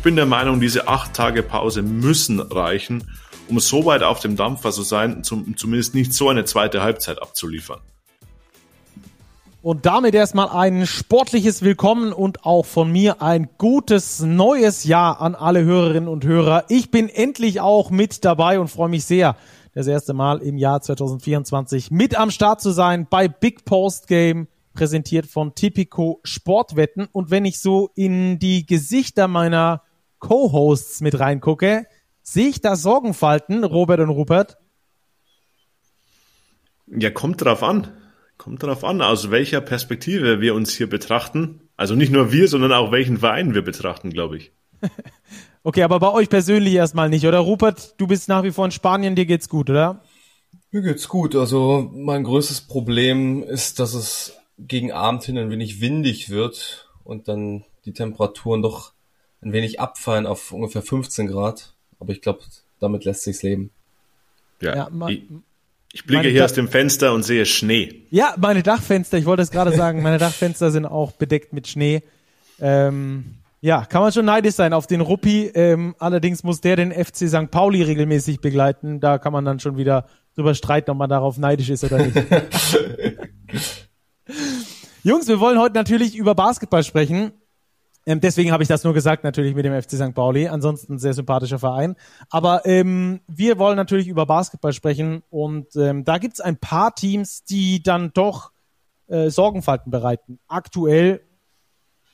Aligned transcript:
Ich 0.00 0.04
bin 0.04 0.16
der 0.16 0.24
Meinung, 0.24 0.60
diese 0.60 0.88
acht 0.88 1.12
Tage 1.12 1.42
Pause 1.42 1.82
müssen 1.82 2.40
reichen, 2.40 3.04
um 3.50 3.60
so 3.60 3.84
weit 3.84 4.02
auf 4.02 4.18
dem 4.18 4.34
Dampfer 4.34 4.72
zu 4.72 4.80
sein, 4.80 5.22
zum, 5.24 5.58
zumindest 5.58 5.94
nicht 5.94 6.14
so 6.14 6.30
eine 6.30 6.46
zweite 6.46 6.82
Halbzeit 6.82 7.20
abzuliefern. 7.20 7.80
Und 9.60 9.84
damit 9.84 10.14
erstmal 10.14 10.48
ein 10.48 10.86
sportliches 10.86 11.60
Willkommen 11.60 12.14
und 12.14 12.46
auch 12.46 12.64
von 12.64 12.90
mir 12.90 13.20
ein 13.20 13.50
gutes 13.58 14.20
neues 14.20 14.84
Jahr 14.84 15.20
an 15.20 15.34
alle 15.34 15.64
Hörerinnen 15.64 16.08
und 16.08 16.24
Hörer. 16.24 16.64
Ich 16.70 16.90
bin 16.90 17.10
endlich 17.10 17.60
auch 17.60 17.90
mit 17.90 18.24
dabei 18.24 18.58
und 18.58 18.68
freue 18.68 18.88
mich 18.88 19.04
sehr, 19.04 19.36
das 19.74 19.86
erste 19.86 20.14
Mal 20.14 20.38
im 20.38 20.56
Jahr 20.56 20.80
2024 20.80 21.90
mit 21.90 22.18
am 22.18 22.30
Start 22.30 22.62
zu 22.62 22.70
sein 22.70 23.06
bei 23.10 23.28
Big 23.28 23.66
Post 23.66 24.06
Game, 24.08 24.48
präsentiert 24.72 25.26
von 25.26 25.54
Tipico 25.54 26.20
Sportwetten. 26.24 27.06
Und 27.12 27.30
wenn 27.30 27.44
ich 27.44 27.60
so 27.60 27.90
in 27.94 28.38
die 28.38 28.64
Gesichter 28.64 29.28
meiner 29.28 29.82
Co-Hosts 30.20 31.00
mit 31.00 31.18
reingucke, 31.18 31.86
sehe 32.22 32.48
ich 32.48 32.60
da 32.60 32.76
Sorgenfalten, 32.76 33.64
Robert 33.64 34.00
und 34.00 34.10
Rupert? 34.10 34.58
Ja, 36.86 37.10
kommt 37.10 37.42
drauf 37.42 37.62
an. 37.62 37.88
Kommt 38.36 38.62
darauf 38.62 38.84
an, 38.84 39.02
aus 39.02 39.30
welcher 39.30 39.60
Perspektive 39.60 40.40
wir 40.40 40.54
uns 40.54 40.72
hier 40.72 40.88
betrachten. 40.88 41.68
Also 41.76 41.94
nicht 41.94 42.10
nur 42.10 42.32
wir, 42.32 42.48
sondern 42.48 42.72
auch 42.72 42.90
welchen 42.90 43.18
Verein 43.18 43.54
wir 43.54 43.62
betrachten, 43.62 44.10
glaube 44.10 44.38
ich. 44.38 44.52
okay, 45.62 45.82
aber 45.82 46.00
bei 46.00 46.10
euch 46.10 46.30
persönlich 46.30 46.72
erstmal 46.74 47.10
nicht, 47.10 47.26
oder? 47.26 47.38
Rupert, 47.40 48.00
du 48.00 48.06
bist 48.06 48.28
nach 48.28 48.42
wie 48.42 48.50
vor 48.50 48.64
in 48.64 48.70
Spanien, 48.70 49.14
dir 49.14 49.26
geht's 49.26 49.48
gut, 49.48 49.68
oder? 49.68 50.02
Mir 50.70 50.82
geht's 50.82 51.08
gut. 51.08 51.34
Also 51.36 51.90
mein 51.92 52.24
größtes 52.24 52.62
Problem 52.62 53.42
ist, 53.42 53.78
dass 53.78 53.92
es 53.92 54.38
gegen 54.56 54.92
Abend 54.92 55.24
hin 55.24 55.36
ein 55.36 55.50
wenig 55.50 55.80
windig 55.80 56.30
wird 56.30 56.88
und 57.04 57.28
dann 57.28 57.64
die 57.84 57.92
Temperaturen 57.92 58.62
doch 58.62 58.92
ein 59.42 59.52
wenig 59.52 59.80
abfallen 59.80 60.26
auf 60.26 60.52
ungefähr 60.52 60.82
15 60.82 61.26
Grad. 61.28 61.74
Aber 61.98 62.12
ich 62.12 62.22
glaube, 62.22 62.40
damit 62.78 63.04
lässt 63.04 63.22
sich's 63.22 63.42
leben. 63.42 63.70
Ja, 64.60 64.76
ja 64.76 64.88
man, 64.90 65.44
ich 65.92 66.04
blicke 66.04 66.22
meine 66.22 66.28
hier 66.30 66.44
aus 66.44 66.52
dem 66.52 66.68
Fenster 66.68 67.12
und 67.12 67.22
sehe 67.24 67.46
Schnee. 67.46 68.06
Ja, 68.10 68.34
meine 68.38 68.62
Dachfenster, 68.62 69.18
ich 69.18 69.24
wollte 69.24 69.42
es 69.42 69.50
gerade 69.50 69.72
sagen, 69.72 70.02
meine 70.02 70.18
Dachfenster 70.18 70.70
sind 70.70 70.86
auch 70.86 71.12
bedeckt 71.12 71.52
mit 71.52 71.66
Schnee. 71.66 72.02
Ähm, 72.60 73.36
ja, 73.60 73.84
kann 73.84 74.02
man 74.02 74.12
schon 74.12 74.24
neidisch 74.24 74.54
sein 74.54 74.72
auf 74.72 74.86
den 74.86 75.00
Ruppi. 75.00 75.50
Ähm, 75.54 75.94
allerdings 75.98 76.44
muss 76.44 76.60
der 76.60 76.76
den 76.76 76.92
FC 76.92 77.28
St. 77.28 77.50
Pauli 77.50 77.82
regelmäßig 77.82 78.40
begleiten. 78.40 79.00
Da 79.00 79.18
kann 79.18 79.32
man 79.32 79.44
dann 79.44 79.60
schon 79.60 79.76
wieder 79.76 80.06
drüber 80.34 80.54
streiten, 80.54 80.90
ob 80.90 80.96
man 80.96 81.10
darauf 81.10 81.36
neidisch 81.38 81.68
ist 81.70 81.84
oder 81.84 81.98
nicht. 81.98 82.16
Jungs, 85.02 85.28
wir 85.28 85.40
wollen 85.40 85.58
heute 85.58 85.74
natürlich 85.74 86.16
über 86.16 86.34
Basketball 86.34 86.84
sprechen. 86.84 87.32
Ähm, 88.06 88.20
deswegen 88.20 88.50
habe 88.50 88.62
ich 88.62 88.68
das 88.68 88.84
nur 88.84 88.94
gesagt, 88.94 89.24
natürlich 89.24 89.54
mit 89.54 89.64
dem 89.64 89.80
FC 89.80 89.92
St. 89.92 90.14
Pauli. 90.14 90.48
Ansonsten 90.48 90.98
sehr 90.98 91.12
sympathischer 91.12 91.58
Verein. 91.58 91.96
Aber 92.30 92.64
ähm, 92.64 93.20
wir 93.26 93.58
wollen 93.58 93.76
natürlich 93.76 94.08
über 94.08 94.26
Basketball 94.26 94.72
sprechen 94.72 95.22
und 95.30 95.76
ähm, 95.76 96.04
da 96.04 96.18
gibt 96.18 96.34
es 96.34 96.40
ein 96.40 96.56
paar 96.56 96.94
Teams, 96.94 97.44
die 97.44 97.82
dann 97.82 98.12
doch 98.12 98.52
äh, 99.08 99.28
Sorgenfalten 99.28 99.90
bereiten. 99.90 100.38
Aktuell 100.48 101.20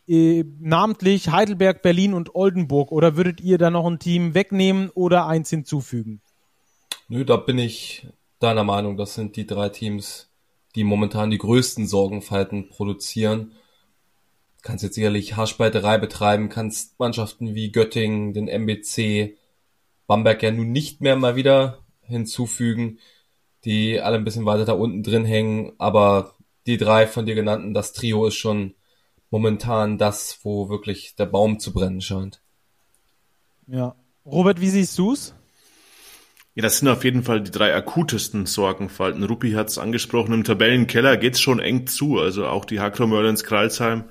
äh, 0.08 0.44
namentlich 0.58 1.30
Heidelberg, 1.30 1.82
Berlin 1.82 2.14
und 2.14 2.34
Oldenburg. 2.34 2.90
Oder 2.90 3.16
würdet 3.16 3.40
ihr 3.40 3.58
da 3.58 3.70
noch 3.70 3.86
ein 3.86 3.98
Team 3.98 4.34
wegnehmen 4.34 4.90
oder 4.90 5.26
eins 5.26 5.50
hinzufügen? 5.50 6.20
Nö, 7.08 7.24
da 7.24 7.36
bin 7.36 7.58
ich 7.58 8.08
deiner 8.40 8.64
Meinung. 8.64 8.96
Das 8.96 9.14
sind 9.14 9.36
die 9.36 9.46
drei 9.46 9.68
Teams, 9.68 10.30
die 10.74 10.84
momentan 10.84 11.30
die 11.30 11.38
größten 11.38 11.86
Sorgenfalten 11.86 12.68
produzieren 12.68 13.52
kannst 14.66 14.82
jetzt 14.82 14.96
sicherlich 14.96 15.36
Haarspalterei 15.36 15.96
betreiben, 15.96 16.48
kannst 16.48 16.98
Mannschaften 16.98 17.54
wie 17.54 17.70
Göttingen, 17.70 18.34
den 18.34 18.48
MBC, 18.48 19.36
Bamberg 20.08 20.42
ja 20.42 20.50
nun 20.50 20.72
nicht 20.72 21.00
mehr 21.00 21.14
mal 21.14 21.36
wieder 21.36 21.84
hinzufügen, 22.02 22.98
die 23.64 24.00
alle 24.00 24.16
ein 24.16 24.24
bisschen 24.24 24.44
weiter 24.44 24.64
da 24.64 24.72
unten 24.72 25.04
drin 25.04 25.24
hängen, 25.24 25.72
aber 25.78 26.34
die 26.66 26.78
drei 26.78 27.06
von 27.06 27.26
dir 27.26 27.36
genannten, 27.36 27.74
das 27.74 27.92
Trio 27.92 28.26
ist 28.26 28.34
schon 28.34 28.74
momentan 29.30 29.98
das, 29.98 30.40
wo 30.42 30.68
wirklich 30.68 31.14
der 31.14 31.26
Baum 31.26 31.60
zu 31.60 31.72
brennen 31.72 32.00
scheint. 32.00 32.40
Ja. 33.68 33.94
Robert, 34.24 34.60
wie 34.60 34.70
siehst 34.70 34.98
du's? 34.98 35.32
Ja, 36.56 36.62
das 36.62 36.78
sind 36.78 36.88
auf 36.88 37.04
jeden 37.04 37.22
Fall 37.22 37.40
die 37.40 37.52
drei 37.52 37.72
akutesten 37.72 38.46
Sorgenfalten. 38.46 39.22
Rupi 39.22 39.52
hat 39.52 39.68
es 39.68 39.78
angesprochen, 39.78 40.32
im 40.32 40.42
Tabellenkeller 40.42 41.16
geht's 41.18 41.40
schon 41.40 41.60
eng 41.60 41.86
zu. 41.86 42.18
Also 42.18 42.46
auch 42.46 42.64
die 42.64 42.80
Hakro 42.80 43.06
Merlins 43.06 43.44
Kralsheim 43.44 44.04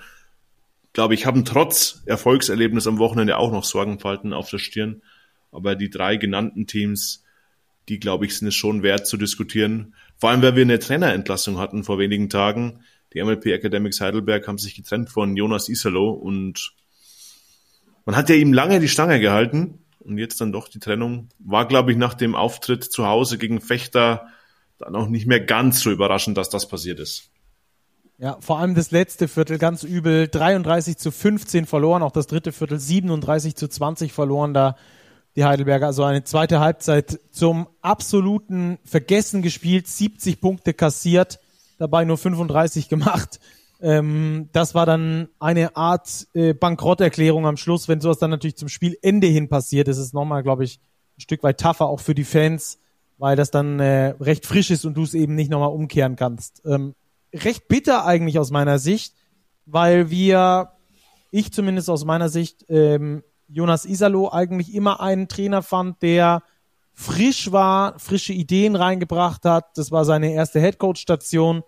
glaube 0.95 1.13
ich, 1.13 1.25
haben 1.25 1.45
trotz 1.45 2.01
Erfolgserlebnis 2.05 2.87
am 2.87 2.97
Wochenende 2.97 3.37
auch 3.37 3.51
noch 3.51 3.65
Sorgenfalten 3.65 4.33
auf 4.33 4.49
der 4.49 4.57
Stirn. 4.57 5.03
Aber 5.51 5.75
die 5.75 5.89
drei 5.89 6.15
genannten 6.15 6.67
Teams, 6.67 7.23
die, 7.89 7.99
glaube 7.99 8.25
ich, 8.25 8.37
sind 8.37 8.47
es 8.47 8.55
schon 8.55 8.81
wert 8.81 9.05
zu 9.05 9.17
diskutieren. 9.17 9.93
Vor 10.17 10.29
allem, 10.29 10.41
weil 10.41 10.55
wir 10.55 10.63
eine 10.63 10.79
Trainerentlassung 10.79 11.59
hatten 11.59 11.83
vor 11.83 11.99
wenigen 11.99 12.29
Tagen. 12.29 12.79
Die 13.13 13.21
MLP 13.21 13.47
Academics 13.47 13.99
Heidelberg 13.99 14.47
haben 14.47 14.57
sich 14.57 14.73
getrennt 14.75 15.09
von 15.09 15.35
Jonas 15.35 15.69
Isalo 15.69 16.11
und 16.11 16.73
man 18.05 18.15
hat 18.15 18.29
ja 18.29 18.35
ihm 18.35 18.53
lange 18.53 18.79
die 18.79 18.87
Stange 18.87 19.19
gehalten 19.19 19.79
und 19.99 20.17
jetzt 20.17 20.39
dann 20.39 20.53
doch 20.53 20.69
die 20.69 20.79
Trennung. 20.79 21.27
War, 21.39 21.67
glaube 21.67 21.91
ich, 21.91 21.97
nach 21.97 22.13
dem 22.13 22.35
Auftritt 22.35 22.85
zu 22.85 23.05
Hause 23.05 23.37
gegen 23.37 23.59
Fechter 23.59 24.27
dann 24.77 24.95
auch 24.95 25.07
nicht 25.07 25.27
mehr 25.27 25.41
ganz 25.41 25.81
so 25.81 25.91
überraschend, 25.91 26.37
dass 26.37 26.49
das 26.49 26.67
passiert 26.67 26.99
ist. 26.99 27.31
Ja, 28.17 28.37
vor 28.39 28.59
allem 28.59 28.75
das 28.75 28.91
letzte 28.91 29.27
Viertel 29.27 29.57
ganz 29.57 29.83
übel. 29.83 30.27
33 30.27 30.97
zu 30.97 31.11
15 31.11 31.65
verloren, 31.65 32.01
auch 32.01 32.11
das 32.11 32.27
dritte 32.27 32.53
Viertel 32.53 32.79
37 32.79 33.55
zu 33.55 33.67
20 33.67 34.13
verloren 34.13 34.53
da 34.53 34.77
die 35.35 35.43
Heidelberger. 35.43 35.87
Also 35.87 36.03
eine 36.03 36.23
zweite 36.23 36.61
Halbzeit 36.61 37.19
zum 37.31 37.67
absoluten 37.81 38.79
Vergessen 38.85 39.41
gespielt, 39.41 39.87
70 39.87 40.39
Punkte 40.39 40.73
kassiert, 40.73 41.39
dabei 41.77 42.05
nur 42.05 42.17
35 42.17 42.87
gemacht. 42.87 43.41
Ähm, 43.81 44.47
das 44.53 44.75
war 44.75 44.85
dann 44.85 45.27
eine 45.39 45.75
Art 45.75 46.27
äh, 46.33 46.53
Bankrotterklärung 46.53 47.45
am 47.45 47.57
Schluss. 47.57 47.89
Wenn 47.89 47.99
sowas 47.99 48.17
dann 48.17 48.29
natürlich 48.29 48.55
zum 48.55 48.69
Spielende 48.69 49.27
hin 49.27 49.49
passiert, 49.49 49.89
ist 49.89 49.97
es 49.97 50.13
nochmal, 50.13 50.41
glaube 50.41 50.63
ich, 50.63 50.79
ein 51.17 51.21
Stück 51.21 51.43
weit 51.43 51.59
tougher 51.59 51.87
auch 51.87 51.99
für 51.99 52.15
die 52.15 52.23
Fans, 52.23 52.79
weil 53.17 53.35
das 53.35 53.51
dann 53.51 53.81
äh, 53.81 54.15
recht 54.21 54.45
frisch 54.45 54.71
ist 54.71 54.85
und 54.85 54.95
du 54.95 55.03
es 55.03 55.13
eben 55.13 55.35
nicht 55.35 55.51
nochmal 55.51 55.71
umkehren 55.71 56.15
kannst. 56.15 56.61
Ähm, 56.65 56.95
recht 57.43 57.67
bitter 57.67 58.05
eigentlich 58.05 58.39
aus 58.39 58.51
meiner 58.51 58.79
Sicht, 58.79 59.13
weil 59.65 60.09
wir, 60.09 60.71
ich 61.31 61.51
zumindest 61.51 61.89
aus 61.89 62.05
meiner 62.05 62.29
Sicht, 62.29 62.65
ähm, 62.69 63.23
Jonas 63.47 63.85
Isalo 63.85 64.31
eigentlich 64.31 64.73
immer 64.73 65.01
einen 65.01 65.27
Trainer 65.27 65.61
fand, 65.61 66.01
der 66.01 66.43
frisch 66.93 67.51
war, 67.51 67.99
frische 67.99 68.33
Ideen 68.33 68.75
reingebracht 68.75 69.45
hat. 69.45 69.77
Das 69.77 69.91
war 69.91 70.05
seine 70.05 70.33
erste 70.33 70.59
Headcoach-Station. 70.59 71.63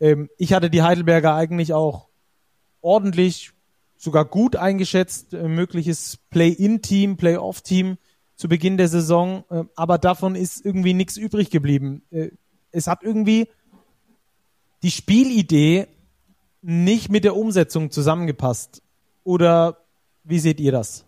Ähm, 0.00 0.28
ich 0.38 0.52
hatte 0.52 0.70
die 0.70 0.82
Heidelberger 0.82 1.34
eigentlich 1.34 1.72
auch 1.72 2.08
ordentlich, 2.80 3.52
sogar 3.96 4.24
gut 4.24 4.56
eingeschätzt, 4.56 5.34
äh, 5.34 5.48
mögliches 5.48 6.18
Play-in-Team, 6.30 7.16
Play-off-Team 7.16 7.98
zu 8.36 8.48
Beginn 8.48 8.76
der 8.76 8.88
Saison. 8.88 9.44
Äh, 9.50 9.64
aber 9.76 9.98
davon 9.98 10.34
ist 10.34 10.64
irgendwie 10.64 10.94
nichts 10.94 11.16
übrig 11.16 11.50
geblieben. 11.50 12.02
Äh, 12.10 12.30
es 12.72 12.86
hat 12.86 13.02
irgendwie 13.02 13.48
die 14.84 14.90
Spielidee 14.90 15.86
nicht 16.60 17.10
mit 17.10 17.24
der 17.24 17.36
Umsetzung 17.36 17.90
zusammengepasst. 17.90 18.82
Oder 19.24 19.78
wie 20.22 20.38
seht 20.38 20.60
ihr 20.60 20.72
das? 20.72 21.06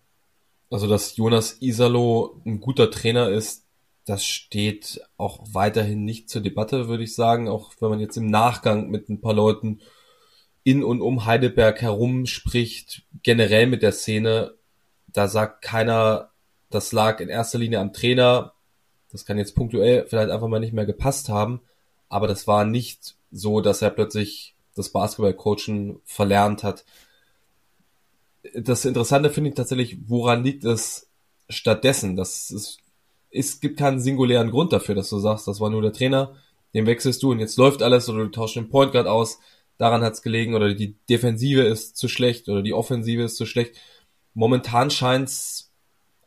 Also, 0.70 0.88
dass 0.88 1.16
Jonas 1.16 1.58
Isalo 1.60 2.40
ein 2.44 2.60
guter 2.60 2.90
Trainer 2.90 3.28
ist, 3.28 3.66
das 4.06 4.24
steht 4.24 5.02
auch 5.16 5.40
weiterhin 5.52 6.04
nicht 6.04 6.30
zur 6.30 6.40
Debatte, 6.40 6.88
würde 6.88 7.04
ich 7.04 7.14
sagen. 7.14 7.48
Auch 7.48 7.74
wenn 7.80 7.90
man 7.90 8.00
jetzt 8.00 8.16
im 8.16 8.26
Nachgang 8.26 8.88
mit 8.88 9.10
ein 9.10 9.20
paar 9.20 9.34
Leuten 9.34 9.80
in 10.64 10.82
und 10.82 11.02
um 11.02 11.26
Heidelberg 11.26 11.82
herum 11.82 12.24
spricht, 12.26 13.02
generell 13.22 13.66
mit 13.66 13.82
der 13.82 13.92
Szene, 13.92 14.54
da 15.06 15.28
sagt 15.28 15.62
keiner, 15.62 16.30
das 16.70 16.92
lag 16.92 17.20
in 17.20 17.28
erster 17.28 17.58
Linie 17.58 17.80
am 17.80 17.92
Trainer. 17.92 18.54
Das 19.10 19.26
kann 19.26 19.38
jetzt 19.38 19.54
punktuell 19.54 20.06
vielleicht 20.06 20.30
einfach 20.30 20.48
mal 20.48 20.60
nicht 20.60 20.72
mehr 20.72 20.86
gepasst 20.86 21.28
haben. 21.28 21.60
Aber 22.08 22.26
das 22.26 22.46
war 22.46 22.64
nicht 22.64 23.15
so, 23.30 23.60
dass 23.60 23.82
er 23.82 23.90
plötzlich 23.90 24.54
das 24.74 24.90
Basketball-Coachen 24.90 26.00
verlernt 26.04 26.62
hat. 26.62 26.84
Das 28.54 28.84
Interessante 28.84 29.30
finde 29.30 29.50
ich 29.50 29.56
tatsächlich, 29.56 29.98
woran 30.06 30.44
liegt 30.44 30.64
es 30.64 31.08
stattdessen? 31.48 32.16
Das 32.16 32.50
ist, 32.50 32.78
es 33.30 33.60
gibt 33.60 33.78
keinen 33.78 34.00
singulären 34.00 34.50
Grund 34.50 34.72
dafür, 34.72 34.94
dass 34.94 35.08
du 35.08 35.18
sagst, 35.18 35.48
das 35.48 35.60
war 35.60 35.70
nur 35.70 35.82
der 35.82 35.92
Trainer, 35.92 36.36
den 36.74 36.86
wechselst 36.86 37.22
du 37.22 37.32
und 37.32 37.40
jetzt 37.40 37.56
läuft 37.56 37.82
alles 37.82 38.08
oder 38.08 38.24
du 38.24 38.30
tauschst 38.30 38.56
den 38.56 38.68
Point 38.68 38.92
Guard 38.92 39.06
aus. 39.06 39.38
Daran 39.78 40.02
hat 40.02 40.14
es 40.14 40.22
gelegen 40.22 40.54
oder 40.54 40.74
die 40.74 40.96
Defensive 41.08 41.62
ist 41.62 41.96
zu 41.96 42.08
schlecht 42.08 42.48
oder 42.48 42.62
die 42.62 42.72
Offensive 42.72 43.22
ist 43.22 43.36
zu 43.36 43.46
schlecht. 43.46 43.76
Momentan 44.34 44.90
scheint 44.90 45.28
es 45.28 45.72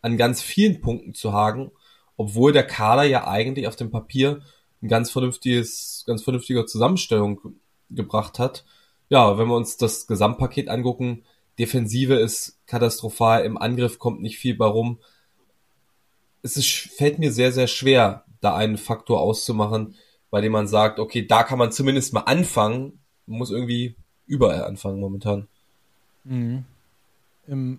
an 0.02 0.18
ganz 0.18 0.42
vielen 0.42 0.82
Punkten 0.82 1.14
zu 1.14 1.34
haken, 1.34 1.72
obwohl 2.18 2.52
der 2.52 2.66
Kader 2.66 3.04
ja 3.04 3.28
eigentlich 3.28 3.68
auf 3.68 3.76
dem 3.76 3.92
Papier 3.92 4.42
ein 4.82 4.88
ganz 4.88 5.12
vernünftiges, 5.12 6.04
ganz 6.08 6.24
vernünftiger 6.24 6.66
Zusammenstellung 6.66 7.56
gebracht 7.90 8.40
hat. 8.40 8.66
Ja, 9.10 9.38
wenn 9.38 9.48
wir 9.48 9.56
uns 9.56 9.78
das 9.78 10.08
Gesamtpaket 10.08 10.70
angucken, 10.70 11.24
Defensive 11.58 12.16
ist 12.16 12.58
katastrophal, 12.68 13.44
im 13.44 13.58
Angriff 13.58 14.00
kommt 14.00 14.22
nicht 14.22 14.38
viel 14.38 14.56
bei 14.56 14.66
rum. 14.66 15.00
Es 16.42 16.56
ist, 16.56 16.70
fällt 16.70 17.20
mir 17.20 17.32
sehr, 17.32 17.52
sehr 17.52 17.68
schwer, 17.68 18.24
da 18.40 18.56
einen 18.56 18.78
Faktor 18.78 19.20
auszumachen, 19.20 19.96
bei 20.30 20.40
dem 20.42 20.54
man 20.54 20.68
sagt, 20.68 21.00
okay, 21.00 21.26
da 21.26 21.44
kann 21.44 21.60
man 21.60 21.72
zumindest 21.72 22.14
mal 22.14 22.22
anfangen. 22.22 23.00
Man 23.26 23.40
muss 23.40 23.52
irgendwie 23.52 23.96
überall 24.26 24.64
anfangen 24.64 25.00
momentan. 25.00 25.48
Mhm. 26.24 26.64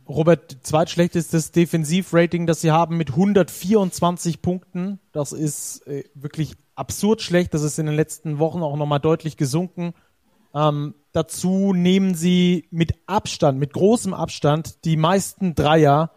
Robert, 0.08 0.58
zweitschlechtestes 0.62 1.52
Defensivrating, 1.52 2.46
das 2.46 2.60
sie 2.60 2.72
haben 2.72 2.96
mit 2.96 3.10
124 3.10 4.42
Punkten. 4.42 4.98
Das 5.12 5.32
ist 5.32 5.86
äh, 5.86 6.04
wirklich 6.14 6.56
absurd 6.74 7.22
schlecht. 7.22 7.54
Das 7.54 7.62
ist 7.62 7.78
in 7.78 7.86
den 7.86 7.94
letzten 7.94 8.38
Wochen 8.38 8.62
auch 8.62 8.76
nochmal 8.76 9.00
deutlich 9.00 9.36
gesunken. 9.36 9.94
Ähm, 10.54 10.94
dazu 11.12 11.72
nehmen 11.72 12.14
sie 12.14 12.66
mit 12.70 12.94
Abstand, 13.06 13.58
mit 13.58 13.72
großem 13.72 14.14
Abstand, 14.14 14.84
die 14.84 14.96
meisten 14.96 15.54
Dreier 15.54 16.10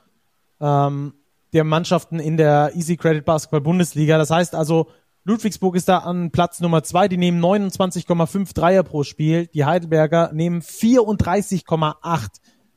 ähm, 0.60 1.14
der 1.54 1.64
Mannschaften 1.64 2.20
in 2.20 2.38
der 2.38 2.72
Easy 2.76 2.98
Credit 2.98 3.24
Basketball 3.24 3.62
Bundesliga. 3.62 4.18
Das 4.18 4.32
heißt 4.32 4.56
also, 4.56 4.88
Ludwigsburg 5.26 5.76
ist 5.76 5.88
da 5.88 6.00
an 6.00 6.32
Platz 6.32 6.60
Nummer 6.60 6.84
zwei. 6.84 7.08
Die 7.08 7.18
nehmen 7.18 7.42
29,5 7.42 8.54
Dreier 8.54 8.84
pro 8.84 9.04
Spiel. 9.04 9.48
Die 9.48 9.64
Heidelberger 9.64 10.32
nehmen 10.34 10.62
34,8. 10.62 12.28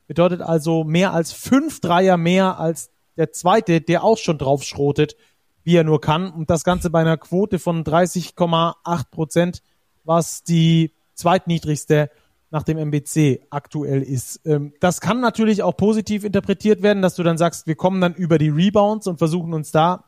Bedeutet 0.07 0.41
also 0.41 0.83
mehr 0.83 1.13
als 1.13 1.33
fünf 1.33 1.81
Dreier 1.81 2.17
mehr 2.17 2.59
als 2.59 2.89
der 3.17 3.31
zweite, 3.31 3.81
der 3.81 4.03
auch 4.03 4.17
schon 4.17 4.37
drauf 4.37 4.63
schrotet, 4.63 5.15
wie 5.63 5.75
er 5.75 5.83
nur 5.83 5.99
kann. 5.99 6.31
Und 6.31 6.49
das 6.49 6.63
Ganze 6.63 6.89
bei 6.89 7.01
einer 7.01 7.17
Quote 7.17 7.59
von 7.59 7.83
30,8 7.83 9.11
Prozent, 9.11 9.61
was 10.03 10.43
die 10.43 10.93
zweitniedrigste 11.13 12.09
nach 12.49 12.63
dem 12.63 12.77
MBC 12.77 13.41
aktuell 13.49 14.01
ist. 14.01 14.39
Ähm, 14.45 14.73
das 14.79 15.01
kann 15.01 15.19
natürlich 15.19 15.63
auch 15.63 15.75
positiv 15.75 16.23
interpretiert 16.23 16.81
werden, 16.81 17.01
dass 17.01 17.15
du 17.15 17.23
dann 17.23 17.37
sagst, 17.37 17.67
wir 17.67 17.75
kommen 17.75 17.99
dann 17.99 18.13
über 18.13 18.37
die 18.37 18.49
Rebounds 18.49 19.07
und 19.07 19.17
versuchen 19.17 19.53
uns 19.53 19.71
da 19.71 20.05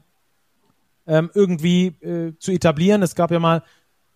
ähm, 1.05 1.29
irgendwie 1.33 1.87
äh, 2.01 2.37
zu 2.39 2.51
etablieren. 2.51 3.01
Es 3.01 3.15
gab 3.15 3.31
ja 3.31 3.39
mal 3.39 3.63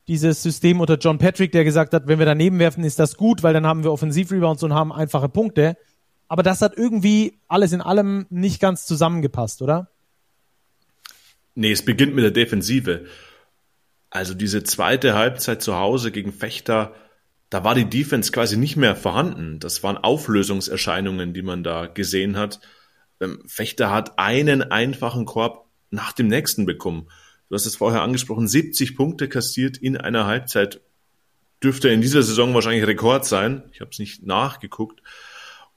dieses 0.08 0.44
System 0.44 0.82
unter 0.82 0.98
John 0.98 1.18
Patrick, 1.18 1.52
der 1.52 1.64
gesagt 1.64 1.94
hat, 1.94 2.08
wenn 2.08 2.20
wir 2.20 2.26
daneben 2.26 2.60
werfen, 2.60 2.84
ist 2.84 3.00
das 3.00 3.16
gut, 3.16 3.44
weil 3.44 3.54
dann 3.54 3.66
haben 3.66 3.84
wir 3.84 3.92
Offensivrebounds 3.92 4.64
und 4.64 4.74
haben 4.74 4.92
einfache 4.92 5.30
Punkte. 5.30 5.78
Aber 6.28 6.44
das 6.44 6.62
hat 6.62 6.76
irgendwie 6.76 7.40
alles 7.48 7.72
in 7.72 7.82
allem 7.82 8.26
nicht 8.30 8.60
ganz 8.60 8.86
zusammengepasst, 8.86 9.62
oder? 9.62 9.90
Nee, 11.56 11.72
es 11.72 11.86
beginnt 11.86 12.16
mit 12.16 12.24
der 12.24 12.32
Defensive. 12.32 13.06
Also 14.10 14.34
diese 14.34 14.64
zweite 14.64 15.14
Halbzeit 15.14 15.62
zu 15.62 15.76
Hause 15.76 16.12
gegen 16.12 16.34
Fechter, 16.34 16.94
da 17.50 17.64
war 17.64 17.76
die 17.76 17.90
Defense 17.90 18.32
quasi 18.32 18.58
nicht 18.58 18.76
mehr 18.76 18.96
vorhanden. 18.96 19.60
Das 19.60 19.84
waren 19.84 19.98
Auflösungserscheinungen, 19.98 21.34
die 21.34 21.44
man 21.44 21.64
da 21.64 21.86
gesehen 21.86 22.36
hat. 22.36 22.60
Ähm, 23.22 23.44
Fechter 23.48 23.92
hat 23.92 24.18
einen 24.18 24.64
einfachen 24.64 25.26
Korb 25.26 25.68
nach 25.92 26.14
dem 26.14 26.28
nächsten 26.28 26.66
bekommen. 26.66 27.08
Du 27.54 27.58
hast 27.58 27.68
es 27.68 27.76
vorher 27.76 28.02
angesprochen, 28.02 28.48
70 28.48 28.96
Punkte 28.96 29.30
kassiert 29.30 29.78
in 29.78 29.96
einer 29.96 30.26
Halbzeit. 30.26 30.82
Dürfte 31.62 31.90
in 31.90 32.02
dieser 32.02 32.24
Saison 32.24 32.52
wahrscheinlich 32.56 32.88
Rekord 32.88 33.26
sein. 33.26 33.62
Ich 33.72 33.80
habe 33.80 33.92
es 33.92 34.00
nicht 34.00 34.26
nachgeguckt. 34.26 35.04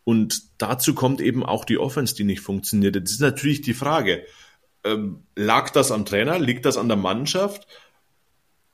Und 0.02 0.40
dazu 0.56 0.94
kommt 0.94 1.20
eben 1.20 1.44
auch 1.44 1.66
die 1.66 1.76
Offense, 1.76 2.14
die 2.14 2.24
nicht 2.24 2.40
funktioniert. 2.40 2.96
Das 2.96 3.10
ist 3.10 3.20
natürlich 3.20 3.60
die 3.60 3.74
Frage. 3.74 4.24
Ähm, 4.84 5.24
lag 5.34 5.68
das 5.68 5.92
am 5.92 6.06
Trainer? 6.06 6.38
Liegt 6.38 6.64
das 6.64 6.78
an 6.78 6.88
der 6.88 6.96
Mannschaft? 6.96 7.66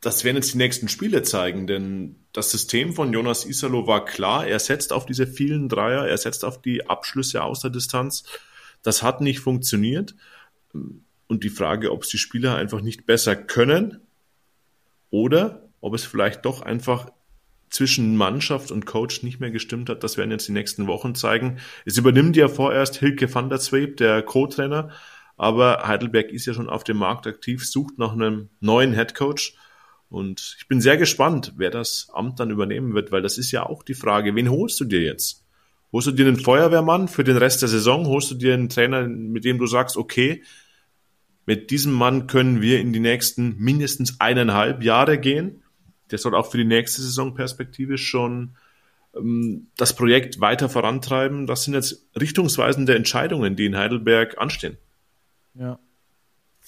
Das 0.00 0.22
werden 0.22 0.36
jetzt 0.36 0.54
die 0.54 0.58
nächsten 0.58 0.86
Spiele 0.86 1.24
zeigen, 1.24 1.66
denn 1.66 2.14
das 2.32 2.52
System 2.52 2.92
von 2.92 3.12
Jonas 3.12 3.44
Isalo 3.44 3.88
war 3.88 4.04
klar. 4.04 4.46
Er 4.46 4.60
setzt 4.60 4.92
auf 4.92 5.06
diese 5.06 5.26
vielen 5.26 5.68
Dreier, 5.68 6.06
er 6.06 6.18
setzt 6.18 6.44
auf 6.44 6.62
die 6.62 6.88
Abschlüsse 6.88 7.42
aus 7.42 7.62
der 7.62 7.70
Distanz. 7.70 8.22
Das 8.84 9.02
hat 9.02 9.20
nicht 9.20 9.40
funktioniert 9.40 10.14
und 11.32 11.44
die 11.44 11.50
Frage, 11.50 11.92
ob 11.92 12.02
es 12.02 12.10
die 12.10 12.18
Spieler 12.18 12.56
einfach 12.56 12.82
nicht 12.82 13.06
besser 13.06 13.34
können 13.34 14.00
oder 15.08 15.70
ob 15.80 15.94
es 15.94 16.04
vielleicht 16.04 16.44
doch 16.44 16.60
einfach 16.60 17.10
zwischen 17.70 18.16
Mannschaft 18.16 18.70
und 18.70 18.84
Coach 18.84 19.22
nicht 19.22 19.40
mehr 19.40 19.50
gestimmt 19.50 19.88
hat. 19.88 20.04
Das 20.04 20.18
werden 20.18 20.30
jetzt 20.30 20.46
die 20.46 20.52
nächsten 20.52 20.86
Wochen 20.86 21.14
zeigen. 21.14 21.58
Es 21.86 21.96
übernimmt 21.96 22.36
ja 22.36 22.48
vorerst 22.48 22.96
Hilke 22.96 23.34
van 23.34 23.48
der 23.48 23.60
Zweep, 23.60 23.96
der 23.96 24.22
Co-Trainer, 24.22 24.90
aber 25.38 25.88
Heidelberg 25.88 26.30
ist 26.30 26.44
ja 26.44 26.52
schon 26.52 26.68
auf 26.68 26.84
dem 26.84 26.98
Markt 26.98 27.26
aktiv, 27.26 27.66
sucht 27.66 27.98
nach 27.98 28.12
einem 28.12 28.50
neuen 28.60 28.92
Head 28.92 29.14
Coach. 29.14 29.54
Und 30.10 30.56
ich 30.58 30.68
bin 30.68 30.82
sehr 30.82 30.98
gespannt, 30.98 31.54
wer 31.56 31.70
das 31.70 32.10
Amt 32.12 32.40
dann 32.40 32.50
übernehmen 32.50 32.92
wird, 32.92 33.10
weil 33.10 33.22
das 33.22 33.38
ist 33.38 33.52
ja 33.52 33.64
auch 33.64 33.82
die 33.82 33.94
Frage, 33.94 34.34
wen 34.34 34.50
holst 34.50 34.78
du 34.80 34.84
dir 34.84 35.00
jetzt? 35.00 35.46
Holst 35.92 36.08
du 36.08 36.12
dir 36.12 36.26
einen 36.26 36.36
Feuerwehrmann 36.36 37.08
für 37.08 37.24
den 37.24 37.38
Rest 37.38 37.62
der 37.62 37.70
Saison? 37.70 38.06
Holst 38.06 38.30
du 38.30 38.34
dir 38.34 38.52
einen 38.52 38.68
Trainer, 38.68 39.08
mit 39.08 39.46
dem 39.46 39.56
du 39.58 39.66
sagst, 39.66 39.96
okay, 39.96 40.42
mit 41.46 41.70
diesem 41.70 41.92
Mann 41.92 42.26
können 42.26 42.60
wir 42.60 42.80
in 42.80 42.92
die 42.92 43.00
nächsten 43.00 43.56
mindestens 43.58 44.20
eineinhalb 44.20 44.82
Jahre 44.82 45.18
gehen. 45.18 45.62
Der 46.10 46.18
soll 46.18 46.34
auch 46.34 46.50
für 46.50 46.58
die 46.58 46.64
nächste 46.64 47.02
Saison 47.02 47.34
perspektivisch 47.34 48.06
schon 48.06 48.56
ähm, 49.14 49.68
das 49.76 49.96
Projekt 49.96 50.40
weiter 50.40 50.68
vorantreiben. 50.68 51.46
Das 51.46 51.64
sind 51.64 51.74
jetzt 51.74 52.06
richtungsweisende 52.18 52.94
Entscheidungen, 52.94 53.56
die 53.56 53.66
in 53.66 53.76
Heidelberg 53.76 54.38
anstehen. 54.38 54.78
Ja 55.54 55.78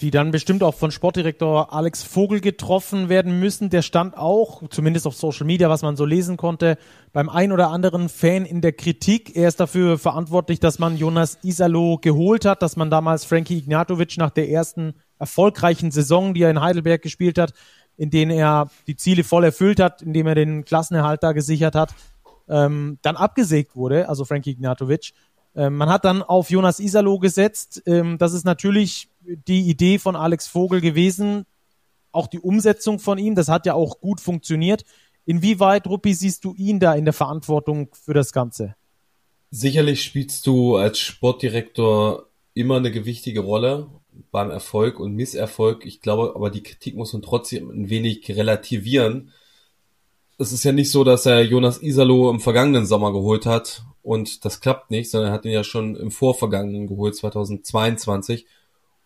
die 0.00 0.10
dann 0.10 0.32
bestimmt 0.32 0.62
auch 0.62 0.74
von 0.74 0.90
Sportdirektor 0.90 1.72
Alex 1.72 2.02
Vogel 2.02 2.40
getroffen 2.40 3.08
werden 3.08 3.38
müssen. 3.38 3.70
Der 3.70 3.82
stand 3.82 4.16
auch, 4.16 4.68
zumindest 4.68 5.06
auf 5.06 5.14
Social 5.14 5.46
Media, 5.46 5.70
was 5.70 5.82
man 5.82 5.96
so 5.96 6.04
lesen 6.04 6.36
konnte, 6.36 6.78
beim 7.12 7.28
ein 7.28 7.52
oder 7.52 7.70
anderen 7.70 8.08
Fan 8.08 8.44
in 8.44 8.60
der 8.60 8.72
Kritik. 8.72 9.36
Er 9.36 9.46
ist 9.46 9.60
dafür 9.60 9.98
verantwortlich, 9.98 10.58
dass 10.58 10.80
man 10.80 10.96
Jonas 10.96 11.38
Isalo 11.42 11.98
geholt 12.00 12.44
hat, 12.44 12.62
dass 12.62 12.76
man 12.76 12.90
damals 12.90 13.24
Frankie 13.24 13.58
Ignatovic 13.58 14.16
nach 14.16 14.30
der 14.30 14.48
ersten 14.48 14.94
erfolgreichen 15.18 15.92
Saison, 15.92 16.34
die 16.34 16.42
er 16.42 16.50
in 16.50 16.60
Heidelberg 16.60 17.00
gespielt 17.00 17.38
hat, 17.38 17.52
in 17.96 18.10
denen 18.10 18.32
er 18.32 18.70
die 18.88 18.96
Ziele 18.96 19.22
voll 19.22 19.44
erfüllt 19.44 19.78
hat, 19.78 20.02
indem 20.02 20.26
er 20.26 20.34
den 20.34 20.64
Klassenerhalt 20.64 21.22
da 21.22 21.30
gesichert 21.32 21.76
hat, 21.76 21.94
ähm, 22.48 22.98
dann 23.02 23.14
abgesägt 23.16 23.76
wurde, 23.76 24.08
also 24.08 24.24
Frankie 24.24 24.50
Ignatovic. 24.50 25.12
Ähm, 25.56 25.76
man 25.76 25.88
hat 25.88 26.04
dann 26.04 26.22
auf 26.22 26.50
Jonas 26.50 26.80
Isalo 26.80 27.18
gesetzt. 27.18 27.82
Ähm, 27.86 28.18
das 28.18 28.32
ist 28.32 28.44
natürlich 28.44 29.08
die 29.22 29.68
Idee 29.68 29.98
von 29.98 30.16
Alex 30.16 30.48
Vogel 30.48 30.80
gewesen, 30.80 31.46
auch 32.12 32.26
die 32.26 32.40
Umsetzung 32.40 32.98
von 32.98 33.18
ihm. 33.18 33.34
Das 33.34 33.48
hat 33.48 33.66
ja 33.66 33.74
auch 33.74 34.00
gut 34.00 34.20
funktioniert. 34.20 34.84
Inwieweit, 35.26 35.86
Ruppi, 35.86 36.12
siehst 36.12 36.44
du 36.44 36.54
ihn 36.54 36.80
da 36.80 36.94
in 36.94 37.04
der 37.04 37.14
Verantwortung 37.14 37.88
für 37.92 38.14
das 38.14 38.32
Ganze? 38.32 38.74
Sicherlich 39.50 40.02
spielst 40.02 40.46
du 40.46 40.76
als 40.76 40.98
Sportdirektor 40.98 42.26
immer 42.54 42.76
eine 42.76 42.90
gewichtige 42.90 43.40
Rolle 43.40 43.88
beim 44.30 44.50
Erfolg 44.50 45.00
und 45.00 45.14
Misserfolg. 45.14 45.86
Ich 45.86 46.00
glaube, 46.00 46.32
aber 46.34 46.50
die 46.50 46.62
Kritik 46.62 46.96
muss 46.96 47.12
man 47.12 47.22
trotzdem 47.22 47.70
ein 47.70 47.88
wenig 47.88 48.28
relativieren. 48.28 49.32
Es 50.36 50.52
ist 50.52 50.64
ja 50.64 50.72
nicht 50.72 50.90
so, 50.90 51.04
dass 51.04 51.26
er 51.26 51.42
Jonas 51.42 51.80
Isalo 51.80 52.28
im 52.30 52.40
vergangenen 52.40 52.86
Sommer 52.86 53.12
geholt 53.12 53.46
hat 53.46 53.84
und 54.02 54.44
das 54.44 54.60
klappt 54.60 54.90
nicht, 54.90 55.10
sondern 55.10 55.30
er 55.30 55.34
hat 55.34 55.44
ihn 55.44 55.52
ja 55.52 55.64
schon 55.64 55.94
im 55.96 56.10
Vorvergangenen 56.10 56.86
geholt, 56.86 57.14
2022. 57.14 58.46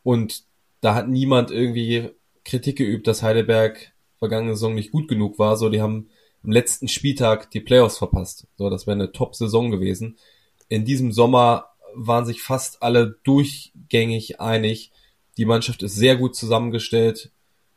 Und 0.02 0.44
da 0.80 0.94
hat 0.94 1.08
niemand 1.08 1.50
irgendwie 1.50 2.10
Kritik 2.44 2.78
geübt, 2.78 3.06
dass 3.06 3.22
Heidelberg 3.22 3.92
vergangene 4.18 4.54
Saison 4.54 4.74
nicht 4.74 4.90
gut 4.90 5.06
genug 5.06 5.38
war. 5.38 5.56
So, 5.56 5.68
die 5.68 5.82
haben 5.82 6.08
am 6.42 6.50
letzten 6.50 6.88
Spieltag 6.88 7.50
die 7.50 7.60
Playoffs 7.60 7.98
verpasst. 7.98 8.46
So, 8.56 8.70
das 8.70 8.86
wäre 8.86 8.94
eine 8.94 9.12
Top-Saison 9.12 9.70
gewesen. 9.70 10.16
In 10.68 10.84
diesem 10.84 11.12
Sommer 11.12 11.66
waren 11.94 12.24
sich 12.24 12.42
fast 12.42 12.82
alle 12.82 13.18
durchgängig 13.24 14.40
einig. 14.40 14.92
Die 15.36 15.44
Mannschaft 15.44 15.82
ist 15.82 15.94
sehr 15.94 16.16
gut 16.16 16.36
zusammengestellt. 16.36 17.30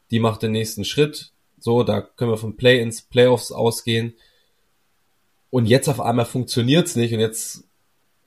Die 0.10 0.20
macht 0.20 0.42
den 0.42 0.52
nächsten 0.52 0.86
Schritt. 0.86 1.31
So, 1.62 1.84
da 1.84 2.02
können 2.02 2.32
wir 2.32 2.38
von 2.38 2.58
Play-ins, 2.58 3.04
Playoffs 3.04 3.52
ausgehen. 3.52 4.16
Und 5.50 5.68
jetzt 5.68 5.88
auf 5.88 6.02
einmal 6.02 6.26
funktioniert's 6.26 6.96
nicht. 6.96 7.14
Und 7.14 7.20
jetzt 7.20 7.64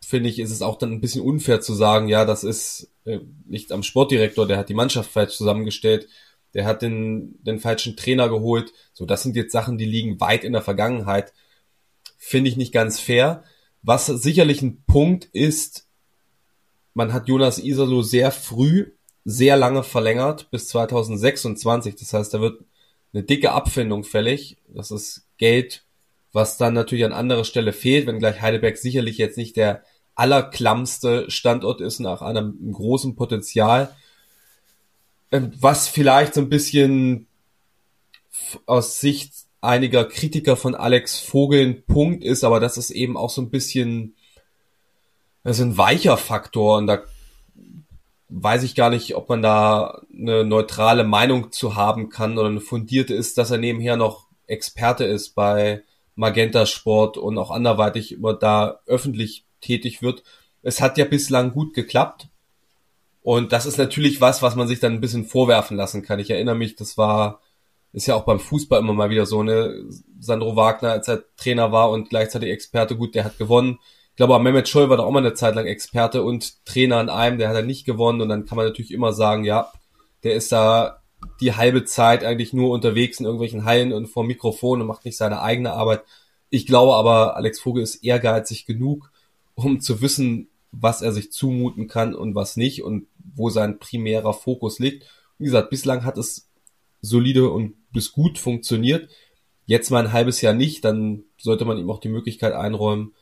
finde 0.01 0.29
ich, 0.29 0.39
ist 0.39 0.51
es 0.51 0.63
auch 0.63 0.79
dann 0.79 0.93
ein 0.93 1.01
bisschen 1.01 1.23
unfair 1.23 1.61
zu 1.61 1.75
sagen, 1.75 2.09
ja, 2.09 2.25
das 2.25 2.45
ist 2.45 2.91
äh, 3.05 3.21
liegt 3.49 3.73
am 3.73 3.83
Sportdirektor, 3.83 4.47
der 4.47 4.59
hat 4.59 4.69
die 4.69 4.75
Mannschaft 4.75 5.11
falsch 5.11 5.37
zusammengestellt, 5.37 6.09
der 6.55 6.65
hat 6.65 6.83
den, 6.83 7.43
den 7.43 7.59
falschen 7.59 7.97
Trainer 7.97 8.29
geholt. 8.29 8.73
So, 8.93 9.07
das 9.07 9.23
sind 9.23 9.37
jetzt 9.37 9.53
Sachen, 9.53 9.77
die 9.77 9.85
liegen 9.85 10.21
weit 10.21 10.45
in 10.45 10.53
der 10.53 10.63
Vergangenheit. 10.63 11.33
Finde 12.17 12.49
ich 12.49 12.57
nicht 12.57 12.73
ganz 12.73 13.01
fair. 13.01 13.43
Was 13.83 14.07
sicherlich 14.07 14.63
ein 14.63 14.83
Punkt 14.87 15.27
ist, 15.27 15.87
man 16.95 17.13
hat 17.13 17.29
Jonas 17.29 17.59
Isalo 17.59 18.03
sehr 18.03 18.31
früh, 18.31 18.93
sehr 19.25 19.57
lange 19.57 19.83
verlängert, 19.83 20.51
bis 20.51 20.69
2026. 20.69 21.97
Das 21.97 22.13
heißt, 22.13 22.33
da 22.33 22.41
wird 22.41 22.65
eine 23.15 23.23
dicke 23.23 23.53
Abfindung 23.53 24.05
fällig. 24.05 24.57
Das 24.69 24.91
ist 24.91 25.27
Geld, 25.39 25.85
was 26.33 26.59
dann 26.59 26.75
natürlich 26.75 27.05
an 27.05 27.13
anderer 27.13 27.45
Stelle 27.45 27.73
fehlt, 27.73 28.07
wenn 28.07 28.19
gleich 28.19 28.41
Heidelberg 28.41 28.77
sicherlich 28.77 29.19
jetzt 29.19 29.39
nicht 29.39 29.57
der 29.57 29.85
allerklammste 30.17 31.31
Standort 31.31 31.81
ist 31.81 32.01
nach 32.01 32.23
einem 32.23 32.73
großen 32.73 33.17
Potenzial. 33.17 33.95
Ähm, 35.31 35.53
was 35.59 35.89
vielleicht 35.89 36.35
so 36.35 36.41
ein 36.41 36.49
bisschen 36.49 37.27
aus 38.67 39.01
Sicht 39.01 39.33
einiger 39.61 40.05
Kritiker 40.05 40.57
von 40.57 40.75
Alex 40.75 41.19
Vogel 41.19 41.67
ein 41.67 41.83
Punkt 41.85 42.23
ist, 42.23 42.45
aber 42.45 42.61
das 42.61 42.77
ist 42.77 42.91
eben 42.91 43.17
auch 43.17 43.31
so 43.31 43.41
ein 43.41 43.51
bisschen 43.51 44.15
Das 45.43 45.59
ist 45.59 45.65
ein 45.65 45.79
weicher 45.79 46.17
Faktor 46.17 46.79
und 46.79 46.87
da 46.87 47.05
weiß 48.29 48.63
ich 48.63 48.75
gar 48.75 48.91
nicht, 48.91 49.15
ob 49.15 49.29
man 49.29 49.43
da 49.43 50.03
eine 50.13 50.45
neutrale 50.45 51.05
Meinung 51.05 51.53
zu 51.53 51.77
haben 51.77 52.09
kann 52.09 52.39
oder 52.39 52.49
eine 52.49 52.61
fundierte 52.61 53.15
ist, 53.15 53.39
dass 53.39 53.51
er 53.51 53.59
nebenher 53.59 53.97
noch 53.97 54.29
Experte 54.47 55.05
ist 55.05 55.35
bei 55.35 55.83
Magenta 56.15 56.67
Sport 56.67 57.17
und 57.17 57.39
auch 57.39 57.51
anderweitig 57.51 58.13
immer 58.13 58.35
da 58.35 58.81
öffentlich 58.87 59.47
tätig 59.61 60.03
wird. 60.03 60.23
Es 60.63 60.81
hat 60.81 60.99
ja 60.99 61.05
bislang 61.05 61.53
gut 61.53 61.75
geklappt. 61.75 62.29
Und 63.23 63.53
das 63.53 63.67
ist 63.67 63.79
natürlich 63.79 64.21
was, 64.21 64.43
was 64.43 64.55
man 64.55 64.69
sich 64.69 64.81
dann 64.81 64.93
ein 64.93 65.01
bisschen 65.01 65.25
vorwerfen 65.25 65.77
lassen 65.77 66.03
kann. 66.03 66.19
Ich 66.19 66.31
erinnere 66.31 66.55
mich, 66.55 66.77
das 66.77 66.99
war, 66.99 67.41
ist 67.93 68.07
ja 68.07 68.15
auch 68.17 68.25
beim 68.25 68.39
Fußball 68.39 68.81
immer 68.81 68.93
mal 68.93 69.09
wieder 69.11 69.25
so, 69.25 69.43
ne? 69.43 69.83
Sandro 70.21 70.57
Wagner, 70.57 70.91
als 70.93 71.09
er 71.09 71.25
Trainer 71.37 71.73
war 71.73 71.91
und 71.91 72.11
gleichzeitig 72.11 72.51
Experte, 72.51 72.97
gut, 72.97 73.15
der 73.15 73.25
hat 73.25 73.39
gewonnen. 73.39 73.79
Ich 74.15 74.17
glaube, 74.17 74.39
Mehmet 74.39 74.69
Scholl 74.69 74.89
war 74.89 74.97
da 74.97 75.03
auch 75.03 75.11
mal 75.11 75.19
eine 75.19 75.35
Zeit 75.35 75.57
lang 75.57 75.67
Experte 75.67 76.23
und 76.23 76.65
Trainer 76.65 76.99
an 76.99 77.09
einem, 77.09 77.37
der 77.37 77.49
hat 77.49 77.57
er 77.57 77.63
nicht 77.63 77.85
gewonnen 77.85 78.21
und 78.21 78.29
dann 78.29 78.47
kann 78.47 78.55
man 78.55 78.65
natürlich 78.65 78.93
immer 78.93 79.13
sagen, 79.13 79.43
ja, 79.43 79.73
der 80.23 80.37
ist 80.37 80.53
da 80.53 81.03
die 81.41 81.57
halbe 81.57 81.85
Zeit 81.85 82.23
eigentlich 82.23 82.53
nur 82.53 82.71
unterwegs 82.71 83.19
in 83.19 83.27
irgendwelchen 83.27 83.65
Hallen 83.65 83.93
und 83.93 84.07
vor 84.07 84.23
Mikrofon 84.23 84.81
und 84.81 84.87
macht 84.87 85.05
nicht 85.05 85.17
seine 85.17 85.43
eigene 85.43 85.73
Arbeit. 85.73 86.05
Ich 86.49 86.65
glaube 86.65 86.95
aber, 86.95 87.35
Alex 87.35 87.59
Vogel 87.59 87.83
ist 87.83 88.05
ehrgeizig 88.05 88.67
genug, 88.67 89.11
um 89.57 89.81
zu 89.81 90.01
wissen, 90.01 90.47
was 90.71 91.03
er 91.03 91.13
sich 91.13 91.33
zumuten 91.33 91.89
kann 91.89 92.15
und 92.15 92.37
was 92.37 92.57
nicht 92.57 92.85
und 92.85 93.09
wo 93.35 93.51
sein 93.51 93.81
primärer 93.81 94.33
Fokus 94.33 94.79
liegt. 94.79 95.09
Wie 95.39 95.47
gesagt, 95.47 95.71
bislang 95.71 96.05
hat 96.05 96.19
es 96.19 96.49
solide 97.01 97.51
und 97.51 97.75
bis 97.93 98.13
gut 98.13 98.39
funktioniert. 98.39 99.11
Jetzt 99.67 99.91
mal 99.91 100.05
ein 100.05 100.13
halbes 100.13 100.41
Jahr 100.41 100.55
nicht, 100.55 100.85
dann 100.85 101.25
sollte 101.37 101.65
man 101.65 101.79
ihm 101.79 101.91
auch 101.91 101.99
die 101.99 102.09
Möglichkeit 102.09 102.53
einräumen, 102.53 103.13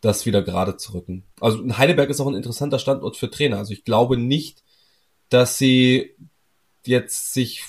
das 0.00 0.26
wieder 0.26 0.42
gerade 0.42 0.76
zu 0.76 0.94
rücken. 0.94 1.24
Also 1.40 1.62
Heidelberg 1.76 2.10
ist 2.10 2.20
auch 2.20 2.26
ein 2.26 2.34
interessanter 2.34 2.78
Standort 2.78 3.16
für 3.16 3.30
Trainer. 3.30 3.58
Also 3.58 3.72
ich 3.72 3.84
glaube 3.84 4.16
nicht, 4.16 4.62
dass 5.28 5.58
sie 5.58 6.14
jetzt 6.84 7.34
sich, 7.34 7.64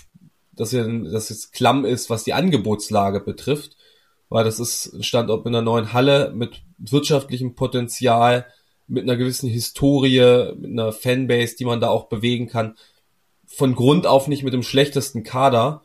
dass, 0.52 0.70
sie, 0.70 1.04
dass 1.12 1.32
es 1.32 1.52
klamm 1.52 1.86
ist, 1.86 2.10
was 2.10 2.24
die 2.24 2.34
Angebotslage 2.34 3.20
betrifft, 3.20 3.76
weil 4.30 4.44
das 4.44 4.60
ist 4.60 4.94
ein 4.94 5.04
Standort 5.04 5.44
mit 5.44 5.54
einer 5.54 5.64
neuen 5.64 5.92
Halle, 5.92 6.32
mit 6.36 6.62
wirtschaftlichem 6.78 7.56
Potenzial, 7.56 8.46
mit 8.88 9.04
einer 9.04 9.18
gewissen 9.18 9.50
Historie, 9.50 10.54
mit 10.56 10.72
einer 10.72 10.92
Fanbase, 10.92 11.56
die 11.56 11.66
man 11.66 11.82
da 11.82 11.90
auch 11.90 12.10
bewegen 12.10 12.48
kann. 12.48 12.78
Von 13.46 13.74
Grund 13.74 14.06
auf 14.06 14.28
nicht 14.28 14.44
mit 14.44 14.54
dem 14.54 14.64
schlechtesten 14.64 15.24
Kader. 15.24 15.84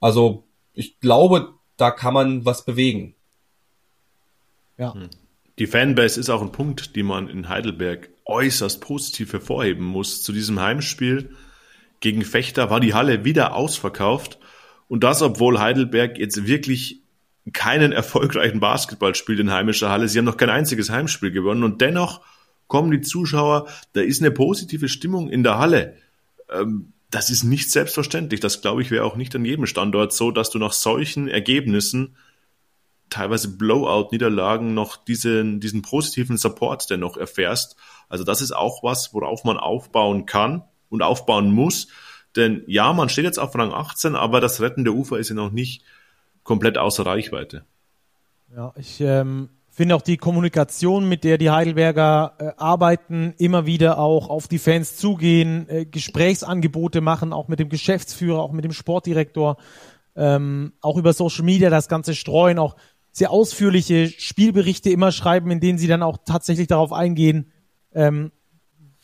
Also 0.00 0.44
ich 0.72 0.98
glaube, 0.98 1.54
da 1.76 1.90
kann 1.90 2.14
man 2.14 2.44
was 2.44 2.64
bewegen. 2.64 3.14
Ja. 4.76 4.94
Hm. 4.94 5.10
Die 5.60 5.66
Fanbase 5.66 6.18
ist 6.18 6.30
auch 6.30 6.40
ein 6.40 6.52
Punkt, 6.52 6.96
den 6.96 7.04
man 7.04 7.28
in 7.28 7.50
Heidelberg 7.50 8.08
äußerst 8.24 8.80
positiv 8.80 9.34
hervorheben 9.34 9.84
muss. 9.84 10.22
Zu 10.22 10.32
diesem 10.32 10.58
Heimspiel 10.58 11.36
gegen 12.00 12.24
Fechter 12.24 12.70
war 12.70 12.80
die 12.80 12.94
Halle 12.94 13.26
wieder 13.26 13.54
ausverkauft. 13.54 14.38
Und 14.88 15.04
das, 15.04 15.20
obwohl 15.20 15.60
Heidelberg 15.60 16.16
jetzt 16.16 16.46
wirklich 16.46 17.02
keinen 17.52 17.92
erfolgreichen 17.92 18.58
Basketball 18.58 19.14
spielt 19.14 19.38
in 19.38 19.52
heimischer 19.52 19.90
Halle. 19.90 20.08
Sie 20.08 20.16
haben 20.16 20.24
noch 20.24 20.38
kein 20.38 20.48
einziges 20.48 20.88
Heimspiel 20.88 21.30
gewonnen. 21.30 21.62
Und 21.62 21.82
dennoch 21.82 22.22
kommen 22.66 22.90
die 22.90 23.02
Zuschauer, 23.02 23.68
da 23.92 24.00
ist 24.00 24.22
eine 24.22 24.30
positive 24.30 24.88
Stimmung 24.88 25.28
in 25.28 25.42
der 25.42 25.58
Halle. 25.58 25.94
Ähm, 26.50 26.94
das 27.10 27.28
ist 27.28 27.44
nicht 27.44 27.70
selbstverständlich. 27.70 28.40
Das, 28.40 28.62
glaube 28.62 28.80
ich, 28.80 28.90
wäre 28.90 29.04
auch 29.04 29.16
nicht 29.16 29.36
an 29.36 29.44
jedem 29.44 29.66
Standort 29.66 30.14
so, 30.14 30.30
dass 30.30 30.48
du 30.48 30.58
nach 30.58 30.72
solchen 30.72 31.28
Ergebnissen 31.28 32.16
teilweise 33.10 33.56
Blowout-Niederlagen 33.56 34.74
noch 34.74 34.96
diesen, 34.96 35.60
diesen 35.60 35.82
positiven 35.82 36.36
Support 36.36 36.88
dennoch 36.90 37.16
erfährst. 37.16 37.76
Also 38.08 38.24
das 38.24 38.40
ist 38.40 38.52
auch 38.52 38.82
was, 38.82 39.12
worauf 39.12 39.44
man 39.44 39.56
aufbauen 39.56 40.26
kann 40.26 40.62
und 40.88 41.02
aufbauen 41.02 41.52
muss. 41.52 41.88
Denn 42.36 42.62
ja, 42.66 42.92
man 42.92 43.08
steht 43.08 43.24
jetzt 43.24 43.38
auf 43.38 43.54
Rang 43.54 43.72
18, 43.72 44.14
aber 44.14 44.40
das 44.40 44.60
Retten 44.60 44.84
der 44.84 44.94
Ufer 44.94 45.18
ist 45.18 45.28
ja 45.28 45.34
noch 45.34 45.50
nicht 45.50 45.82
komplett 46.44 46.78
außer 46.78 47.04
Reichweite. 47.04 47.64
Ja, 48.54 48.72
ich 48.76 49.00
ähm, 49.00 49.48
finde 49.70 49.94
auch 49.94 50.02
die 50.02 50.16
Kommunikation, 50.16 51.08
mit 51.08 51.24
der 51.24 51.38
die 51.38 51.50
Heidelberger 51.50 52.34
äh, 52.38 52.52
arbeiten, 52.56 53.34
immer 53.38 53.66
wieder 53.66 53.98
auch 53.98 54.28
auf 54.28 54.48
die 54.48 54.58
Fans 54.58 54.96
zugehen, 54.96 55.68
äh, 55.68 55.84
Gesprächsangebote 55.84 57.00
machen, 57.00 57.32
auch 57.32 57.48
mit 57.48 57.60
dem 57.60 57.68
Geschäftsführer, 57.68 58.40
auch 58.40 58.52
mit 58.52 58.64
dem 58.64 58.72
Sportdirektor, 58.72 59.56
ähm, 60.16 60.72
auch 60.80 60.96
über 60.96 61.12
Social 61.12 61.44
Media 61.44 61.70
das 61.70 61.88
Ganze 61.88 62.14
streuen, 62.14 62.58
auch 62.58 62.76
sehr 63.12 63.30
ausführliche 63.30 64.08
Spielberichte 64.08 64.90
immer 64.90 65.12
schreiben, 65.12 65.50
in 65.50 65.60
denen 65.60 65.78
sie 65.78 65.88
dann 65.88 66.02
auch 66.02 66.18
tatsächlich 66.24 66.68
darauf 66.68 66.92
eingehen, 66.92 67.50
ähm, 67.92 68.32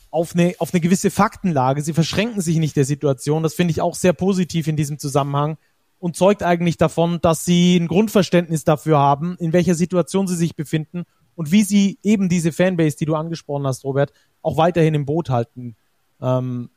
auf 0.09 0.33
eine, 0.33 0.55
auf 0.59 0.73
eine 0.73 0.81
gewisse 0.81 1.11
Faktenlage. 1.11 1.81
Sie 1.81 1.93
verschränken 1.93 2.41
sich 2.41 2.57
nicht 2.57 2.75
der 2.75 2.85
Situation. 2.85 3.43
Das 3.43 3.53
finde 3.53 3.71
ich 3.71 3.81
auch 3.81 3.95
sehr 3.95 4.13
positiv 4.13 4.67
in 4.67 4.77
diesem 4.77 4.99
Zusammenhang 4.99 5.57
und 5.99 6.15
zeugt 6.15 6.43
eigentlich 6.43 6.77
davon, 6.77 7.19
dass 7.21 7.43
sie 7.43 7.77
ein 7.77 7.87
Grundverständnis 7.87 8.63
dafür 8.63 8.97
haben, 8.99 9.35
in 9.39 9.53
welcher 9.53 9.75
Situation 9.75 10.27
sie 10.27 10.35
sich 10.35 10.55
befinden 10.55 11.03
und 11.35 11.51
wie 11.51 11.63
sie 11.63 11.99
eben 12.03 12.29
diese 12.29 12.51
Fanbase, 12.51 12.97
die 12.97 13.05
du 13.05 13.15
angesprochen 13.15 13.67
hast, 13.67 13.83
Robert, 13.83 14.13
auch 14.41 14.57
weiterhin 14.57 14.93
im 14.93 15.05
Boot 15.05 15.29
halten. 15.29 15.75
Ähm, 16.21 16.69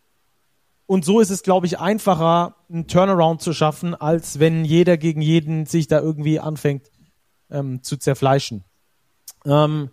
und 0.86 1.04
so 1.04 1.20
ist 1.20 1.30
es, 1.30 1.42
glaube 1.42 1.66
ich, 1.66 1.78
einfacher, 1.78 2.56
einen 2.68 2.88
Turnaround 2.88 3.40
zu 3.40 3.52
schaffen, 3.52 3.94
als 3.94 4.40
wenn 4.40 4.64
jeder 4.64 4.96
gegen 4.96 5.22
jeden 5.22 5.64
sich 5.64 5.86
da 5.86 6.00
irgendwie 6.00 6.40
anfängt, 6.40 6.90
ähm, 7.50 7.82
zu 7.82 7.96
zerfleischen. 7.96 8.64
Ähm, 9.44 9.90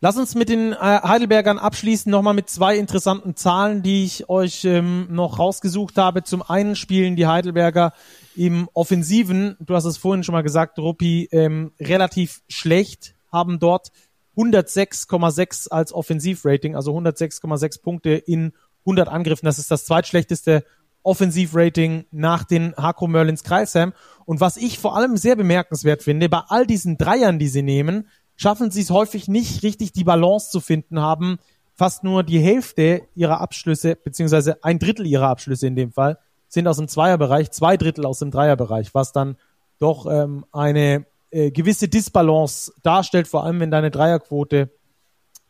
lass 0.00 0.16
uns 0.16 0.34
mit 0.34 0.48
den 0.48 0.72
äh, 0.72 0.76
Heidelbergern 0.76 1.58
abschließen, 1.58 2.10
nochmal 2.10 2.34
mit 2.34 2.48
zwei 2.48 2.76
interessanten 2.76 3.36
Zahlen, 3.36 3.82
die 3.82 4.04
ich 4.04 4.28
euch 4.28 4.64
ähm, 4.64 5.08
noch 5.10 5.38
rausgesucht 5.38 5.96
habe. 5.98 6.22
Zum 6.22 6.42
einen 6.42 6.76
spielen 6.76 7.16
die 7.16 7.26
Heidelberger 7.26 7.92
im 8.36 8.68
Offensiven, 8.74 9.56
du 9.60 9.74
hast 9.74 9.84
es 9.84 9.96
vorhin 9.96 10.22
schon 10.22 10.34
mal 10.34 10.42
gesagt, 10.42 10.78
Ruppi, 10.78 11.28
ähm, 11.32 11.72
relativ 11.80 12.42
schlecht, 12.48 13.14
haben 13.32 13.58
dort 13.58 13.90
106,6 14.36 15.68
als 15.68 15.92
Offensivrating, 15.92 16.76
also 16.76 16.96
106,6 16.96 17.82
Punkte 17.82 18.10
in 18.10 18.52
100 18.82 19.08
Angriffen. 19.08 19.46
Das 19.46 19.58
ist 19.58 19.70
das 19.70 19.84
zweitschlechteste 19.84 20.64
Offensivrating 21.08 22.04
nach 22.10 22.44
den 22.44 22.74
Hakro 22.76 23.06
Merlins 23.06 23.42
Kreisheim. 23.42 23.94
Und 24.26 24.40
was 24.40 24.58
ich 24.58 24.78
vor 24.78 24.94
allem 24.94 25.16
sehr 25.16 25.36
bemerkenswert 25.36 26.02
finde, 26.02 26.28
bei 26.28 26.42
all 26.48 26.66
diesen 26.66 26.98
Dreiern, 26.98 27.38
die 27.38 27.48
sie 27.48 27.62
nehmen, 27.62 28.08
schaffen 28.36 28.70
sie 28.70 28.82
es 28.82 28.90
häufig 28.90 29.26
nicht 29.26 29.62
richtig, 29.62 29.92
die 29.92 30.04
Balance 30.04 30.50
zu 30.50 30.60
finden, 30.60 31.00
haben 31.00 31.38
fast 31.74 32.04
nur 32.04 32.24
die 32.24 32.40
Hälfte 32.40 33.02
ihrer 33.14 33.40
Abschlüsse, 33.40 33.96
beziehungsweise 33.96 34.62
ein 34.62 34.78
Drittel 34.78 35.06
ihrer 35.06 35.28
Abschlüsse 35.28 35.66
in 35.66 35.76
dem 35.76 35.92
Fall, 35.92 36.18
sind 36.46 36.68
aus 36.68 36.76
dem 36.76 36.88
Zweierbereich, 36.88 37.52
zwei 37.52 37.78
Drittel 37.78 38.04
aus 38.04 38.18
dem 38.18 38.30
Dreierbereich, 38.30 38.94
was 38.94 39.12
dann 39.12 39.36
doch 39.78 40.06
ähm, 40.10 40.44
eine 40.52 41.06
äh, 41.30 41.50
gewisse 41.50 41.88
Disbalance 41.88 42.70
darstellt, 42.82 43.28
vor 43.28 43.44
allem 43.44 43.60
wenn 43.60 43.70
deine 43.70 43.90
Dreierquote 43.90 44.70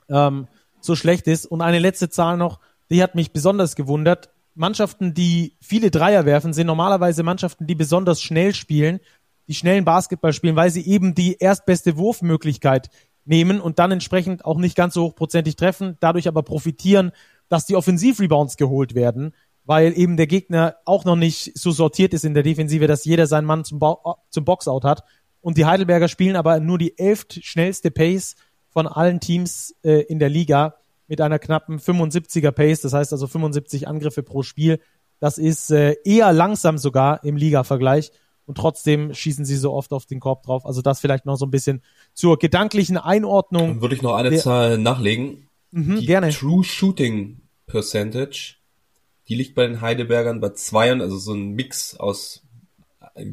ähm, 0.08 0.46
so 0.80 0.94
schlecht 0.94 1.26
ist. 1.26 1.46
Und 1.46 1.62
eine 1.62 1.80
letzte 1.80 2.10
Zahl 2.10 2.36
noch, 2.36 2.60
die 2.90 3.02
hat 3.02 3.16
mich 3.16 3.32
besonders 3.32 3.74
gewundert. 3.74 4.30
Mannschaften, 4.58 5.14
die 5.14 5.56
viele 5.60 5.90
Dreier 5.90 6.26
werfen, 6.26 6.52
sind 6.52 6.66
normalerweise 6.66 7.22
Mannschaften, 7.22 7.66
die 7.66 7.74
besonders 7.74 8.20
schnell 8.20 8.54
spielen, 8.54 9.00
die 9.46 9.54
schnellen 9.54 9.84
Basketball 9.84 10.32
spielen, 10.32 10.56
weil 10.56 10.70
sie 10.70 10.86
eben 10.86 11.14
die 11.14 11.36
erstbeste 11.38 11.96
Wurfmöglichkeit 11.96 12.90
nehmen 13.24 13.60
und 13.60 13.78
dann 13.78 13.92
entsprechend 13.92 14.44
auch 14.44 14.58
nicht 14.58 14.76
ganz 14.76 14.94
so 14.94 15.04
hochprozentig 15.04 15.56
treffen, 15.56 15.96
dadurch 16.00 16.28
aber 16.28 16.42
profitieren, 16.42 17.12
dass 17.48 17.66
die 17.66 17.76
Offensivrebounds 17.76 18.56
geholt 18.56 18.94
werden, 18.94 19.34
weil 19.64 19.96
eben 19.96 20.16
der 20.16 20.26
Gegner 20.26 20.76
auch 20.84 21.04
noch 21.04 21.16
nicht 21.16 21.56
so 21.56 21.70
sortiert 21.70 22.12
ist 22.12 22.24
in 22.24 22.34
der 22.34 22.42
Defensive, 22.42 22.86
dass 22.86 23.04
jeder 23.04 23.26
seinen 23.26 23.46
Mann 23.46 23.64
zum, 23.64 23.78
Bo 23.78 24.16
zum 24.30 24.44
Boxout 24.44 24.80
hat. 24.82 25.04
Und 25.40 25.56
die 25.56 25.66
Heidelberger 25.66 26.08
spielen 26.08 26.36
aber 26.36 26.58
nur 26.58 26.78
die 26.78 26.98
elft 26.98 27.44
schnellste 27.44 27.90
Pace 27.90 28.34
von 28.70 28.86
allen 28.86 29.20
Teams 29.20 29.74
äh, 29.82 30.02
in 30.02 30.18
der 30.18 30.28
Liga 30.28 30.74
mit 31.08 31.20
einer 31.20 31.38
knappen 31.38 31.78
75er 31.78 32.52
Pace, 32.52 32.82
das 32.82 32.92
heißt 32.92 33.12
also 33.12 33.26
75 33.26 33.88
Angriffe 33.88 34.22
pro 34.22 34.42
Spiel. 34.42 34.80
Das 35.20 35.38
ist 35.38 35.70
äh, 35.70 35.96
eher 36.04 36.32
langsam 36.32 36.78
sogar 36.78 37.24
im 37.24 37.36
Liga-Vergleich 37.36 38.12
und 38.46 38.56
trotzdem 38.56 39.12
schießen 39.12 39.44
sie 39.44 39.56
so 39.56 39.72
oft 39.72 39.92
auf 39.92 40.06
den 40.06 40.20
Korb 40.20 40.44
drauf. 40.44 40.64
Also 40.64 40.80
das 40.80 41.00
vielleicht 41.00 41.26
noch 41.26 41.36
so 41.36 41.46
ein 41.46 41.50
bisschen 41.50 41.82
zur 42.14 42.38
gedanklichen 42.38 42.96
Einordnung. 42.96 43.68
Dann 43.68 43.82
würde 43.82 43.94
ich 43.94 44.02
noch 44.02 44.14
eine 44.14 44.30
der, 44.30 44.38
Zahl 44.38 44.78
nachlegen. 44.78 45.48
Mhm, 45.70 46.00
die 46.00 46.06
gerne. 46.06 46.30
True 46.30 46.62
Shooting 46.62 47.40
Percentage, 47.66 48.56
die 49.28 49.34
liegt 49.34 49.54
bei 49.54 49.66
den 49.66 49.80
Heidelbergern 49.80 50.40
bei 50.40 50.50
zwei, 50.50 50.92
also 50.92 51.18
so 51.18 51.34
ein 51.34 51.50
Mix 51.50 51.96
aus 51.96 52.42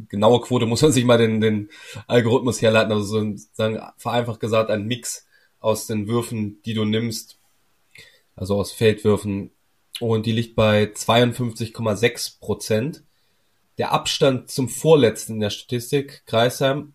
genaue 0.10 0.42
Quote 0.42 0.66
muss 0.66 0.82
man 0.82 0.92
sich 0.92 1.06
mal 1.06 1.18
den, 1.18 1.42
den 1.42 1.70
Algorithmus 2.08 2.62
herleiten, 2.62 2.92
also 2.92 3.06
so 3.06 3.34
sagen, 3.54 3.80
vereinfacht 3.98 4.40
gesagt 4.40 4.70
ein 4.70 4.86
Mix 4.86 5.28
aus 5.60 5.88
den 5.88 6.08
Würfen, 6.08 6.62
die 6.64 6.74
du 6.74 6.86
nimmst 6.86 7.40
also 8.36 8.56
aus 8.56 8.72
Feldwürfen. 8.72 9.52
Und 10.00 10.26
die 10.26 10.32
liegt 10.32 10.56
bei 10.56 10.86
52,6 10.86 12.40
Prozent. 12.40 13.04
Der 13.78 13.92
Abstand 13.92 14.50
zum 14.50 14.70
Vorletzten 14.70 15.34
in 15.34 15.40
der 15.40 15.50
Statistik, 15.50 16.24
Kreisheim, 16.26 16.94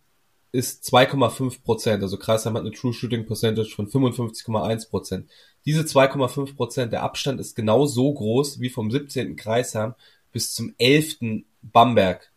ist 0.52 0.84
2,5 0.84 1.62
Prozent. 1.62 2.02
Also 2.02 2.18
Kreisheim 2.18 2.54
hat 2.54 2.62
eine 2.62 2.72
True 2.72 2.92
Shooting 2.92 3.26
Percentage 3.26 3.70
von 3.74 3.88
55,1 3.88 4.90
Prozent. 4.90 5.30
Diese 5.64 5.82
2,5 5.82 6.56
Prozent, 6.56 6.92
der 6.92 7.02
Abstand 7.02 7.40
ist 7.40 7.54
genau 7.54 7.86
so 7.86 8.12
groß 8.12 8.60
wie 8.60 8.70
vom 8.70 8.90
17. 8.90 9.36
Kreisheim 9.36 9.94
bis 10.32 10.54
zum 10.54 10.74
11. 10.78 11.44
Bamberg. 11.62 12.30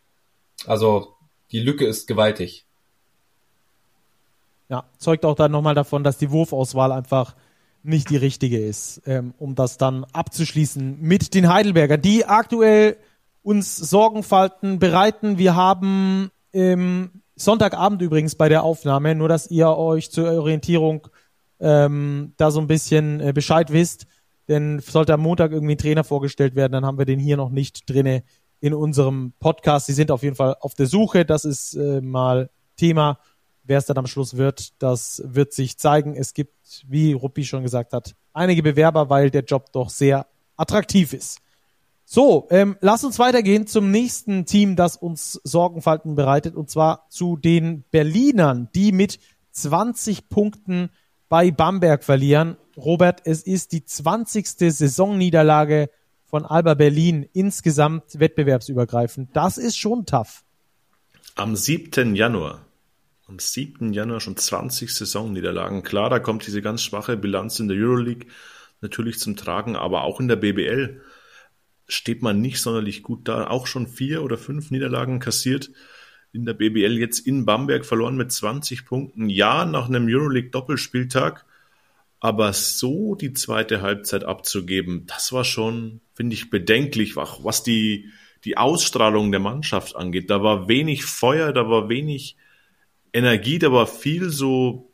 Also 0.66 1.14
die 1.50 1.60
Lücke 1.60 1.86
ist 1.86 2.06
gewaltig. 2.06 2.66
Ja, 4.68 4.84
zeugt 4.98 5.24
auch 5.24 5.34
dann 5.34 5.52
nochmal 5.52 5.74
davon, 5.74 6.04
dass 6.04 6.18
die 6.18 6.30
Wurfauswahl 6.30 6.92
einfach 6.92 7.34
nicht 7.84 8.10
die 8.10 8.16
richtige 8.16 8.58
ist, 8.58 9.02
ähm, 9.06 9.34
um 9.38 9.54
das 9.54 9.78
dann 9.78 10.04
abzuschließen 10.12 11.00
mit 11.00 11.34
den 11.34 11.48
Heidelberger, 11.48 11.98
die 11.98 12.24
aktuell 12.24 12.96
uns 13.42 13.76
Sorgenfalten 13.76 14.78
bereiten. 14.78 15.38
Wir 15.38 15.54
haben 15.54 16.30
ähm, 16.52 17.22
Sonntagabend 17.36 18.00
übrigens 18.00 18.36
bei 18.36 18.48
der 18.48 18.62
Aufnahme, 18.62 19.14
nur 19.14 19.28
dass 19.28 19.50
ihr 19.50 19.68
euch 19.68 20.10
zur 20.10 20.30
Orientierung 20.30 21.08
ähm, 21.60 22.32
da 22.36 22.50
so 22.50 22.60
ein 22.60 22.66
bisschen 22.66 23.20
äh, 23.20 23.32
Bescheid 23.32 23.72
wisst. 23.72 24.06
Denn 24.48 24.80
sollte 24.80 25.14
am 25.14 25.20
Montag 25.20 25.52
irgendwie 25.52 25.74
ein 25.74 25.78
Trainer 25.78 26.04
vorgestellt 26.04 26.54
werden, 26.54 26.72
dann 26.72 26.84
haben 26.84 26.98
wir 26.98 27.06
den 27.06 27.18
hier 27.18 27.36
noch 27.36 27.50
nicht 27.50 27.88
drinne 27.88 28.24
in 28.60 28.74
unserem 28.74 29.32
Podcast. 29.40 29.86
Sie 29.86 29.92
sind 29.92 30.10
auf 30.10 30.22
jeden 30.22 30.36
Fall 30.36 30.56
auf 30.60 30.74
der 30.74 30.86
Suche. 30.86 31.24
Das 31.24 31.44
ist 31.44 31.74
äh, 31.74 32.00
mal 32.00 32.50
Thema. 32.76 33.18
Wer 33.64 33.78
es 33.78 33.86
dann 33.86 33.98
am 33.98 34.06
Schluss 34.06 34.36
wird, 34.36 34.80
das 34.82 35.22
wird 35.24 35.52
sich 35.52 35.78
zeigen. 35.78 36.14
Es 36.14 36.34
gibt, 36.34 36.84
wie 36.86 37.12
Ruppi 37.12 37.44
schon 37.44 37.62
gesagt 37.62 37.92
hat, 37.92 38.14
einige 38.32 38.62
Bewerber, 38.62 39.08
weil 39.08 39.30
der 39.30 39.44
Job 39.44 39.72
doch 39.72 39.88
sehr 39.88 40.26
attraktiv 40.56 41.12
ist. 41.12 41.40
So, 42.04 42.46
ähm, 42.50 42.76
lass 42.80 43.02
uns 43.02 43.18
weitergehen 43.18 43.66
zum 43.66 43.90
nächsten 43.90 44.44
Team, 44.44 44.76
das 44.76 44.96
uns 44.96 45.40
Sorgenfalten 45.42 46.14
bereitet, 46.14 46.54
und 46.54 46.68
zwar 46.68 47.06
zu 47.08 47.36
den 47.36 47.84
Berlinern, 47.90 48.68
die 48.74 48.92
mit 48.92 49.18
20 49.52 50.28
Punkten 50.28 50.90
bei 51.30 51.50
Bamberg 51.50 52.04
verlieren. 52.04 52.56
Robert, 52.76 53.22
es 53.24 53.42
ist 53.42 53.72
die 53.72 53.84
20. 53.84 54.46
Saisonniederlage 54.46 55.88
von 56.24 56.44
Alba 56.44 56.74
Berlin 56.74 57.26
insgesamt 57.32 58.18
wettbewerbsübergreifend. 58.18 59.30
Das 59.34 59.56
ist 59.56 59.78
schon 59.78 60.04
tough. 60.04 60.44
Am 61.36 61.56
7. 61.56 62.14
Januar. 62.14 62.60
Am 63.26 63.38
7. 63.38 63.94
Januar 63.94 64.20
schon 64.20 64.36
20 64.36 64.94
Saisonniederlagen. 64.94 65.82
Klar, 65.82 66.10
da 66.10 66.18
kommt 66.18 66.46
diese 66.46 66.60
ganz 66.60 66.82
schwache 66.82 67.16
Bilanz 67.16 67.58
in 67.58 67.68
der 67.68 67.78
Euroleague 67.78 68.28
natürlich 68.82 69.18
zum 69.18 69.34
Tragen, 69.34 69.76
aber 69.76 70.02
auch 70.02 70.20
in 70.20 70.28
der 70.28 70.36
BBL 70.36 71.00
steht 71.88 72.20
man 72.20 72.42
nicht 72.42 72.60
sonderlich 72.60 73.02
gut 73.02 73.26
da. 73.26 73.46
Auch 73.46 73.66
schon 73.66 73.86
vier 73.86 74.22
oder 74.22 74.36
fünf 74.36 74.70
Niederlagen 74.70 75.20
kassiert 75.20 75.70
in 76.32 76.44
der 76.44 76.52
BBL. 76.52 76.98
Jetzt 76.98 77.20
in 77.20 77.46
Bamberg 77.46 77.86
verloren 77.86 78.16
mit 78.16 78.30
20 78.30 78.84
Punkten. 78.84 79.30
Ja, 79.30 79.64
nach 79.64 79.88
einem 79.88 80.06
Euroleague-Doppelspieltag. 80.06 81.46
Aber 82.20 82.52
so 82.52 83.14
die 83.14 83.32
zweite 83.32 83.80
Halbzeit 83.80 84.24
abzugeben, 84.24 85.06
das 85.06 85.32
war 85.32 85.44
schon, 85.44 86.00
finde 86.14 86.34
ich, 86.34 86.50
bedenklich, 86.50 87.16
was 87.16 87.62
die, 87.62 88.10
die 88.44 88.58
Ausstrahlung 88.58 89.30
der 89.30 89.40
Mannschaft 89.40 89.96
angeht. 89.96 90.28
Da 90.28 90.42
war 90.42 90.68
wenig 90.68 91.04
Feuer, 91.04 91.52
da 91.52 91.68
war 91.68 91.88
wenig 91.88 92.36
Energie, 93.14 93.60
da 93.60 93.70
war 93.70 93.86
viel 93.86 94.28
so 94.28 94.90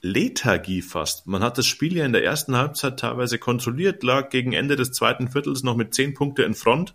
Lethargie 0.00 0.80
fast. 0.80 1.26
Man 1.26 1.42
hat 1.42 1.58
das 1.58 1.66
Spiel 1.66 1.96
ja 1.96 2.04
in 2.04 2.12
der 2.12 2.24
ersten 2.24 2.56
Halbzeit 2.56 3.00
teilweise 3.00 3.38
kontrolliert, 3.38 4.02
lag 4.04 4.30
gegen 4.30 4.52
Ende 4.52 4.76
des 4.76 4.92
zweiten 4.92 5.28
Viertels 5.28 5.64
noch 5.64 5.74
mit 5.74 5.92
10 5.92 6.14
Punkte 6.14 6.44
in 6.44 6.54
Front. 6.54 6.94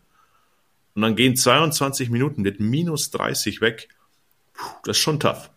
Und 0.96 1.02
dann 1.02 1.16
gehen 1.16 1.36
22 1.36 2.10
Minuten, 2.10 2.46
wird 2.46 2.60
minus 2.60 3.12
30 3.12 3.62
weg. 3.62 3.90
Puh, 4.54 4.70
das 4.86 4.98
ist 4.98 5.04
schon 5.04 5.20
tough. 5.20 5.50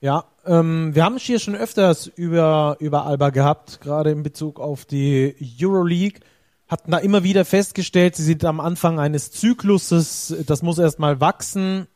Ja, 0.00 0.24
ähm, 0.44 0.94
wir 0.94 1.04
haben 1.04 1.16
es 1.16 1.22
hier 1.22 1.38
schon 1.38 1.54
öfters 1.54 2.06
über, 2.06 2.76
über 2.80 3.06
Alba 3.06 3.30
gehabt, 3.30 3.80
gerade 3.80 4.10
in 4.10 4.22
Bezug 4.22 4.58
auf 4.58 4.84
die 4.84 5.36
Euroleague. 5.60 6.20
Hatten 6.68 6.90
da 6.90 6.98
immer 6.98 7.22
wieder 7.22 7.44
festgestellt, 7.44 8.16
sie 8.16 8.24
sind 8.24 8.44
am 8.44 8.58
Anfang 8.58 8.98
eines 8.98 9.30
Zykluses, 9.30 10.34
das 10.46 10.62
muss 10.62 10.78
erstmal 10.78 11.20
wachsen. 11.20 11.86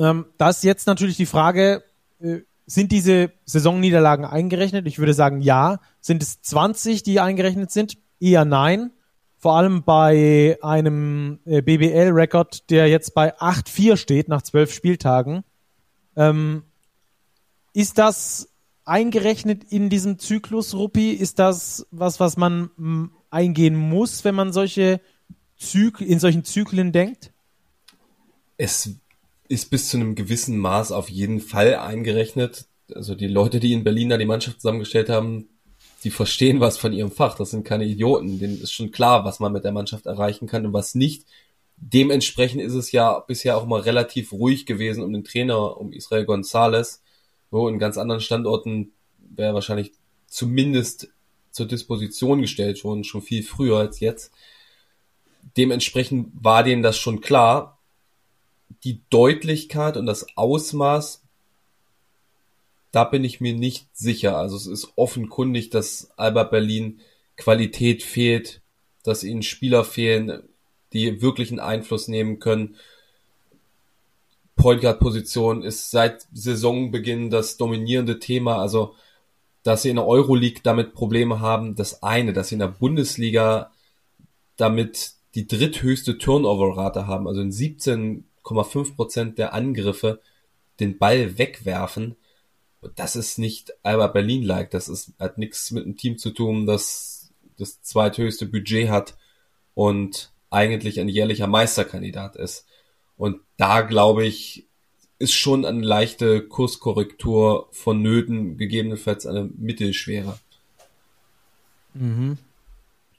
Ähm, 0.00 0.26
da 0.38 0.48
ist 0.48 0.64
jetzt 0.64 0.86
natürlich 0.86 1.18
die 1.18 1.26
Frage, 1.26 1.84
äh, 2.20 2.38
sind 2.66 2.90
diese 2.90 3.32
Saisonniederlagen 3.44 4.24
eingerechnet? 4.24 4.86
Ich 4.86 4.98
würde 4.98 5.12
sagen, 5.12 5.40
ja. 5.42 5.78
Sind 6.00 6.22
es 6.22 6.40
20, 6.40 7.02
die 7.02 7.20
eingerechnet 7.20 7.70
sind? 7.70 7.98
Eher 8.18 8.46
nein. 8.46 8.92
Vor 9.38 9.56
allem 9.56 9.82
bei 9.82 10.58
einem 10.62 11.40
äh, 11.44 11.60
BBL-Rekord, 11.60 12.70
der 12.70 12.88
jetzt 12.88 13.12
bei 13.14 13.36
8-4 13.38 13.96
steht 13.96 14.28
nach 14.28 14.42
zwölf 14.42 14.72
Spieltagen. 14.72 15.44
Ähm, 16.16 16.62
ist 17.74 17.98
das 17.98 18.48
eingerechnet 18.84 19.64
in 19.64 19.90
diesem 19.90 20.18
Zyklus, 20.18 20.74
Ruppi? 20.74 21.10
Ist 21.10 21.38
das 21.38 21.86
was, 21.90 22.20
was 22.20 22.36
man 22.36 23.10
eingehen 23.30 23.76
muss, 23.76 24.24
wenn 24.24 24.34
man 24.34 24.52
solche 24.52 25.00
Zyk 25.58 26.00
in 26.00 26.18
solchen 26.18 26.44
Zyklen 26.44 26.92
denkt? 26.92 27.32
Es 28.56 28.90
ist 29.50 29.68
bis 29.68 29.88
zu 29.88 29.96
einem 29.96 30.14
gewissen 30.14 30.58
Maß 30.58 30.92
auf 30.92 31.10
jeden 31.10 31.40
Fall 31.40 31.74
eingerechnet. 31.74 32.66
Also 32.94 33.16
die 33.16 33.26
Leute, 33.26 33.58
die 33.58 33.72
in 33.72 33.82
Berlin 33.82 34.08
da 34.08 34.16
die 34.16 34.24
Mannschaft 34.24 34.60
zusammengestellt 34.60 35.08
haben, 35.08 35.48
die 36.04 36.10
verstehen 36.10 36.60
was 36.60 36.78
von 36.78 36.92
ihrem 36.92 37.10
Fach. 37.10 37.36
Das 37.36 37.50
sind 37.50 37.64
keine 37.64 37.84
Idioten. 37.84 38.38
Denen 38.38 38.62
ist 38.62 38.72
schon 38.72 38.92
klar, 38.92 39.24
was 39.24 39.40
man 39.40 39.52
mit 39.52 39.64
der 39.64 39.72
Mannschaft 39.72 40.06
erreichen 40.06 40.46
kann 40.46 40.64
und 40.66 40.72
was 40.72 40.94
nicht. 40.94 41.26
Dementsprechend 41.76 42.62
ist 42.62 42.74
es 42.74 42.92
ja 42.92 43.18
bisher 43.18 43.56
auch 43.56 43.66
mal 43.66 43.80
relativ 43.80 44.32
ruhig 44.32 44.66
gewesen 44.66 45.02
um 45.02 45.12
den 45.12 45.24
Trainer, 45.24 45.78
um 45.78 45.92
Israel 45.92 46.26
Gonzalez. 46.26 47.02
Wo 47.50 47.68
in 47.68 47.80
ganz 47.80 47.98
anderen 47.98 48.20
Standorten 48.20 48.92
wäre 49.18 49.54
wahrscheinlich 49.54 49.90
zumindest 50.28 51.08
zur 51.50 51.66
Disposition 51.66 52.40
gestellt 52.40 52.84
worden, 52.84 53.02
schon 53.02 53.22
viel 53.22 53.42
früher 53.42 53.78
als 53.78 53.98
jetzt. 53.98 54.30
Dementsprechend 55.56 56.28
war 56.34 56.62
denen 56.62 56.84
das 56.84 56.96
schon 56.96 57.20
klar 57.20 57.79
die 58.84 59.02
Deutlichkeit 59.10 59.96
und 59.96 60.06
das 60.06 60.26
Ausmaß, 60.36 61.22
da 62.92 63.04
bin 63.04 63.24
ich 63.24 63.40
mir 63.40 63.54
nicht 63.54 63.86
sicher. 63.92 64.36
Also 64.36 64.56
es 64.56 64.66
ist 64.66 64.92
offenkundig, 64.96 65.70
dass 65.70 66.10
Alba 66.16 66.44
Berlin 66.44 67.00
Qualität 67.36 68.02
fehlt, 68.02 68.60
dass 69.04 69.24
ihnen 69.24 69.42
Spieler 69.42 69.84
fehlen, 69.84 70.42
die 70.92 71.22
wirklichen 71.22 71.60
Einfluss 71.60 72.08
nehmen 72.08 72.38
können. 72.38 72.76
Point 74.56 74.82
Guard 74.82 75.00
Position 75.00 75.62
ist 75.62 75.90
seit 75.90 76.26
Saisonbeginn 76.32 77.30
das 77.30 77.56
dominierende 77.56 78.18
Thema. 78.18 78.58
Also, 78.58 78.94
dass 79.62 79.82
sie 79.82 79.90
in 79.90 79.96
der 79.96 80.06
Euroleague 80.06 80.60
damit 80.62 80.94
Probleme 80.94 81.40
haben, 81.40 81.76
das 81.76 82.02
eine, 82.02 82.32
dass 82.32 82.48
sie 82.48 82.56
in 82.56 82.60
der 82.60 82.68
Bundesliga 82.68 83.70
damit 84.56 85.12
die 85.34 85.46
dritthöchste 85.46 86.18
Turnover-Rate 86.18 87.06
haben, 87.06 87.28
also 87.28 87.40
in 87.40 87.52
17 87.52 88.24
Prozent 88.42 89.38
der 89.38 89.54
Angriffe 89.54 90.20
den 90.80 90.98
Ball 90.98 91.38
wegwerfen. 91.38 92.16
Das 92.96 93.16
ist 93.16 93.38
nicht 93.38 93.72
Alba 93.82 94.06
Berlin-like. 94.06 94.70
Das 94.70 94.88
ist, 94.88 95.12
hat 95.18 95.38
nichts 95.38 95.70
mit 95.70 95.84
einem 95.84 95.96
Team 95.96 96.18
zu 96.18 96.30
tun, 96.30 96.66
das 96.66 97.20
das 97.60 97.82
zweithöchste 97.82 98.46
Budget 98.46 98.88
hat 98.88 99.16
und 99.74 100.32
eigentlich 100.48 100.98
ein 100.98 101.08
jährlicher 101.08 101.46
Meisterkandidat 101.46 102.36
ist. 102.36 102.66
Und 103.16 103.40
da 103.56 103.82
glaube 103.82 104.24
ich, 104.24 104.66
ist 105.18 105.34
schon 105.34 105.66
eine 105.66 105.82
leichte 105.82 106.42
Kurskorrektur 106.42 107.68
vonnöten, 107.72 108.56
gegebenenfalls 108.56 109.26
eine 109.26 109.50
mittelschwere. 109.56 110.38
Mhm. 111.92 112.38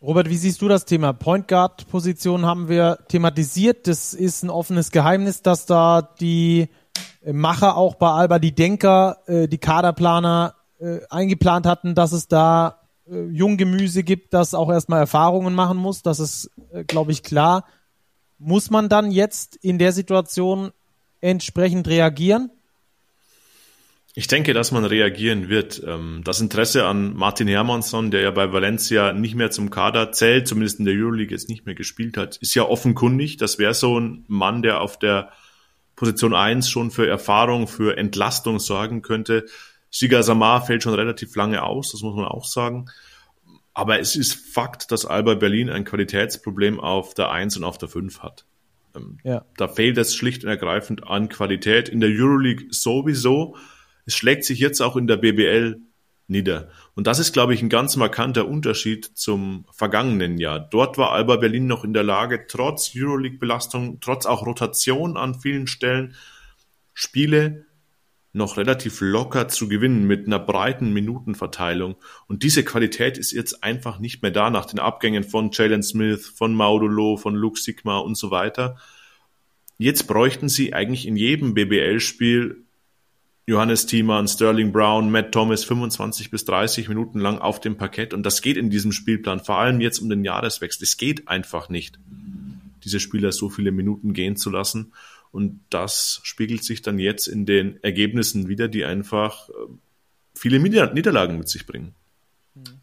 Robert, 0.04 0.30
wie 0.30 0.38
siehst 0.38 0.60
du 0.64 0.68
das 0.68 0.86
Thema? 0.86 1.14
Point 1.14 1.48
Guard 1.48 1.88
Position 1.88 2.44
haben 2.44 2.68
wir 2.68 2.98
thematisiert. 3.08 3.86
Das 3.86 4.16
ist 4.16 4.42
ein 4.42 4.50
offenes 4.50 4.90
Geheimnis, 4.90 5.44
dass 5.44 5.68
da 5.68 6.02
die 6.02 6.70
Macher 7.24 7.78
auch 7.78 7.94
bei 7.94 8.10
Alba, 8.10 8.40
die 8.40 8.56
Denker, 8.56 9.20
äh, 9.28 9.48
die 9.48 9.60
Kaderplaner 9.60 10.56
äh, 10.80 11.02
eingeplant 11.12 11.68
hatten, 11.68 11.94
dass 11.94 12.14
es 12.14 12.28
da 12.28 12.80
äh, 13.08 13.26
Junggemüse 13.26 14.02
gibt, 14.02 14.34
das 14.34 14.56
auch 14.56 14.72
erstmal 14.72 15.02
Erfahrungen 15.02 15.54
machen 15.54 15.78
muss. 15.78 16.02
Das 16.02 16.20
ist, 16.20 16.50
glaube 16.88 17.12
ich, 17.12 17.22
klar. 17.22 17.66
Muss 18.40 18.72
man 18.72 18.90
dann 18.90 19.12
jetzt 19.12 19.56
in 19.58 19.78
der 19.78 19.92
Situation 19.92 20.72
entsprechend 21.20 21.88
reagieren? 21.88 22.50
Ich 24.14 24.28
denke, 24.28 24.54
dass 24.54 24.72
man 24.72 24.84
reagieren 24.84 25.48
wird. 25.48 25.82
Ähm, 25.86 26.22
das 26.24 26.42
Interesse 26.42 26.86
an 26.86 27.16
Martin 27.16 27.48
Hermansson, 27.48 28.12
der 28.12 28.22
ja 28.22 28.32
bei 28.32 28.52
Valencia 28.52 29.14
nicht 29.14 29.36
mehr 29.36 29.52
zum 29.52 29.70
Kader 29.70 30.12
zählt, 30.12 30.48
zumindest 30.48 30.80
in 30.80 30.86
der 30.86 30.96
Euroleague 30.96 31.32
jetzt 31.32 31.50
nicht 31.50 31.66
mehr 31.66 31.76
gespielt 31.76 32.18
hat, 32.18 32.38
ist 32.38 32.54
ja 32.54 32.64
offenkundig. 32.64 33.38
Das 33.38 33.58
wäre 33.58 33.74
so 33.74 34.00
ein 34.00 34.26
Mann, 34.28 34.62
der 34.62 34.82
auf 34.82 35.00
der 35.00 35.32
Position 35.96 36.34
1 36.34 36.70
schon 36.70 36.92
für 36.92 37.08
Erfahrung, 37.08 37.68
für 37.68 37.98
Entlastung 37.98 38.60
sorgen 38.60 39.02
könnte. 39.02 39.46
Siga 39.90 40.24
Samar 40.24 40.66
fällt 40.66 40.84
schon 40.84 40.94
relativ 40.94 41.36
lange 41.36 41.64
aus, 41.64 41.92
das 41.92 42.02
muss 42.02 42.16
man 42.16 42.26
auch 42.26 42.46
sagen. 42.46 42.88
Aber 43.74 44.00
es 44.00 44.16
ist 44.16 44.34
Fakt, 44.34 44.92
dass 44.92 45.06
Alba 45.06 45.36
Berlin 45.36 45.70
ein 45.70 45.86
Qualitätsproblem 45.86 46.80
auf 46.80 47.14
der 47.14 47.32
1 47.32 47.58
und 47.58 47.64
auf 47.64 47.78
der 47.78 47.88
5 47.88 48.20
hat. 48.20 48.46
Ähm, 48.96 49.20
ja. 49.24 49.46
Da 49.58 49.68
fehlt 49.68 49.98
es 49.98 50.16
schlicht 50.16 50.44
und 50.44 50.50
ergreifend 50.50 51.08
an 51.08 51.30
Qualität. 51.30 51.88
In 51.88 52.02
der 52.02 52.10
Euroleague 52.10 52.68
sowieso. 52.72 53.56
Es 54.12 54.18
schlägt 54.18 54.44
sich 54.44 54.60
jetzt 54.60 54.82
auch 54.82 54.98
in 54.98 55.08
der 55.08 55.16
BBL 55.16 55.80
nieder. 56.28 56.68
Und 56.96 57.08
das 57.08 57.18
ist, 57.18 57.32
glaube 57.32 57.54
ich, 57.54 57.62
ein 57.62 57.70
ganz 57.70 57.96
markanter 57.96 58.46
Unterschied 58.46 59.06
zum 59.06 59.66
vergangenen 59.72 60.38
Jahr. 60.38 60.60
Dort 60.60 60.98
war 60.98 61.14
Alba 61.14 61.38
Berlin 61.38 61.66
noch 61.66 61.86
in 61.86 61.94
der 61.94 62.04
Lage, 62.04 62.46
trotz 62.46 62.92
Euroleague-Belastung, 62.94 64.02
trotz 64.02 64.26
auch 64.26 64.46
Rotation 64.46 65.16
an 65.16 65.40
vielen 65.40 65.68
Stellen, 65.68 66.14
Spiele 66.94 67.66
noch 68.34 68.58
relativ 68.58 69.00
locker 69.00 69.48
zu 69.48 69.70
gewinnen 69.70 70.06
mit 70.06 70.28
einer 70.28 70.40
breiten 70.40 70.92
Minutenverteilung. 70.92 71.96
Und 72.28 72.44
diese 72.44 72.66
Qualität 72.66 73.18
ist 73.18 73.32
jetzt 73.32 73.64
einfach 73.64 74.00
nicht 74.00 74.24
mehr 74.24 74.32
da 74.32 74.50
nach 74.50 74.66
den 74.66 74.80
Abgängen 74.80 75.24
von 75.24 75.52
Jalen 75.54 75.84
Smith, 75.84 76.28
von 76.28 76.54
Maudolo, 76.54 77.16
von 77.16 77.34
Luke 77.34 77.60
Sigma 77.60 78.00
und 78.00 78.18
so 78.18 78.30
weiter. 78.30 78.76
Jetzt 79.78 80.04
bräuchten 80.04 80.50
sie 80.50 80.74
eigentlich 80.74 81.08
in 81.08 81.16
jedem 81.16 81.54
BBL-Spiel 81.54 82.66
Johannes 83.48 83.86
Thiemann, 83.86 84.28
Sterling 84.28 84.72
Brown, 84.72 85.12
Matt 85.12 85.32
Thomas 85.32 85.64
25 85.64 86.30
bis 86.32 86.46
30 86.46 86.90
Minuten 86.90 87.20
lang 87.20 87.40
auf 87.40 87.60
dem 87.60 87.76
Parkett. 87.76 88.14
Und 88.14 88.24
das 88.24 88.42
geht 88.42 88.58
in 88.58 88.70
diesem 88.70 88.92
Spielplan, 88.92 89.40
vor 89.40 89.58
allem 89.58 89.82
jetzt 89.82 90.00
um 90.00 90.10
den 90.10 90.24
Jahreswechsel. 90.24 90.84
Es 90.84 90.98
geht 90.98 91.28
einfach 91.28 91.70
nicht, 91.70 92.00
diese 92.84 93.00
Spieler 93.00 93.32
so 93.32 93.50
viele 93.50 93.72
Minuten 93.72 94.14
gehen 94.14 94.36
zu 94.36 94.50
lassen. 94.50 94.94
Und 95.32 95.62
das 95.70 96.20
spiegelt 96.24 96.64
sich 96.64 96.82
dann 96.82 97.00
jetzt 97.00 97.28
in 97.28 97.46
den 97.46 97.82
Ergebnissen 97.84 98.48
wieder, 98.48 98.68
die 98.68 98.86
einfach 98.86 99.50
äh, 99.50 99.54
viele 100.36 100.60
Niederlagen 100.60 101.38
mit 101.38 101.50
sich 101.50 101.66
bringen. 101.66 101.96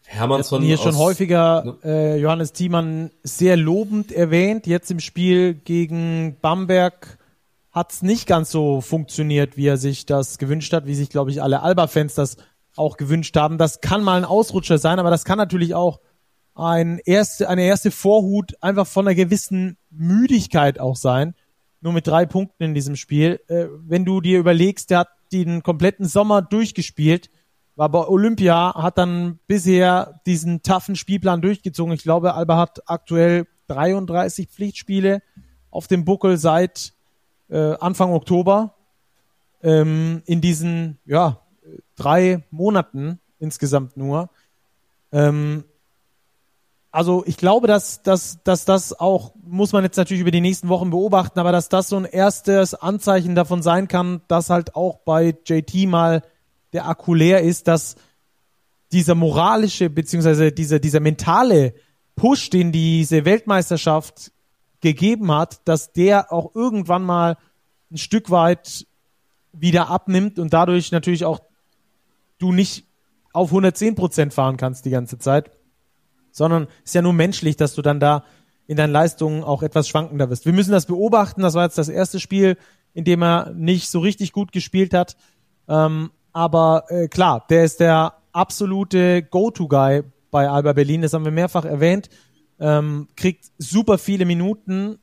Hermannsson 0.07 0.63
hier 0.63 0.79
schon 0.79 0.97
häufiger 0.97 1.77
äh, 1.85 2.19
Johannes 2.19 2.55
Thiemann 2.55 3.11
sehr 3.23 3.57
lobend 3.59 4.11
erwähnt. 4.13 4.67
Jetzt 4.67 4.91
im 4.91 5.01
Spiel 5.01 5.53
gegen 5.53 6.37
Bamberg 6.41 7.18
hat 7.79 7.93
es 7.93 8.03
nicht 8.03 8.27
ganz 8.27 8.51
so 8.51 8.81
funktioniert, 8.81 9.57
wie 9.57 9.67
er 9.67 9.77
sich 9.77 10.07
das 10.07 10.39
gewünscht 10.39 10.73
hat, 10.73 10.87
wie 10.87 10.95
sich, 10.95 11.09
glaube 11.09 11.31
ich, 11.31 11.43
alle 11.43 11.63
Alba-Fans 11.63 12.15
das 12.15 12.37
auch 12.77 12.97
gewünscht 12.97 13.37
haben. 13.37 13.59
Das 13.59 13.81
kann 13.81 14.03
mal 14.03 14.19
ein 14.19 14.25
Ausrutscher 14.25 14.79
sein, 14.79 14.99
aber 14.99 15.11
das 15.11 15.25
kann 15.25 15.39
natürlich 15.39 15.75
auch 15.75 16.01
ein 16.55 16.99
erste, 17.05 17.49
eine 17.49 17.63
erste 17.63 17.91
Vorhut 17.91 18.63
einfach 18.63 18.87
von 18.87 19.07
einer 19.07 19.15
gewissen 19.15 19.79
Müdigkeit 19.91 20.79
auch 20.81 20.97
sein 20.97 21.35
nur 21.81 21.93
mit 21.93 22.07
drei 22.07 22.27
Punkten 22.27 22.65
in 22.65 22.75
diesem 22.75 22.97
Spiel. 22.97 23.41
Äh, 23.49 23.67
wenn 23.87 24.05
du 24.05 24.21
dir 24.21 24.39
überlegst, 24.39 24.91
der 24.91 25.01
hat 25.01 25.09
den 25.33 25.63
kompletten 25.63 26.07
Sommer 26.07 26.43
durchgespielt, 26.43 27.31
war 27.77 27.89
bei 27.91 28.07
Olympia, 28.07 28.75
hat 28.75 28.99
dann 28.99 29.39
bisher 29.47 30.21
diesen 30.27 30.63
taffen 30.63 30.97
Spielplan 30.97 31.43
durchgezogen. 31.43 31.95
Ich 31.95 32.03
glaube, 32.03 32.35
Alba 32.35 32.57
hat 32.57 32.89
aktuell 32.89 33.47
33 33.69 34.49
Pflichtspiele 34.49 35.23
auf 35.71 35.87
dem 35.87 36.05
Buckel 36.05 36.39
seit 36.39 36.95
äh, 37.49 37.75
Anfang 37.79 38.13
Oktober. 38.13 38.75
Ähm, 39.63 40.23
in 40.27 40.41
diesen 40.41 40.99
ja, 41.05 41.41
drei 41.97 42.45
Monaten 42.51 43.21
insgesamt 43.39 43.97
nur. 43.97 44.31
Ähm, 45.13 45.65
also 46.91 47.23
ich 47.27 47.37
glaube, 47.37 47.67
dass, 47.67 48.03
dass, 48.03 48.43
dass 48.45 48.65
das 48.65 48.99
auch, 48.99 49.35
muss 49.43 49.73
man 49.73 49.85
jetzt 49.85 49.97
natürlich 49.97 50.21
über 50.21 50.31
die 50.31 50.41
nächsten 50.41 50.69
Wochen 50.69 50.91
beobachten, 50.91 51.39
aber 51.39 51.53
dass 51.53 51.69
das 51.69 51.89
so 51.89 51.97
ein 51.97 52.05
erstes 52.05 52.75
Anzeichen 52.75 53.35
davon 53.35 53.63
sein 53.63 53.89
kann, 53.89 54.23
dass 54.29 54.51
halt 54.51 54.75
auch 54.75 54.99
bei 54.99 55.37
JT 55.45 55.87
mal 55.87 56.23
der 56.73 56.89
Akku 56.89 57.15
leer 57.15 57.43
ist, 57.43 57.69
dass 57.69 57.97
dieser 58.93 59.15
moralische 59.15 59.91
beziehungsweise 59.91 60.51
dieser, 60.51 60.79
dieser 60.79 61.01
mentale 61.01 61.75
Push, 62.17 62.51
den 62.51 62.73
diese 62.73 63.25
Weltmeisterschaft 63.25 64.33
gegeben 64.81 65.33
hat, 65.33 65.67
dass 65.67 65.93
der 65.93 66.33
auch 66.33 66.55
irgendwann 66.55 67.03
mal 67.03 67.37
ein 67.91 67.99
Stück 67.99 68.31
weit 68.31 68.87
wieder 69.53 69.89
abnimmt 69.89 70.39
und 70.39 70.53
dadurch 70.53 70.93
natürlich 70.93 71.25
auch 71.25 71.41
du 72.39 72.53
nicht 72.53 72.87
auf 73.33 73.49
110 73.49 73.95
Prozent 73.95 74.35
fahren 74.35 74.57
kannst 74.57 74.85
die 74.85 74.91
ganze 74.91 75.19
Zeit 75.19 75.51
sondern 76.39 76.69
ist 76.85 76.95
ja 76.95 77.03
nur 77.03 77.13
menschlich, 77.13 77.57
dass 77.57 77.75
du 77.75 77.83
dann 77.83 78.01
da 78.01 78.25
in 78.67 78.77
deinen 78.77 78.93
Leistungen 78.93 79.43
auch 79.43 79.63
etwas 79.63 79.89
schwankender 79.89 80.31
wirst. 80.31 80.47
Wir 80.47 80.53
müssen 80.53 80.73
das 80.73 80.87
beobachten. 80.87 81.43
Das 81.43 81.55
war 81.55 81.65
jetzt 81.65 81.79
das 81.79 81.89
erste 81.89 82.21
Spiel, 82.21 82.57
in 82.95 83.05
dem 83.05 83.23
er 83.23 83.53
nicht 83.55 83.91
so 83.91 84.01
richtig 84.01 84.33
gut 84.33 84.53
gespielt 84.53 84.95
hat. 84.95 85.17
Ähm, 85.69 86.11
aber 86.33 86.85
äh, 86.89 87.09
klar, 87.09 87.45
der 87.51 87.65
ist 87.65 87.81
der 87.81 88.15
absolute 88.33 89.23
Go-To-Guy 89.23 90.05
bei 90.31 90.49
Alba 90.49 90.75
Berlin. 90.75 91.03
Das 91.03 91.13
haben 91.13 91.25
wir 91.25 91.33
mehrfach 91.33 91.65
erwähnt. 91.65 92.09
Ähm, 92.61 93.09
kriegt 93.17 93.47
super 93.59 93.99
viele 93.99 94.25
Minuten 94.25 94.99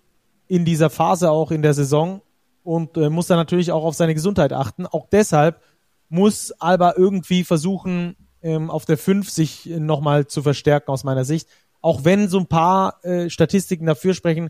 in 0.48 0.66
dieser 0.66 0.90
Phase 0.90 1.32
auch 1.32 1.52
in 1.52 1.62
der 1.62 1.74
Saison 1.74 2.22
und 2.64 2.98
äh, 2.98 3.10
muss 3.10 3.28
dann 3.28 3.38
natürlich 3.38 3.72
auch 3.72 3.84
auf 3.84 3.96
seine 3.96 4.14
Gesundheit 4.14 4.54
achten. 4.54 4.86
Auch 4.86 5.08
deshalb 5.10 5.62
muss 6.10 6.52
Alba 6.54 6.94
irgendwie 6.98 7.44
versuchen, 7.44 8.16
ähm, 8.42 8.70
auf 8.70 8.86
der 8.86 8.98
5 8.98 9.30
sich 9.30 9.66
nochmal 9.66 10.28
zu 10.28 10.42
verstärken 10.42 10.92
aus 10.92 11.04
meiner 11.04 11.26
Sicht. 11.26 11.48
Auch 11.82 12.04
wenn 12.04 12.30
so 12.30 12.40
ein 12.40 12.48
paar 12.48 13.04
äh, 13.04 13.30
Statistiken 13.30 13.86
dafür 13.86 14.14
sprechen, 14.14 14.50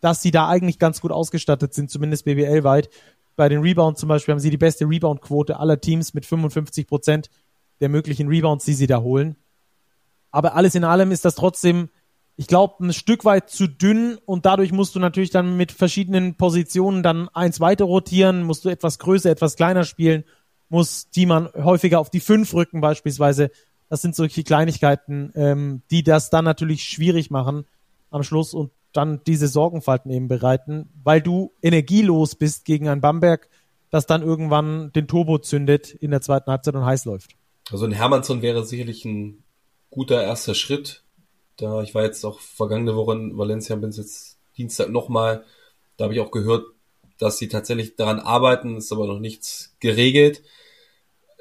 dass 0.00 0.22
sie 0.22 0.30
da 0.30 0.48
eigentlich 0.48 0.78
ganz 0.78 1.00
gut 1.00 1.12
ausgestattet 1.12 1.72
sind, 1.72 1.90
zumindest 1.90 2.26
BBL-weit. 2.26 2.90
Bei 3.36 3.48
den 3.48 3.60
Rebounds 3.60 4.00
zum 4.00 4.08
Beispiel 4.08 4.32
haben 4.32 4.40
sie 4.40 4.50
die 4.50 4.58
beste 4.58 4.88
Rebound-Quote 4.88 5.58
aller 5.58 5.80
Teams 5.80 6.14
mit 6.14 6.26
55 6.26 6.86
Prozent 6.86 7.30
der 7.80 7.88
möglichen 7.88 8.28
Rebounds, 8.28 8.64
die 8.64 8.74
sie 8.74 8.86
da 8.86 9.00
holen. 9.00 9.36
Aber 10.30 10.54
alles 10.54 10.74
in 10.74 10.84
allem 10.84 11.10
ist 11.10 11.24
das 11.24 11.34
trotzdem, 11.34 11.88
ich 12.36 12.46
glaube, 12.46 12.84
ein 12.84 12.92
Stück 12.92 13.24
weit 13.24 13.50
zu 13.50 13.68
dünn 13.68 14.18
und 14.26 14.44
dadurch 14.46 14.72
musst 14.72 14.94
du 14.94 14.98
natürlich 14.98 15.30
dann 15.30 15.56
mit 15.56 15.72
verschiedenen 15.72 16.36
Positionen 16.36 17.02
dann 17.02 17.28
eins 17.28 17.60
weiter 17.60 17.84
rotieren, 17.84 18.42
musst 18.42 18.64
du 18.64 18.68
etwas 18.68 18.98
größer, 18.98 19.30
etwas 19.30 19.56
kleiner 19.56 19.84
spielen 19.84 20.24
muss 20.74 21.08
die 21.10 21.24
man 21.24 21.48
häufiger 21.54 22.00
auf 22.00 22.10
die 22.10 22.18
fünf 22.18 22.52
rücken 22.52 22.80
beispielsweise. 22.80 23.52
Das 23.88 24.02
sind 24.02 24.16
solche 24.16 24.42
Kleinigkeiten, 24.42 25.30
ähm, 25.36 25.82
die 25.92 26.02
das 26.02 26.30
dann 26.30 26.44
natürlich 26.44 26.82
schwierig 26.82 27.30
machen 27.30 27.64
am 28.10 28.24
Schluss 28.24 28.54
und 28.54 28.72
dann 28.92 29.20
diese 29.24 29.46
Sorgenfalten 29.46 30.10
eben 30.10 30.26
bereiten, 30.26 30.90
weil 31.04 31.22
du 31.22 31.52
energielos 31.62 32.34
bist 32.34 32.64
gegen 32.64 32.88
ein 32.88 33.00
Bamberg, 33.00 33.48
das 33.90 34.06
dann 34.06 34.22
irgendwann 34.22 34.92
den 34.92 35.06
Turbo 35.06 35.38
zündet 35.38 35.92
in 35.92 36.10
der 36.10 36.20
zweiten 36.20 36.50
Halbzeit 36.50 36.74
und 36.74 36.84
heiß 36.84 37.04
läuft. 37.04 37.36
Also 37.70 37.84
ein 37.84 37.92
Hermannsson 37.92 38.42
wäre 38.42 38.66
sicherlich 38.66 39.04
ein 39.04 39.44
guter 39.90 40.24
erster 40.24 40.56
Schritt. 40.56 41.03
Da 41.56 41.82
ich 41.82 41.94
war 41.94 42.04
jetzt 42.04 42.24
auch 42.24 42.40
vergangene 42.40 42.96
Woche 42.96 43.12
in 43.12 43.38
Valencia, 43.38 43.76
bin 43.76 43.90
jetzt 43.90 44.38
Dienstag 44.56 44.90
nochmal. 44.90 45.44
Da 45.96 46.04
habe 46.04 46.14
ich 46.14 46.20
auch 46.20 46.30
gehört, 46.30 46.66
dass 47.18 47.38
sie 47.38 47.48
tatsächlich 47.48 47.96
daran 47.96 48.20
arbeiten, 48.20 48.76
ist 48.76 48.92
aber 48.92 49.06
noch 49.06 49.20
nichts 49.20 49.76
geregelt 49.80 50.42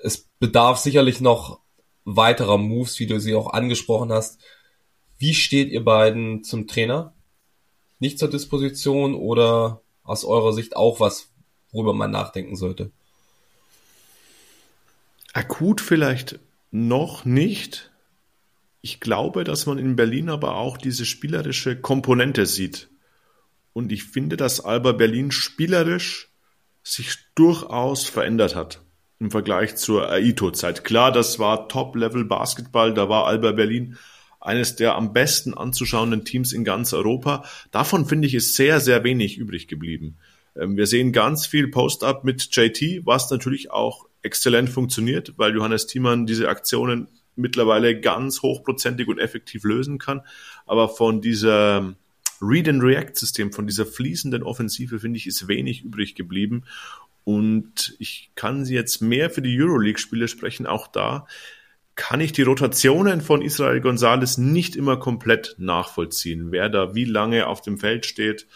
es 0.04 0.28
bedarf 0.40 0.78
sicherlich 0.78 1.22
noch 1.22 1.60
weiterer 2.06 2.58
Moves, 2.58 3.00
wie 3.00 3.08
du 3.08 3.20
sie 3.20 3.34
auch 3.34 3.54
angesprochen 3.54 4.12
hast. 4.12 4.40
Wie 5.18 5.34
steht 5.34 5.72
ihr 5.72 5.84
beiden 5.84 6.44
zum 6.44 6.68
Trainer? 6.68 7.14
Nicht 8.00 8.20
zur 8.20 8.30
Disposition 8.30 9.16
oder 9.16 9.82
aus 10.04 10.26
eurer 10.26 10.52
Sicht 10.52 10.76
auch 10.76 11.00
was, 11.00 11.30
worüber 11.72 11.94
man 11.94 12.12
nachdenken 12.12 12.58
sollte? 12.58 12.92
Akut 15.32 15.80
vielleicht 15.80 16.40
noch 16.72 17.24
nicht. 17.24 17.90
Ich 18.86 19.00
glaube, 19.00 19.46
dass 19.46 19.66
man 19.66 19.78
in 19.78 19.96
Berlin 19.96 20.30
aber 20.30 20.58
auch 20.58 20.76
diese 20.76 21.06
spielerische 21.06 21.80
Komponente 21.80 22.46
sieht. 22.46 22.90
Und 23.72 23.94
ich 23.94 24.04
finde, 24.04 24.36
dass 24.36 24.60
Alba 24.60 24.92
Berlin 24.92 25.32
spielerisch 25.32 26.34
sich 26.84 27.16
durchaus 27.34 28.04
verändert 28.04 28.56
hat 28.56 28.82
im 29.20 29.32
Vergleich 29.32 29.78
zur 29.78 30.12
Aito-Zeit. 30.12 30.84
Klar, 30.84 31.14
das 31.14 31.40
war 31.40 31.70
Top-Level-Basketball, 31.70 32.94
da 32.94 33.08
war 33.08 33.26
Alba 33.26 33.54
Berlin 33.54 33.98
eines 34.42 34.76
der 34.76 34.96
am 34.96 35.14
besten 35.14 35.54
anzuschauenden 35.54 36.26
Teams 36.26 36.52
in 36.52 36.66
ganz 36.66 36.92
Europa. 36.92 37.46
Davon 37.72 38.06
finde 38.06 38.28
ich 38.28 38.34
ist 38.34 38.56
sehr, 38.56 38.82
sehr 38.82 39.06
wenig 39.06 39.38
übrig 39.38 39.70
geblieben. 39.70 40.18
Ähm, 40.58 40.76
wir 40.76 40.88
sehen 40.88 41.14
ganz 41.14 41.48
viel 41.48 41.70
Post-up 41.70 42.26
mit 42.26 42.54
JT, 42.54 43.06
was 43.06 43.32
natürlich 43.32 43.72
auch 43.72 44.10
exzellent 44.24 44.70
funktioniert, 44.70 45.38
weil 45.38 45.56
Johannes 45.56 45.88
Thiemann 45.88 46.26
diese 46.26 46.50
Aktionen 46.50 47.08
mittlerweile 47.36 48.00
ganz 48.00 48.42
hochprozentig 48.42 49.08
und 49.08 49.20
effektiv 49.20 49.64
lösen 49.64 49.98
kann. 49.98 50.22
Aber 50.66 50.90
von 50.90 51.22
dieser 51.22 51.96
Read-and-React-System, 52.42 53.54
von 53.54 53.68
dieser 53.68 53.86
fließenden 53.86 54.44
Offensive, 54.44 55.00
finde 55.00 55.18
ich, 55.18 55.28
ist 55.28 55.48
wenig 55.48 55.84
übrig 55.84 56.16
geblieben. 56.16 56.64
Und 57.24 57.96
ich 58.00 58.32
kann 58.36 58.66
jetzt 58.66 59.02
mehr 59.02 59.30
für 59.30 59.42
die 59.42 59.60
Euroleague-Spiele 59.60 60.28
sprechen. 60.28 60.66
Auch 60.66 60.88
da 60.88 61.26
kann 61.96 62.22
ich 62.22 62.34
die 62.34 62.42
Rotationen 62.42 63.22
von 63.22 63.42
Israel 63.42 63.80
Gonzalez 63.80 64.38
nicht 64.38 64.76
immer 64.76 64.98
komplett 64.98 65.56
nachvollziehen. 65.58 66.52
Wer 66.52 66.70
da 66.70 66.96
wie 66.96 67.06
lange 67.06 67.48
auf 67.48 67.62
dem 67.62 67.78
Feld 67.78 68.06
steht, 68.06 68.48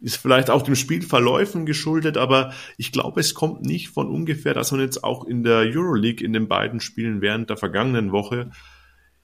ist 0.00 0.16
vielleicht 0.16 0.50
auch 0.50 0.62
dem 0.62 0.76
Spielverläufen 0.76 1.66
geschuldet, 1.66 2.16
aber 2.16 2.52
ich 2.78 2.92
glaube, 2.92 3.20
es 3.20 3.34
kommt 3.34 3.62
nicht 3.62 3.88
von 3.88 4.08
ungefähr, 4.08 4.54
dass 4.54 4.72
man 4.72 4.80
jetzt 4.80 5.04
auch 5.04 5.24
in 5.24 5.42
der 5.42 5.58
Euroleague 5.58 6.24
in 6.24 6.32
den 6.32 6.48
beiden 6.48 6.80
Spielen 6.80 7.20
während 7.20 7.50
der 7.50 7.56
vergangenen 7.56 8.12
Woche 8.12 8.50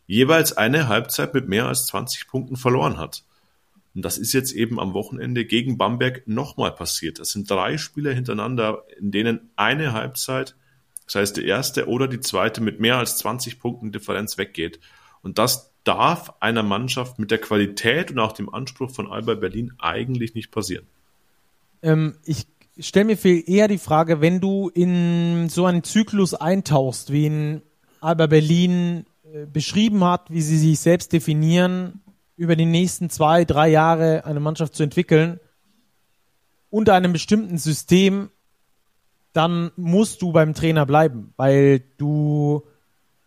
jeweils 0.06 0.56
eine 0.56 0.88
Halbzeit 0.88 1.34
mit 1.34 1.48
mehr 1.48 1.66
als 1.66 1.86
20 1.86 2.28
Punkten 2.28 2.56
verloren 2.56 2.98
hat. 2.98 3.24
Und 3.94 4.04
das 4.04 4.18
ist 4.18 4.34
jetzt 4.34 4.52
eben 4.52 4.78
am 4.78 4.92
Wochenende 4.92 5.46
gegen 5.46 5.78
Bamberg 5.78 6.28
nochmal 6.28 6.72
passiert. 6.72 7.18
Das 7.18 7.30
sind 7.30 7.50
drei 7.50 7.78
Spieler 7.78 8.12
hintereinander, 8.12 8.84
in 8.98 9.10
denen 9.10 9.50
eine 9.56 9.94
Halbzeit, 9.94 10.54
das 11.06 11.14
heißt 11.14 11.36
die 11.38 11.46
erste 11.46 11.88
oder 11.88 12.06
die 12.06 12.20
zweite, 12.20 12.60
mit 12.60 12.78
mehr 12.78 12.98
als 12.98 13.16
20 13.16 13.58
Punkten 13.58 13.92
Differenz 13.92 14.36
weggeht. 14.36 14.80
Und 15.22 15.38
das 15.38 15.72
darf 15.86 16.32
einer 16.40 16.62
Mannschaft 16.62 17.18
mit 17.18 17.30
der 17.30 17.38
Qualität 17.38 18.10
und 18.10 18.18
auch 18.18 18.32
dem 18.32 18.52
Anspruch 18.52 18.90
von 18.90 19.10
Alba 19.10 19.34
Berlin 19.34 19.72
eigentlich 19.78 20.34
nicht 20.34 20.50
passieren. 20.50 20.86
Ähm, 21.82 22.16
ich 22.24 22.46
stelle 22.78 23.06
mir 23.06 23.16
viel 23.16 23.42
eher 23.46 23.68
die 23.68 23.78
Frage, 23.78 24.20
wenn 24.20 24.40
du 24.40 24.68
in 24.68 25.48
so 25.48 25.64
einen 25.64 25.84
Zyklus 25.84 26.34
eintauchst, 26.34 27.12
wie 27.12 27.26
ihn 27.26 27.62
Alba 28.00 28.26
Berlin 28.26 29.06
äh, 29.32 29.46
beschrieben 29.46 30.04
hat, 30.04 30.30
wie 30.30 30.42
sie 30.42 30.58
sich 30.58 30.80
selbst 30.80 31.12
definieren, 31.12 32.02
über 32.36 32.56
die 32.56 32.66
nächsten 32.66 33.08
zwei, 33.08 33.44
drei 33.44 33.68
Jahre 33.68 34.24
eine 34.24 34.40
Mannschaft 34.40 34.74
zu 34.74 34.82
entwickeln, 34.82 35.40
unter 36.68 36.94
einem 36.94 37.12
bestimmten 37.12 37.58
System, 37.58 38.30
dann 39.32 39.70
musst 39.76 40.20
du 40.20 40.32
beim 40.32 40.52
Trainer 40.52 40.84
bleiben, 40.84 41.32
weil 41.36 41.82
du 41.96 42.66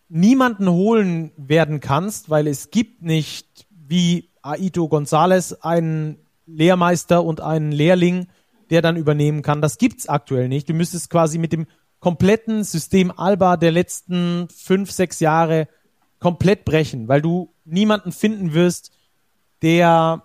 niemanden 0.09 0.67
holen 0.69 1.31
werden 1.37 1.79
kannst, 1.79 2.29
weil 2.29 2.47
es 2.47 2.71
gibt 2.71 3.03
nicht 3.03 3.67
wie 3.69 4.29
Aito 4.41 4.85
González 4.85 5.61
einen 5.61 6.17
Lehrmeister 6.47 7.23
und 7.23 7.41
einen 7.41 7.71
Lehrling, 7.71 8.27
der 8.71 8.81
dann 8.81 8.97
übernehmen 8.97 9.43
kann. 9.43 9.61
Das 9.61 9.77
gibt's 9.77 10.09
aktuell 10.09 10.47
nicht. 10.47 10.67
Du 10.67 10.73
müsstest 10.73 11.09
quasi 11.09 11.37
mit 11.37 11.53
dem 11.53 11.67
kompletten 11.99 12.63
System 12.63 13.11
Alba 13.15 13.57
der 13.57 13.71
letzten 13.71 14.47
fünf, 14.49 14.91
sechs 14.91 15.19
Jahre 15.19 15.67
komplett 16.19 16.65
brechen, 16.65 17.07
weil 17.07 17.21
du 17.21 17.53
niemanden 17.65 18.11
finden 18.11 18.53
wirst, 18.53 18.91
der 19.61 20.23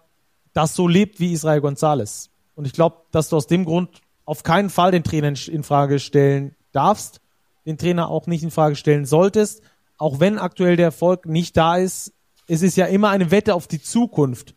das 0.53 0.75
so 0.75 0.89
lebt 0.89 1.21
wie 1.21 1.33
Israel 1.33 1.61
González. 1.61 2.31
Und 2.55 2.67
ich 2.67 2.73
glaube, 2.73 2.97
dass 3.11 3.29
du 3.29 3.37
aus 3.37 3.47
dem 3.47 3.65
Grund 3.65 3.91
auf 4.25 4.43
keinen 4.43 4.71
Fall 4.71 4.93
den 4.93 5.05
Trainer 5.05 5.35
in 5.49 5.63
Frage 5.63 5.99
stellen 5.99 6.55
darfst, 6.73 7.21
den 7.67 7.77
Trainer 7.77 8.09
auch 8.09 8.27
nicht 8.27 8.43
in 8.43 8.51
Frage 8.51 8.77
stellen 8.77 9.05
solltest 9.05 9.63
auch 9.99 10.21
wenn 10.21 10.39
aktuell 10.39 10.77
der 10.77 10.87
Erfolg 10.87 11.27
nicht 11.27 11.57
da 11.57 11.77
ist, 11.77 12.13
es 12.47 12.63
ist 12.63 12.77
ja 12.77 12.87
immer 12.87 13.11
eine 13.11 13.31
Wette 13.31 13.55
auf 13.55 13.67
die 13.67 13.81
Zukunft. 13.81 14.55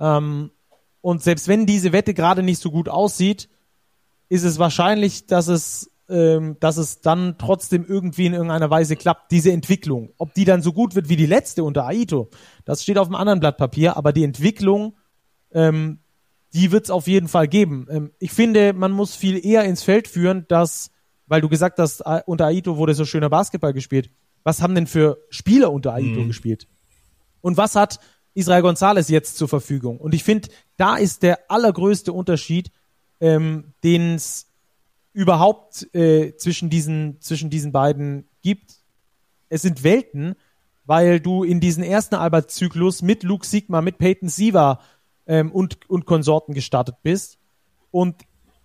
Ähm, 0.00 0.50
und 1.00 1.22
selbst 1.22 1.48
wenn 1.48 1.66
diese 1.66 1.92
Wette 1.92 2.14
gerade 2.14 2.42
nicht 2.42 2.60
so 2.60 2.70
gut 2.70 2.88
aussieht, 2.88 3.48
ist 4.28 4.44
es 4.44 4.58
wahrscheinlich, 4.58 5.26
dass 5.26 5.48
es, 5.48 5.90
ähm, 6.08 6.56
dass 6.60 6.78
es 6.78 7.00
dann 7.00 7.36
trotzdem 7.38 7.84
irgendwie 7.86 8.26
in 8.26 8.32
irgendeiner 8.32 8.70
Weise 8.70 8.96
klappt, 8.96 9.30
diese 9.30 9.52
Entwicklung. 9.52 10.12
Ob 10.18 10.34
die 10.34 10.44
dann 10.44 10.62
so 10.62 10.72
gut 10.72 10.94
wird 10.94 11.08
wie 11.08 11.16
die 11.16 11.26
letzte 11.26 11.62
unter 11.62 11.86
Aito, 11.86 12.30
das 12.64 12.82
steht 12.82 12.98
auf 12.98 13.06
einem 13.06 13.16
anderen 13.16 13.40
Blatt 13.40 13.56
Papier, 13.56 13.96
aber 13.96 14.12
die 14.12 14.24
Entwicklung, 14.24 14.96
ähm, 15.52 16.00
die 16.54 16.72
wird 16.72 16.84
es 16.84 16.90
auf 16.90 17.06
jeden 17.06 17.28
Fall 17.28 17.48
geben. 17.48 17.86
Ähm, 17.90 18.12
ich 18.18 18.32
finde, 18.32 18.72
man 18.72 18.92
muss 18.92 19.14
viel 19.14 19.44
eher 19.44 19.64
ins 19.64 19.82
Feld 19.82 20.08
führen, 20.08 20.46
dass, 20.48 20.90
weil 21.26 21.40
du 21.40 21.48
gesagt 21.48 21.78
hast, 21.78 22.00
äh, 22.00 22.22
unter 22.26 22.46
Aito 22.46 22.78
wurde 22.78 22.94
so 22.94 23.04
schöner 23.04 23.30
Basketball 23.30 23.72
gespielt 23.72 24.10
was 24.46 24.62
haben 24.62 24.76
denn 24.76 24.86
für 24.86 25.18
Spieler 25.28 25.72
unter 25.72 25.92
Aito 25.92 26.20
mhm. 26.20 26.28
gespielt? 26.28 26.68
Und 27.40 27.56
was 27.56 27.74
hat 27.74 27.98
Israel 28.32 28.62
González 28.62 29.10
jetzt 29.10 29.38
zur 29.38 29.48
Verfügung? 29.48 29.98
Und 29.98 30.14
ich 30.14 30.22
finde, 30.22 30.48
da 30.76 30.94
ist 30.94 31.24
der 31.24 31.50
allergrößte 31.50 32.12
Unterschied, 32.12 32.70
ähm, 33.18 33.72
den 33.82 34.14
es 34.14 34.46
überhaupt 35.12 35.92
äh, 35.96 36.36
zwischen, 36.36 36.70
diesen, 36.70 37.20
zwischen 37.20 37.50
diesen 37.50 37.72
beiden 37.72 38.28
gibt. 38.42 38.76
Es 39.48 39.62
sind 39.62 39.82
Welten, 39.82 40.36
weil 40.84 41.18
du 41.18 41.42
in 41.42 41.58
diesen 41.58 41.82
ersten 41.82 42.14
Albert-Zyklus 42.14 43.02
mit 43.02 43.24
Luke 43.24 43.44
Sigma, 43.44 43.82
mit 43.82 43.98
Peyton 43.98 44.28
Siva 44.28 44.80
ähm, 45.26 45.50
und, 45.50 45.90
und 45.90 46.06
Konsorten 46.06 46.54
gestartet 46.54 46.94
bist. 47.02 47.38
Und 47.90 48.14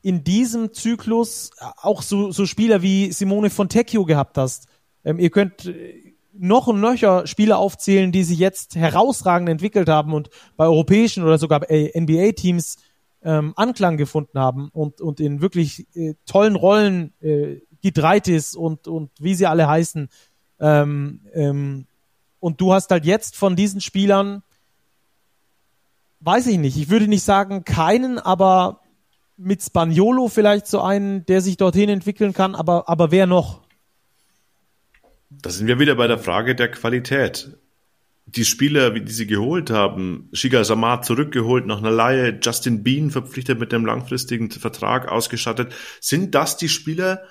in 0.04 0.24
diesem 0.24 0.74
Zyklus 0.74 1.50
auch 1.82 2.04
so, 2.04 2.32
so 2.32 2.46
Spieler 2.46 2.84
wie 2.84 3.12
Simone 3.12 3.50
Fontecchio 3.50 4.06
gehabt 4.06 4.38
hast, 4.38 4.68
ähm, 5.04 5.20
ihr 5.20 5.30
könnt 5.30 5.66
äh, 5.66 6.14
noch 6.34 6.68
und 6.68 6.80
nöcher 6.80 7.28
Spieler 7.28 7.58
aufzählen, 7.58 8.12
die 8.12 8.24
sich 8.24 8.40
jetzt 8.40 8.76
herausragend 8.76 9.50
entwickelt 9.50 9.90
haben 9.90 10.14
und 10.14 10.30
bei 10.58 10.66
europäischen 10.66 11.24
oder 11.24 11.38
sogar 11.38 11.62
NBA-Teams 11.70 12.78
ähm, 13.24 13.54
Anklang 13.56 13.98
gefunden 13.98 14.40
haben 14.40 14.70
und, 14.74 15.02
und 15.02 15.20
in 15.20 15.42
wirklich 15.42 15.86
äh, 15.96 16.16
tollen 16.26 16.56
Rollen 16.56 17.14
äh, 17.22 17.58
Gidreitis 17.82 18.56
und, 18.56 18.88
und 18.88 19.12
wie 19.20 19.36
sie 19.36 19.46
alle 19.46 19.68
heißen. 19.68 20.10
Ähm, 20.60 21.22
ähm, 21.34 21.86
und 22.40 22.62
du 22.62 22.74
hast 22.74 22.90
halt 22.92 23.06
jetzt 23.06 23.36
von 23.36 23.56
diesen 23.56 23.82
Spielern, 23.82 24.44
weiß 26.22 26.48
ich 26.48 26.58
nicht, 26.58 26.78
ich 26.78 26.90
würde 26.90 27.08
nicht 27.08 27.24
sagen 27.24 27.66
keinen, 27.66 28.18
aber 28.18 28.82
mit 29.38 29.62
Spaniolo 29.62 30.28
vielleicht 30.28 30.68
so 30.68 30.82
einen, 30.82 31.26
der 31.26 31.42
sich 31.42 31.58
dorthin 31.58 31.90
entwickeln 31.90 32.34
kann, 32.34 32.56
aber, 32.56 32.88
aber 32.90 33.12
wer 33.12 33.28
noch? 33.28 33.62
Da 35.42 35.50
sind 35.50 35.68
wir 35.68 35.80
wieder 35.80 35.96
bei 35.96 36.08
der 36.08 36.20
Frage 36.20 36.56
der 36.56 36.70
Qualität. 36.70 37.58
Die 38.28 38.46
Spieler, 38.46 38.92
die 38.92 39.12
sie 39.12 39.28
geholt 39.28 39.72
haben, 39.72 40.30
Shiga 40.32 40.64
Samar 40.64 41.02
zurückgeholt 41.02 41.66
nach 41.66 41.80
einer 41.80 41.92
Laie, 41.92 42.40
Justin 42.42 42.84
Bean 42.84 43.10
verpflichtet 43.10 43.60
mit 43.60 43.74
einem 43.74 43.86
langfristigen 43.86 44.52
Vertrag 44.52 45.08
ausgestattet, 45.08 45.74
sind 46.00 46.36
das 46.36 46.58
die 46.58 46.70
Spieler, 46.70 47.24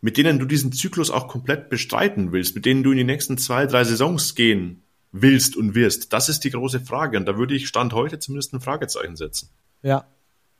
mit 0.00 0.16
denen 0.16 0.38
du 0.38 0.46
diesen 0.46 0.72
Zyklus 0.72 1.10
auch 1.10 1.26
komplett 1.26 1.68
bestreiten 1.68 2.32
willst, 2.32 2.54
mit 2.54 2.64
denen 2.64 2.82
du 2.82 2.92
in 2.92 2.98
die 2.98 3.04
nächsten 3.04 3.38
zwei, 3.38 3.66
drei 3.66 3.82
Saisons 3.82 4.34
gehen 4.34 4.82
willst 5.10 5.56
und 5.56 5.74
wirst? 5.74 6.12
Das 6.12 6.28
ist 6.28 6.44
die 6.44 6.50
große 6.50 6.80
Frage. 6.80 7.18
Und 7.18 7.26
da 7.26 7.36
würde 7.36 7.54
ich 7.54 7.66
Stand 7.66 7.92
heute 7.92 8.18
zumindest 8.18 8.54
ein 8.54 8.60
Fragezeichen 8.60 9.16
setzen. 9.16 9.50
Ja, 9.82 10.06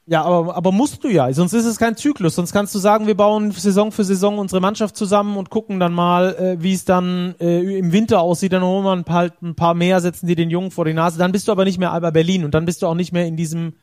ja, 0.09 0.23
aber, 0.23 0.55
aber 0.55 0.71
musst 0.71 1.03
du 1.03 1.09
ja, 1.09 1.33
sonst 1.33 1.53
ist 1.53 1.65
es 1.65 1.79
kein 1.79 1.97
Zyklus. 1.97 2.37
Sonst 2.37 2.53
kannst 2.53 2.73
du 2.75 2.79
sagen, 2.79 3.09
wir 3.09 3.17
bauen 3.17 3.51
Saison 3.51 3.91
für 3.91 4.05
Saison 4.05 4.39
unsere 4.39 4.61
Mannschaft 4.61 4.97
zusammen 4.97 5.37
und 5.37 5.51
gucken 5.51 5.81
dann 5.81 5.93
mal, 5.93 6.37
äh, 6.37 6.63
wie 6.63 6.75
es 6.75 6.85
dann 6.85 7.35
äh, 7.41 7.79
im 7.79 7.91
Winter 7.93 8.21
aussieht. 8.21 8.53
Dann 8.53 8.63
holen 8.63 8.85
wir 8.85 8.93
ein 8.93 9.05
paar, 9.05 9.33
ein 9.43 9.57
paar 9.57 9.75
mehr, 9.75 10.01
setzen 10.01 10.29
die 10.29 10.37
den 10.37 10.49
Jungen 10.49 10.71
vor 10.71 10.85
die 10.85 10.95
Nase. 10.95 11.19
Dann 11.19 11.33
bist 11.33 11.49
du 11.49 11.53
aber 11.53 11.65
nicht 11.65 11.79
mehr 11.79 11.93
Alba 11.93 12.11
Berlin 12.11 12.45
und 12.45 12.55
dann 12.55 12.65
bist 12.65 12.83
du 12.83 12.87
auch 12.87 12.95
nicht 12.95 13.13
mehr 13.13 13.27
in 13.27 13.37
diesem 13.37 13.75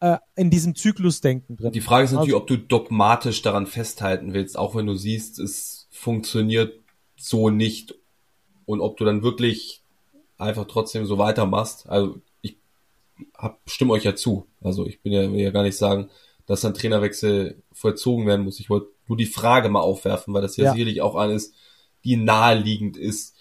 äh, 0.00 0.18
in 0.34 0.50
diesem 0.50 0.74
Zyklusdenken 0.74 1.56
drin. 1.56 1.70
Die 1.70 1.80
Frage 1.80 2.04
ist 2.04 2.12
natürlich, 2.12 2.34
also, 2.34 2.42
ob 2.42 2.48
du 2.48 2.58
dogmatisch 2.58 3.42
daran 3.42 3.68
festhalten 3.68 4.34
willst, 4.34 4.58
auch 4.58 4.74
wenn 4.74 4.86
du 4.86 4.94
siehst, 4.94 5.38
es 5.38 5.86
funktioniert 5.92 6.80
so 7.16 7.48
nicht 7.50 7.94
und 8.66 8.80
ob 8.80 8.96
du 8.96 9.04
dann 9.04 9.22
wirklich 9.22 9.82
einfach 10.36 10.66
trotzdem 10.66 11.06
so 11.06 11.16
weitermachst. 11.18 11.88
Also 11.88 12.16
hab, 13.36 13.60
stimme 13.66 13.92
euch 13.92 14.04
ja 14.04 14.14
zu. 14.14 14.46
Also 14.62 14.86
ich 14.86 15.02
bin 15.02 15.12
ja, 15.12 15.30
will 15.30 15.40
ja 15.40 15.50
gar 15.50 15.62
nicht 15.62 15.76
sagen, 15.76 16.10
dass 16.46 16.64
ein 16.64 16.74
Trainerwechsel 16.74 17.62
vollzogen 17.72 18.26
werden 18.26 18.44
muss. 18.44 18.60
Ich 18.60 18.70
wollte 18.70 18.88
nur 19.06 19.16
die 19.16 19.26
Frage 19.26 19.68
mal 19.68 19.80
aufwerfen, 19.80 20.34
weil 20.34 20.42
das 20.42 20.56
ja, 20.56 20.64
ja. 20.64 20.72
sicherlich 20.72 21.02
auch 21.02 21.14
eine 21.14 21.34
ist, 21.34 21.54
die 22.04 22.16
naheliegend 22.16 22.96
ist. 22.96 23.36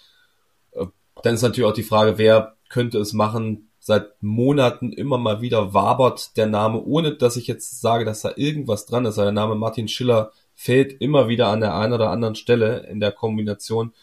Äh, 0.72 0.86
dann 1.22 1.36
ist 1.36 1.42
natürlich 1.42 1.70
auch 1.70 1.76
die 1.76 1.84
Frage, 1.84 2.18
wer 2.18 2.56
könnte 2.70 2.98
es 3.00 3.14
machen? 3.14 3.70
Seit 3.80 4.22
Monaten 4.22 4.94
immer 4.94 5.18
mal 5.18 5.42
wieder 5.42 5.74
wabert 5.74 6.38
der 6.38 6.48
Name, 6.48 6.82
ohne 6.82 7.16
dass 7.16 7.36
ich 7.36 7.48
jetzt 7.48 7.82
sage, 7.82 8.06
dass 8.06 8.22
da 8.22 8.32
irgendwas 8.36 8.86
dran 8.86 9.06
ist. 9.06 9.18
Der 9.18 9.32
Name 9.34 9.56
Martin 9.56 9.90
Schiller 9.90 10.32
fällt 10.54 11.02
immer 11.02 11.28
wieder 11.28 11.50
an 11.50 11.60
der 11.60 11.76
einen 11.76 11.92
oder 11.92 12.10
anderen 12.10 12.36
Stelle 12.36 12.88
in 12.90 13.02
der 13.02 13.12
Kombination. 13.12 13.94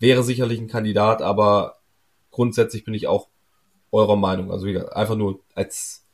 Wäre 0.00 0.24
sicherlich 0.24 0.58
ein 0.58 0.66
Kandidat, 0.66 1.22
aber 1.22 1.76
grundsätzlich 2.32 2.84
bin 2.84 2.94
ich 2.94 3.06
auch 3.06 3.28
eurer 3.92 4.16
Meinung? 4.16 4.50
Also 4.50 4.66
wieder 4.66 4.96
einfach 4.96 5.16
nur 5.16 5.40
als, 5.54 6.04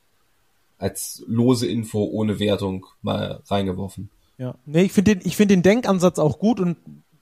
als 0.77 1.23
lose 1.27 1.67
Info 1.67 2.03
ohne 2.03 2.39
Wertung 2.39 2.85
mal 3.01 3.41
reingeworfen. 3.47 4.09
Ja, 4.37 4.55
nee, 4.65 4.83
ich 4.83 4.91
finde 4.91 5.15
den, 5.15 5.27
ich 5.27 5.35
finde 5.35 5.55
den 5.55 5.63
Denkansatz 5.63 6.19
auch 6.19 6.39
gut 6.39 6.59
und 6.59 6.77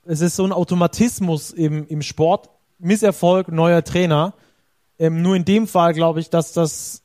es 0.05 0.21
ist 0.21 0.35
so 0.35 0.43
ein 0.43 0.51
Automatismus 0.51 1.51
im, 1.51 1.87
im 1.87 2.01
Sport. 2.01 2.49
Misserfolg, 2.79 3.49
neuer 3.49 3.83
Trainer. 3.83 4.33
Ähm, 4.99 5.21
nur 5.21 5.35
in 5.35 5.45
dem 5.45 5.67
Fall 5.67 5.93
glaube 5.93 6.19
ich, 6.19 6.29
dass 6.29 6.53
das 6.53 7.03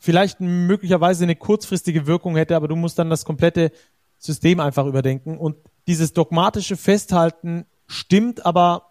vielleicht 0.00 0.40
möglicherweise 0.40 1.24
eine 1.24 1.36
kurzfristige 1.36 2.06
Wirkung 2.06 2.34
hätte, 2.36 2.56
aber 2.56 2.66
du 2.66 2.74
musst 2.74 2.98
dann 2.98 3.10
das 3.10 3.24
komplette 3.24 3.70
System 4.18 4.58
einfach 4.58 4.86
überdenken. 4.86 5.38
Und 5.38 5.56
dieses 5.86 6.12
dogmatische 6.12 6.76
Festhalten 6.76 7.66
stimmt, 7.86 8.44
aber 8.44 8.88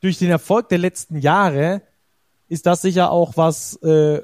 durch 0.00 0.18
den 0.18 0.30
Erfolg 0.30 0.68
der 0.68 0.78
letzten 0.78 1.18
Jahre 1.18 1.82
ist 2.48 2.66
das 2.66 2.82
sicher 2.82 3.10
auch 3.10 3.36
was, 3.36 3.76
äh, 3.82 4.22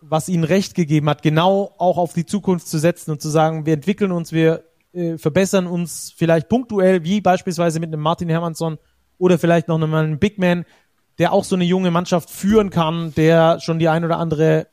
was 0.00 0.28
ihnen 0.28 0.44
recht 0.44 0.74
gegeben 0.74 1.08
hat, 1.08 1.22
genau 1.22 1.74
auch 1.78 1.98
auf 1.98 2.12
die 2.12 2.26
Zukunft 2.26 2.68
zu 2.68 2.78
setzen 2.78 3.10
und 3.10 3.22
zu 3.22 3.28
sagen, 3.28 3.66
wir 3.66 3.74
entwickeln 3.74 4.12
uns, 4.12 4.32
wir 4.32 4.64
äh, 4.92 5.18
verbessern 5.18 5.66
uns 5.66 6.12
vielleicht 6.16 6.48
punktuell, 6.48 7.04
wie 7.04 7.20
beispielsweise 7.20 7.80
mit 7.80 7.88
einem 7.88 8.02
Martin 8.02 8.28
Hermansson 8.28 8.78
oder 9.18 9.38
vielleicht 9.38 9.68
noch 9.68 9.80
einem 9.80 10.18
Big 10.18 10.38
Man, 10.38 10.64
der 11.18 11.32
auch 11.32 11.44
so 11.44 11.56
eine 11.56 11.64
junge 11.64 11.90
Mannschaft 11.90 12.30
führen 12.30 12.70
kann, 12.70 13.14
der 13.14 13.60
schon 13.60 13.78
die 13.78 13.88
ein 13.88 14.04
oder 14.04 14.18
andere 14.18 14.66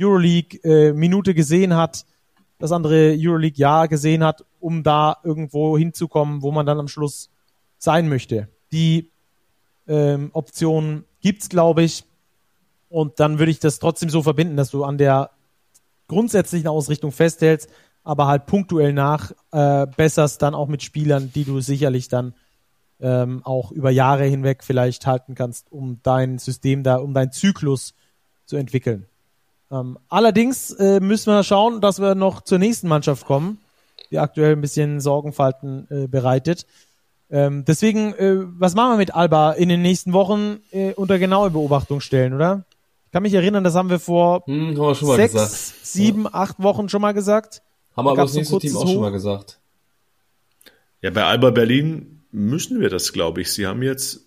Euroleague-Minute 0.00 1.30
äh, 1.30 1.34
gesehen 1.34 1.74
hat, 1.74 2.04
das 2.58 2.72
andere 2.72 3.16
Euroleague-Jahr 3.18 3.88
gesehen 3.88 4.22
hat, 4.22 4.44
um 4.60 4.82
da 4.82 5.16
irgendwo 5.22 5.76
hinzukommen, 5.78 6.42
wo 6.42 6.52
man 6.52 6.66
dann 6.66 6.78
am 6.78 6.88
Schluss 6.88 7.30
sein 7.78 8.08
möchte. 8.08 8.48
Die 8.72 9.10
ähm, 9.86 10.30
Option 10.32 11.04
gibt's, 11.20 11.48
glaube 11.48 11.82
ich. 11.82 12.04
Und 12.88 13.20
dann 13.20 13.38
würde 13.38 13.50
ich 13.50 13.58
das 13.58 13.78
trotzdem 13.78 14.10
so 14.10 14.22
verbinden, 14.22 14.56
dass 14.56 14.70
du 14.70 14.84
an 14.84 14.98
der 14.98 15.30
grundsätzlichen 16.08 16.68
Ausrichtung 16.68 17.12
festhältst, 17.12 17.68
aber 18.02 18.26
halt 18.26 18.46
punktuell 18.46 18.92
nach 18.92 19.32
äh, 19.52 19.86
besserst 19.96 20.40
dann 20.42 20.54
auch 20.54 20.68
mit 20.68 20.82
Spielern, 20.82 21.30
die 21.34 21.44
du 21.44 21.60
sicherlich 21.60 22.08
dann 22.08 22.34
ähm, 23.00 23.42
auch 23.44 23.70
über 23.70 23.90
Jahre 23.90 24.24
hinweg 24.24 24.64
vielleicht 24.64 25.06
halten 25.06 25.34
kannst, 25.34 25.70
um 25.70 26.00
dein 26.02 26.38
System 26.38 26.82
da, 26.82 26.96
um 26.96 27.14
deinen 27.14 27.32
Zyklus 27.32 27.94
zu 28.46 28.56
entwickeln. 28.56 29.06
Ähm, 29.70 29.98
allerdings 30.08 30.70
äh, 30.72 31.00
müssen 31.00 31.32
wir 31.32 31.42
schauen, 31.44 31.80
dass 31.80 32.00
wir 32.00 32.14
noch 32.14 32.40
zur 32.40 32.58
nächsten 32.58 32.88
Mannschaft 32.88 33.26
kommen, 33.26 33.58
die 34.10 34.18
aktuell 34.18 34.52
ein 34.52 34.60
bisschen 34.62 35.00
Sorgenfalten 35.00 35.86
äh, 35.90 36.06
bereitet. 36.06 36.66
Ähm, 37.30 37.66
deswegen, 37.66 38.14
äh, 38.14 38.36
was 38.58 38.74
machen 38.74 38.92
wir 38.92 38.96
mit 38.96 39.14
Alba 39.14 39.52
in 39.52 39.68
den 39.68 39.82
nächsten 39.82 40.14
Wochen 40.14 40.60
äh, 40.70 40.94
unter 40.94 41.18
genaue 41.18 41.50
Beobachtung 41.50 42.00
stellen, 42.00 42.32
oder? 42.32 42.64
Ich 43.08 43.12
kann 43.12 43.22
mich 43.22 43.32
erinnern, 43.32 43.64
das 43.64 43.74
haben 43.74 43.88
wir 43.88 43.98
vor 43.98 44.42
hm, 44.46 44.68
haben 44.68 44.76
wir 44.76 44.94
schon 44.94 45.08
mal 45.08 45.16
sechs, 45.16 45.32
gesagt. 45.32 45.86
sieben, 45.86 46.24
Ja. 46.24 46.30
acht 46.34 46.62
Wochen 46.62 46.90
schon 46.90 47.00
mal 47.00 47.12
gesagt. 47.12 47.62
Haben 47.96 48.04
wir 48.04 48.10
Da 48.14 48.20
aber 48.20 48.22
das 48.22 48.32
so 48.32 48.38
ein 48.38 48.40
nächste 48.42 48.58
Team 48.58 48.76
auch 48.76 48.86
schon 48.86 48.96
Hoch. 48.96 49.00
mal 49.00 49.12
gesagt. 49.12 49.58
Ja, 51.00 51.10
bei 51.10 51.24
Alba 51.24 51.50
Berlin 51.50 52.20
müssen 52.32 52.80
wir 52.80 52.90
das, 52.90 53.14
glaube 53.14 53.40
ich. 53.40 53.50
Sie 53.52 53.66
haben 53.66 53.82
jetzt 53.82 54.26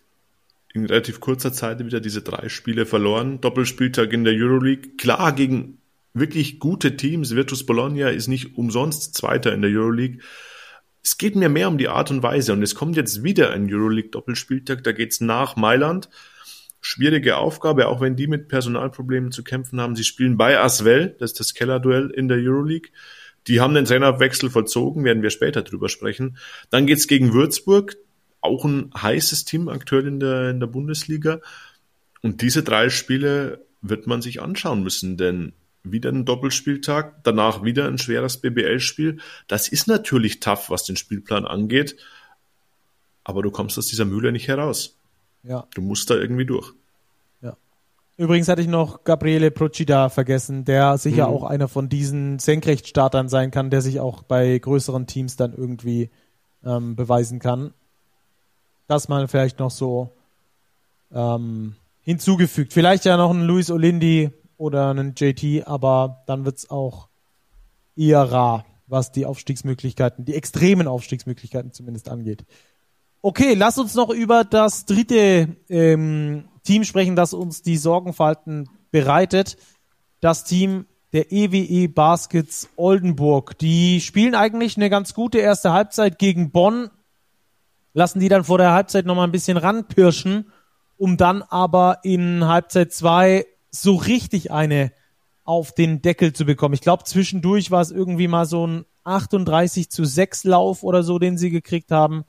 in 0.73 0.85
relativ 0.85 1.19
kurzer 1.19 1.53
Zeit 1.53 1.77
wieder 1.85 1.99
diese 1.99 2.23
drei 2.23 2.49
Spiele 2.49 2.87
verloren. 2.87 3.39
Doppelspieltag 3.39 4.11
in 4.13 4.23
der 4.23 4.33
Euroleague. 4.33 4.95
Klar, 4.97 5.33
gegen 5.33 5.77
wirklich 6.15 6.59
gute 6.59 6.97
Teams. 6.97 7.35
Virtus 7.35 7.65
Bologna 7.65 8.09
ist 8.09 8.27
nicht 8.29 8.57
umsonst 8.57 9.13
Zweiter 9.13 9.53
in 9.53 9.61
der 9.61 9.69
Euroleague. 9.69 10.19
Es 11.03 11.17
geht 11.19 11.35
mir 11.35 11.49
mehr 11.49 11.67
um 11.67 11.77
die 11.77 11.87
Art 11.87 12.09
und 12.09 12.23
Weise. 12.23 12.53
Und 12.53 12.63
es 12.63 12.73
kommt 12.73 12.95
jetzt 12.95 13.21
wieder 13.23 13.51
ein 13.51 13.71
Euroleague-Doppelspieltag. 13.71 14.83
Da 14.83 14.91
geht's 14.91 15.21
nach 15.21 15.55
Mailand. 15.55 16.09
Schwierige 16.81 17.37
Aufgabe, 17.37 17.87
auch 17.87 18.01
wenn 18.01 18.15
die 18.15 18.27
mit 18.27 18.47
Personalproblemen 18.47 19.31
zu 19.31 19.43
kämpfen 19.43 19.79
haben. 19.79 19.95
Sie 19.95 20.03
spielen 20.03 20.35
bei 20.35 20.59
Asvel, 20.59 21.15
das 21.19 21.31
ist 21.31 21.39
das 21.39 21.53
Kellerduell 21.53 22.09
in 22.09 22.27
der 22.27 22.37
Euroleague. 22.37 22.89
Die 23.47 23.59
haben 23.59 23.73
den 23.73 23.85
Trainerwechsel 23.85 24.49
vollzogen, 24.49 25.03
werden 25.03 25.23
wir 25.23 25.29
später 25.29 25.61
drüber 25.61 25.89
sprechen. 25.89 26.37
Dann 26.69 26.87
geht's 26.87 27.07
gegen 27.07 27.33
Würzburg, 27.33 27.97
auch 28.41 28.65
ein 28.65 28.91
heißes 28.99 29.45
Team 29.45 29.69
aktuell 29.69 30.07
in 30.07 30.19
der, 30.19 30.49
in 30.49 30.59
der 30.59 30.67
Bundesliga. 30.67 31.39
Und 32.21 32.41
diese 32.41 32.63
drei 32.63 32.89
Spiele 32.89 33.65
wird 33.81 34.07
man 34.07 34.21
sich 34.21 34.41
anschauen 34.41 34.83
müssen, 34.83 35.17
denn 35.17 35.53
wieder 35.83 36.11
ein 36.11 36.25
Doppelspieltag, 36.25 37.23
danach 37.23 37.63
wieder 37.63 37.87
ein 37.87 37.97
schweres 37.97 38.37
BBL-Spiel. 38.37 39.19
Das 39.47 39.67
ist 39.67 39.87
natürlich 39.87 40.39
tough, 40.39 40.69
was 40.69 40.83
den 40.83 40.95
Spielplan 40.95 41.45
angeht, 41.45 41.95
aber 43.23 43.41
du 43.41 43.51
kommst 43.51 43.77
aus 43.77 43.87
dieser 43.87 44.05
Mühle 44.05 44.31
nicht 44.31 44.47
heraus. 44.47 45.00
Ja. 45.43 45.67
Du 45.73 45.81
musst 45.81 46.09
da 46.09 46.15
irgendwie 46.15 46.45
durch. 46.45 46.73
Übrigens 48.17 48.49
hatte 48.49 48.61
ich 48.61 48.67
noch 48.67 49.03
Gabriele 49.03 49.49
Procida 49.49 50.09
vergessen, 50.09 50.63
der 50.63 50.99
sicher 50.99 51.27
Mhm. 51.27 51.33
auch 51.33 51.43
einer 51.43 51.67
von 51.67 51.89
diesen 51.89 52.37
Senkrechtstartern 52.37 53.29
sein 53.29 53.49
kann, 53.49 53.71
der 53.71 53.81
sich 53.81 53.99
auch 53.99 54.21
bei 54.21 54.59
größeren 54.59 55.07
Teams 55.07 55.37
dann 55.37 55.53
irgendwie 55.55 56.11
ähm, 56.63 56.95
beweisen 56.95 57.39
kann. 57.39 57.73
Das 58.87 59.07
mal 59.07 59.27
vielleicht 59.27 59.57
noch 59.57 59.71
so 59.71 60.11
ähm, 61.11 61.75
hinzugefügt. 62.03 62.73
Vielleicht 62.73 63.05
ja 63.05 63.17
noch 63.17 63.31
ein 63.31 63.41
Luis 63.43 63.71
Olindi 63.71 64.29
oder 64.57 64.91
einen 64.91 65.15
JT, 65.17 65.65
aber 65.65 66.21
dann 66.27 66.45
wird's 66.45 66.69
auch 66.69 67.07
eher 67.95 68.21
rar, 68.31 68.65
was 68.85 69.11
die 69.11 69.25
Aufstiegsmöglichkeiten, 69.25 70.25
die 70.25 70.35
extremen 70.35 70.87
Aufstiegsmöglichkeiten 70.87 71.71
zumindest 71.71 72.07
angeht. 72.07 72.45
Okay, 73.23 73.53
lass 73.53 73.77
uns 73.77 73.93
noch 73.93 74.09
über 74.09 74.43
das 74.43 74.85
dritte 74.85 75.55
ähm, 75.69 76.45
Team 76.63 76.83
sprechen, 76.83 77.15
das 77.15 77.33
uns 77.33 77.61
die 77.61 77.77
Sorgenfalten 77.77 78.67
bereitet. 78.89 79.57
Das 80.21 80.43
Team 80.43 80.85
der 81.13 81.31
EWE 81.31 81.87
Baskets 81.87 82.69
Oldenburg. 82.77 83.59
Die 83.59 84.01
spielen 84.01 84.33
eigentlich 84.33 84.75
eine 84.75 84.89
ganz 84.89 85.13
gute 85.13 85.37
erste 85.37 85.71
Halbzeit 85.71 86.17
gegen 86.17 86.51
Bonn, 86.51 86.89
lassen 87.93 88.19
die 88.19 88.29
dann 88.29 88.43
vor 88.43 88.57
der 88.57 88.71
Halbzeit 88.71 89.05
nochmal 89.05 89.27
ein 89.27 89.31
bisschen 89.31 89.57
ranpirschen, 89.57 90.51
um 90.97 91.17
dann 91.17 91.43
aber 91.43 91.99
in 92.03 92.47
Halbzeit 92.47 92.91
zwei 92.91 93.45
so 93.69 93.95
richtig 93.95 94.51
eine 94.51 94.93
auf 95.43 95.73
den 95.73 96.01
Deckel 96.01 96.33
zu 96.33 96.45
bekommen. 96.45 96.73
Ich 96.73 96.81
glaube, 96.81 97.03
zwischendurch 97.03 97.69
war 97.69 97.81
es 97.81 97.91
irgendwie 97.91 98.27
mal 98.27 98.45
so 98.45 98.65
ein 98.65 98.85
38 99.03 99.89
zu 99.91 100.05
6 100.05 100.45
Lauf 100.45 100.83
oder 100.83 101.03
so, 101.03 101.19
den 101.19 101.37
sie 101.37 101.49
gekriegt 101.49 101.91
haben. 101.91 102.23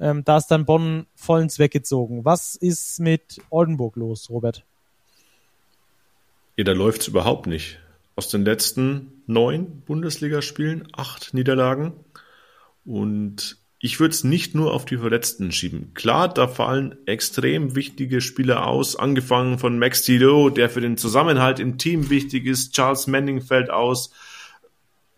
Ähm, 0.00 0.24
da 0.24 0.38
ist 0.38 0.46
dann 0.46 0.64
Bonn 0.64 1.06
vollends 1.14 1.58
weggezogen. 1.58 2.24
Was 2.24 2.56
ist 2.56 3.00
mit 3.00 3.40
Oldenburg 3.50 3.96
los, 3.96 4.30
Robert? 4.30 4.64
Ja, 6.56 6.64
da 6.64 6.72
läuft's 6.72 7.06
überhaupt 7.06 7.46
nicht. 7.46 7.78
Aus 8.16 8.28
den 8.28 8.44
letzten 8.44 9.22
neun 9.26 9.82
Bundesligaspielen 9.82 10.88
acht 10.92 11.34
Niederlagen. 11.34 11.92
Und 12.84 13.58
ich 13.78 14.00
würde 14.00 14.12
es 14.12 14.24
nicht 14.24 14.54
nur 14.54 14.74
auf 14.74 14.84
die 14.84 14.98
Verletzten 14.98 15.52
schieben. 15.52 15.92
Klar, 15.94 16.28
da 16.32 16.48
fallen 16.48 16.96
extrem 17.06 17.74
wichtige 17.74 18.20
Spieler 18.20 18.66
aus, 18.66 18.94
angefangen 18.96 19.58
von 19.58 19.78
Max 19.78 20.02
Tilo, 20.02 20.50
der 20.50 20.68
für 20.68 20.82
den 20.82 20.98
Zusammenhalt 20.98 21.60
im 21.60 21.78
Team 21.78 22.10
wichtig 22.10 22.46
ist. 22.46 22.74
Charles 22.74 23.06
Manning 23.06 23.40
fällt 23.40 23.70
aus. 23.70 24.12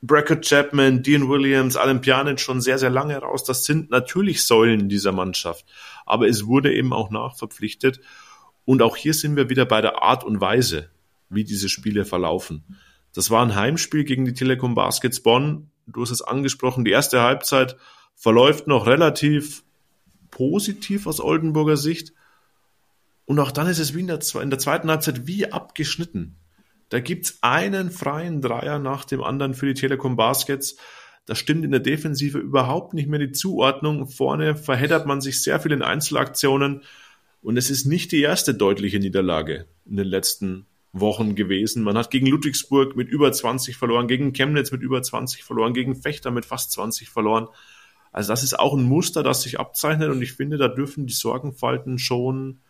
Brackett 0.05 0.45
Chapman, 0.45 1.05
Dean 1.05 1.29
Williams, 1.29 1.77
Alan 1.77 2.01
Pjanic 2.01 2.41
schon 2.41 2.61
sehr, 2.61 2.79
sehr 2.79 2.91
lange 2.91 3.17
raus. 3.19 3.45
Das 3.45 3.65
sind 3.65 3.91
natürlich 3.91 4.45
Säulen 4.45 4.89
dieser 4.89 5.13
Mannschaft. 5.13 5.65
Aber 6.05 6.27
es 6.27 6.47
wurde 6.47 6.75
eben 6.75 6.93
auch 6.93 7.11
nachverpflichtet. 7.11 8.01
Und 8.65 8.83
auch 8.83 8.97
hier 8.97 9.15
sind 9.15 9.37
wir 9.37 9.49
wieder 9.49 9.65
bei 9.65 9.81
der 9.81 10.03
Art 10.03 10.25
und 10.25 10.41
Weise, 10.41 10.91
wie 11.29 11.45
diese 11.45 11.69
Spiele 11.69 12.05
verlaufen. 12.05 12.65
Das 13.15 13.31
war 13.31 13.45
ein 13.45 13.55
Heimspiel 13.55 14.03
gegen 14.03 14.25
die 14.25 14.35
Telekom 14.35 14.75
Baskets 14.75 15.23
Bonn. 15.23 15.71
Du 15.87 16.03
hast 16.03 16.11
es 16.11 16.23
angesprochen, 16.23 16.85
die 16.85 16.91
erste 16.91 17.23
Halbzeit 17.23 17.77
verläuft 18.17 18.67
noch 18.67 18.87
relativ 18.87 19.63
positiv 20.31 21.07
aus 21.07 21.21
Oldenburger 21.21 21.77
Sicht. 21.77 22.13
Und 23.25 23.39
auch 23.39 23.53
dann 23.53 23.69
ist 23.69 23.79
es 23.79 23.95
wie 23.95 24.01
in 24.01 24.09
der, 24.09 24.21
in 24.41 24.51
der 24.51 24.59
zweiten 24.59 24.91
Halbzeit 24.91 25.29
wie 25.29 25.53
abgeschnitten. 25.53 26.37
Da 26.93 27.01
gibt's 27.01 27.39
einen 27.41 27.91
freien 27.91 28.43
Dreier 28.43 28.79
nach 28.79 29.07
dem 29.07 29.23
anderen 29.23 29.55
für 29.55 29.65
die 29.65 29.73
Telekom 29.73 30.15
Baskets. 30.15 30.77
Da 31.25 31.35
stimmt 31.35 31.65
in 31.65 31.71
der 31.71 31.81
Defensive 31.81 32.37
überhaupt 32.37 32.93
nicht 32.93 33.09
mehr 33.09 33.19
die 33.19 33.33
Zuordnung. 33.33 34.09
Vorne 34.09 34.57
verheddert 34.57 35.07
man 35.07 35.23
sich 35.23 35.43
sehr 35.43 35.59
viel 35.59 35.73
in 35.73 35.81
Einzelaktionen. 35.81 36.83
Und 37.41 37.57
es 37.57 37.71
ist 37.71 37.87
nicht 37.87 38.13
die 38.13 38.21
erste 38.21 38.53
deutliche 38.53 38.99
Niederlage 38.99 39.65
in 39.87 39.97
den 39.97 40.07
letzten 40.07 40.67
Wochen 40.93 41.35
gewesen. 41.35 41.83
Man 41.83 41.97
hat 41.97 42.11
gegen 42.11 42.27
Ludwigsburg 42.27 42.95
mit 42.95 43.09
über 43.09 43.33
20 43.33 43.79
verloren, 43.79 44.07
gegen 44.07 44.35
Chemnitz 44.35 44.71
mit 44.71 44.83
über 44.83 45.03
20 45.03 45.45
verloren, 45.45 45.73
gegen 45.73 45.97
Fechter 45.97 46.31
mit 46.31 46.45
fast 46.45 46.73
20 46.73 47.09
verloren. 47.09 47.49
Also 48.13 48.31
das 48.31 48.43
ist 48.43 48.59
auch 48.59 48.75
ein 48.75 48.83
Muster, 48.83 49.23
das 49.23 49.41
sich 49.41 49.59
abzeichnet 49.59 50.11
und 50.11 50.21
ich 50.21 50.35
finde, 50.35 50.59
da 50.59 50.69
dürfen 50.69 51.07
die 51.07 51.15
Sorgenfalten 51.15 51.99
schon 51.99 52.61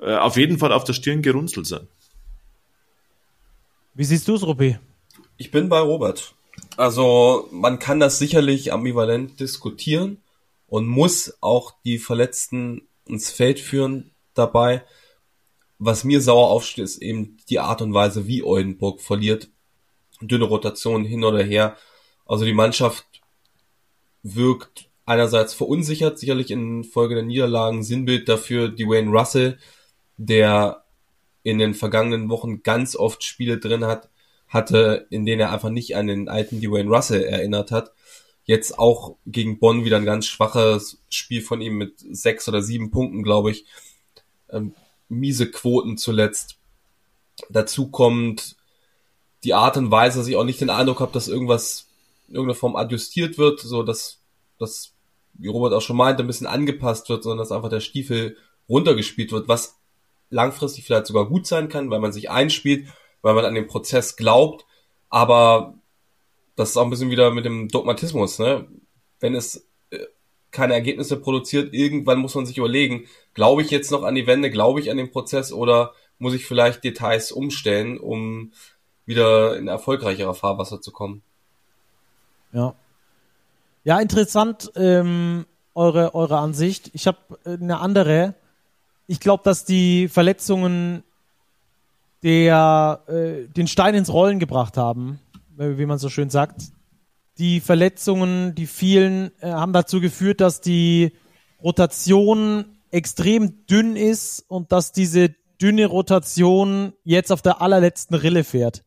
äh, 0.00 0.16
auf 0.16 0.36
jeden 0.36 0.58
Fall 0.58 0.72
auf 0.72 0.82
der 0.82 0.94
Stirn 0.94 1.22
gerunzelt 1.22 1.68
sein. 1.68 1.86
Wie 3.98 4.04
siehst 4.04 4.28
du 4.28 4.34
es, 4.34 4.46
Ruppi? 4.46 4.78
Ich 5.38 5.50
bin 5.50 5.70
bei 5.70 5.80
Robert. 5.80 6.34
Also 6.76 7.48
man 7.50 7.78
kann 7.78 7.98
das 7.98 8.18
sicherlich 8.18 8.70
ambivalent 8.70 9.40
diskutieren 9.40 10.18
und 10.66 10.86
muss 10.86 11.38
auch 11.40 11.72
die 11.82 11.96
Verletzten 11.96 12.82
ins 13.06 13.30
Feld 13.30 13.58
führen 13.58 14.10
dabei. 14.34 14.84
Was 15.78 16.04
mir 16.04 16.20
sauer 16.20 16.50
aufsteht, 16.50 16.84
ist 16.84 17.00
eben 17.00 17.38
die 17.48 17.58
Art 17.58 17.80
und 17.80 17.94
Weise, 17.94 18.26
wie 18.26 18.42
Oldenburg 18.42 19.00
verliert. 19.00 19.48
Dünne 20.20 20.44
Rotation 20.44 21.06
hin 21.06 21.24
oder 21.24 21.42
her. 21.42 21.78
Also 22.26 22.44
die 22.44 22.52
Mannschaft 22.52 23.06
wirkt 24.22 24.90
einerseits 25.06 25.54
verunsichert, 25.54 26.18
sicherlich 26.18 26.50
in 26.50 26.84
Folge 26.84 27.14
der 27.14 27.24
Niederlagen. 27.24 27.82
Sinnbild 27.82 28.28
dafür 28.28 28.68
Dwayne 28.68 29.10
Russell, 29.10 29.58
der 30.18 30.84
in 31.46 31.58
den 31.58 31.74
vergangenen 31.74 32.28
Wochen 32.28 32.64
ganz 32.64 32.96
oft 32.96 33.22
Spiele 33.22 33.58
drin 33.58 33.84
hat, 33.84 34.10
hatte, 34.48 35.06
in 35.10 35.24
denen 35.24 35.42
er 35.42 35.52
einfach 35.52 35.70
nicht 35.70 35.94
an 35.94 36.08
den 36.08 36.28
alten 36.28 36.60
Dwayne 36.60 36.90
Russell 36.90 37.22
erinnert 37.22 37.70
hat. 37.70 37.92
Jetzt 38.46 38.80
auch 38.80 39.14
gegen 39.26 39.60
Bonn 39.60 39.84
wieder 39.84 39.96
ein 39.96 40.04
ganz 40.04 40.26
schwaches 40.26 40.98
Spiel 41.08 41.42
von 41.42 41.60
ihm 41.60 41.76
mit 41.76 42.00
sechs 42.00 42.48
oder 42.48 42.62
sieben 42.62 42.90
Punkten, 42.90 43.22
glaube 43.22 43.52
ich. 43.52 43.64
Ähm, 44.50 44.74
miese 45.08 45.48
Quoten 45.48 45.96
zuletzt. 45.96 46.56
Dazu 47.48 47.92
kommt 47.92 48.56
die 49.44 49.54
Art 49.54 49.76
und 49.76 49.92
Weise, 49.92 50.18
dass 50.18 50.26
ich 50.26 50.34
auch 50.34 50.42
nicht 50.42 50.60
den 50.60 50.70
Eindruck 50.70 50.98
habe, 50.98 51.12
dass 51.12 51.28
irgendwas 51.28 51.86
in 52.26 52.34
irgendeiner 52.34 52.58
Form 52.58 52.74
adjustiert 52.74 53.38
wird, 53.38 53.60
so 53.60 53.84
dass 53.84 54.18
das, 54.58 54.94
wie 55.34 55.46
Robert 55.46 55.74
auch 55.74 55.80
schon 55.80 55.96
meinte, 55.96 56.24
ein 56.24 56.26
bisschen 56.26 56.48
angepasst 56.48 57.08
wird, 57.08 57.22
sondern 57.22 57.38
dass 57.38 57.52
einfach 57.52 57.70
der 57.70 57.78
Stiefel 57.78 58.36
runtergespielt 58.68 59.30
wird, 59.30 59.46
was 59.46 59.75
langfristig 60.30 60.84
vielleicht 60.84 61.06
sogar 61.06 61.26
gut 61.26 61.46
sein 61.46 61.68
kann, 61.68 61.90
weil 61.90 62.00
man 62.00 62.12
sich 62.12 62.30
einspielt, 62.30 62.88
weil 63.22 63.34
man 63.34 63.44
an 63.44 63.54
den 63.54 63.66
Prozess 63.66 64.16
glaubt, 64.16 64.66
aber 65.08 65.74
das 66.56 66.70
ist 66.70 66.76
auch 66.76 66.84
ein 66.84 66.90
bisschen 66.90 67.10
wieder 67.10 67.30
mit 67.30 67.44
dem 67.44 67.68
Dogmatismus, 67.68 68.38
ne? 68.38 68.66
Wenn 69.20 69.34
es 69.34 69.66
äh, 69.90 69.98
keine 70.50 70.74
Ergebnisse 70.74 71.18
produziert, 71.18 71.74
irgendwann 71.74 72.18
muss 72.18 72.34
man 72.34 72.46
sich 72.46 72.58
überlegen, 72.58 73.06
glaube 73.34 73.62
ich 73.62 73.70
jetzt 73.70 73.90
noch 73.90 74.02
an 74.02 74.14
die 74.14 74.26
Wende, 74.26 74.50
glaube 74.50 74.80
ich 74.80 74.90
an 74.90 74.96
den 74.96 75.10
Prozess 75.10 75.52
oder 75.52 75.92
muss 76.18 76.34
ich 76.34 76.46
vielleicht 76.46 76.82
Details 76.82 77.30
umstellen, 77.30 77.98
um 77.98 78.52
wieder 79.04 79.56
in 79.56 79.68
erfolgreicherer 79.68 80.34
Fahrwasser 80.34 80.80
zu 80.80 80.90
kommen. 80.92 81.22
Ja. 82.52 82.74
Ja, 83.84 84.00
interessant, 84.00 84.72
ähm, 84.74 85.46
eure, 85.74 86.14
eure 86.14 86.38
Ansicht. 86.38 86.90
Ich 86.94 87.06
habe 87.06 87.18
äh, 87.44 87.50
eine 87.50 87.78
andere. 87.78 88.34
Ich 89.06 89.20
glaube, 89.20 89.42
dass 89.44 89.64
die 89.64 90.08
Verletzungen 90.08 91.02
der 92.22 93.02
äh, 93.06 93.48
den 93.48 93.68
Stein 93.68 93.94
ins 93.94 94.12
Rollen 94.12 94.38
gebracht 94.38 94.76
haben, 94.76 95.20
äh, 95.58 95.78
wie 95.78 95.86
man 95.86 95.98
so 95.98 96.08
schön 96.08 96.30
sagt. 96.30 96.72
Die 97.38 97.60
Verletzungen, 97.60 98.54
die 98.54 98.66
vielen, 98.66 99.30
äh, 99.40 99.50
haben 99.50 99.72
dazu 99.72 100.00
geführt, 100.00 100.40
dass 100.40 100.60
die 100.60 101.12
Rotation 101.62 102.64
extrem 102.90 103.66
dünn 103.66 103.96
ist 103.96 104.44
und 104.48 104.72
dass 104.72 104.92
diese 104.92 105.34
dünne 105.60 105.86
Rotation 105.86 106.92
jetzt 107.04 107.32
auf 107.32 107.42
der 107.42 107.60
allerletzten 107.60 108.16
Rille 108.16 108.44
fährt. 108.44 108.84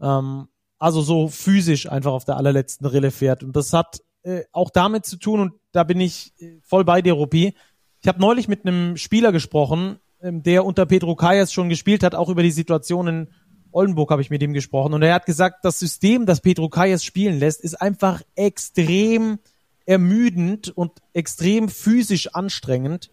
Ähm, 0.00 0.48
also 0.78 1.02
so 1.02 1.28
physisch 1.28 1.90
einfach 1.90 2.12
auf 2.12 2.24
der 2.24 2.36
allerletzten 2.36 2.86
Rille 2.86 3.10
fährt. 3.10 3.42
Und 3.42 3.56
das 3.56 3.72
hat 3.72 4.00
äh, 4.22 4.44
auch 4.52 4.70
damit 4.70 5.06
zu 5.06 5.16
tun, 5.16 5.40
und 5.40 5.52
da 5.72 5.84
bin 5.84 6.00
ich 6.00 6.32
äh, 6.38 6.58
voll 6.62 6.84
bei 6.84 7.02
dir, 7.02 7.14
Rupi. 7.14 7.54
Ich 8.00 8.08
habe 8.08 8.20
neulich 8.20 8.48
mit 8.48 8.64
einem 8.64 8.96
Spieler 8.96 9.32
gesprochen, 9.32 9.98
ähm, 10.22 10.42
der 10.42 10.64
unter 10.64 10.86
Pedro 10.86 11.16
Kayas 11.16 11.52
schon 11.52 11.68
gespielt 11.68 12.02
hat, 12.02 12.14
auch 12.14 12.28
über 12.28 12.42
die 12.42 12.50
Situation 12.50 13.08
in 13.08 13.28
Oldenburg 13.70 14.10
habe 14.10 14.22
ich 14.22 14.30
mit 14.30 14.42
ihm 14.42 14.54
gesprochen. 14.54 14.94
Und 14.94 15.02
er 15.02 15.14
hat 15.14 15.26
gesagt, 15.26 15.64
das 15.64 15.78
System, 15.78 16.26
das 16.26 16.40
Pedro 16.40 16.68
Kayas 16.68 17.04
spielen 17.04 17.38
lässt, 17.38 17.60
ist 17.60 17.80
einfach 17.80 18.22
extrem 18.34 19.38
ermüdend 19.84 20.70
und 20.70 20.92
extrem 21.12 21.68
physisch 21.68 22.34
anstrengend. 22.34 23.10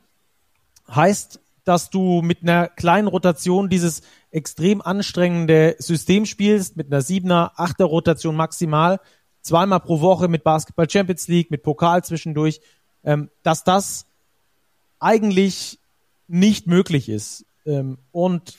Heißt, 0.90 1.40
dass 1.64 1.90
du 1.90 2.22
mit 2.22 2.44
einer 2.44 2.68
kleinen 2.68 3.08
Rotation 3.08 3.70
dieses 3.70 4.02
extrem 4.32 4.82
anstrengende 4.82 5.76
System 5.80 6.26
spielst, 6.26 6.78
mit 6.78 6.88
einer 6.88 7.02
siebener, 7.02 7.54
achter 7.56 7.86
Rotation 7.86 8.36
maximal, 8.36 9.00
zweimal 9.42 9.80
pro 9.80 10.00
Woche 10.02 10.28
mit 10.28 10.44
Basketball 10.44 10.90
Champions 10.90 11.28
League, 11.28 11.52
mit 11.52 11.64
Pokal 11.64 12.04
zwischendurch, 12.04 12.62
ähm, 13.04 13.30
dass 13.44 13.64
das 13.64 14.05
eigentlich 15.00 15.80
nicht 16.28 16.68
möglich 16.68 17.10
ist. 17.10 17.46
Ähm, 17.66 17.98
und 18.12 18.56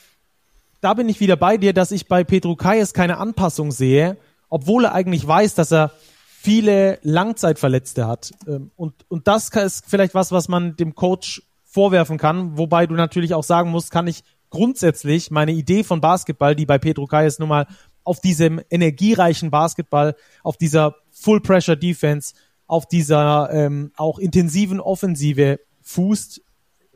da 0.81 0.93
bin 0.93 1.09
ich 1.09 1.19
wieder 1.19 1.35
bei 1.35 1.57
dir, 1.57 1.73
dass 1.73 1.91
ich 1.91 2.07
bei 2.07 2.23
Petro 2.23 2.55
Kayes 2.55 2.93
keine 2.93 3.17
Anpassung 3.17 3.71
sehe, 3.71 4.17
obwohl 4.49 4.85
er 4.85 4.93
eigentlich 4.93 5.27
weiß, 5.27 5.55
dass 5.55 5.71
er 5.71 5.91
viele 6.27 6.99
Langzeitverletzte 7.01 8.07
hat. 8.07 8.31
Ähm, 8.47 8.71
und, 8.75 8.93
und 9.09 9.27
das 9.27 9.49
ist 9.49 9.85
vielleicht 9.87 10.13
was, 10.13 10.31
was 10.31 10.47
man 10.47 10.75
dem 10.75 10.95
Coach 10.95 11.41
vorwerfen 11.65 12.17
kann, 12.17 12.57
wobei 12.57 12.87
du 12.87 12.95
natürlich 12.95 13.33
auch 13.33 13.43
sagen 13.43 13.71
musst, 13.71 13.91
kann 13.91 14.07
ich 14.07 14.23
grundsätzlich 14.49 15.29
meine 15.29 15.51
Idee 15.51 15.83
von 15.83 15.99
Basketball, 15.99 16.55
die 16.55 16.65
bei 16.65 16.77
Pedro 16.77 17.05
Kayes 17.05 17.39
nun 17.39 17.49
mal 17.49 17.67
auf 18.03 18.21
diesem 18.21 18.61
energiereichen 18.69 19.51
Basketball, 19.51 20.15
auf 20.41 20.57
dieser 20.57 20.95
Full 21.11 21.41
Pressure 21.41 21.75
Defense, 21.75 22.33
auf 22.65 22.87
dieser 22.87 23.49
ähm, 23.51 23.91
auch 23.97 24.17
intensiven 24.17 24.79
Offensive 24.79 25.59
fußt, 25.87 26.41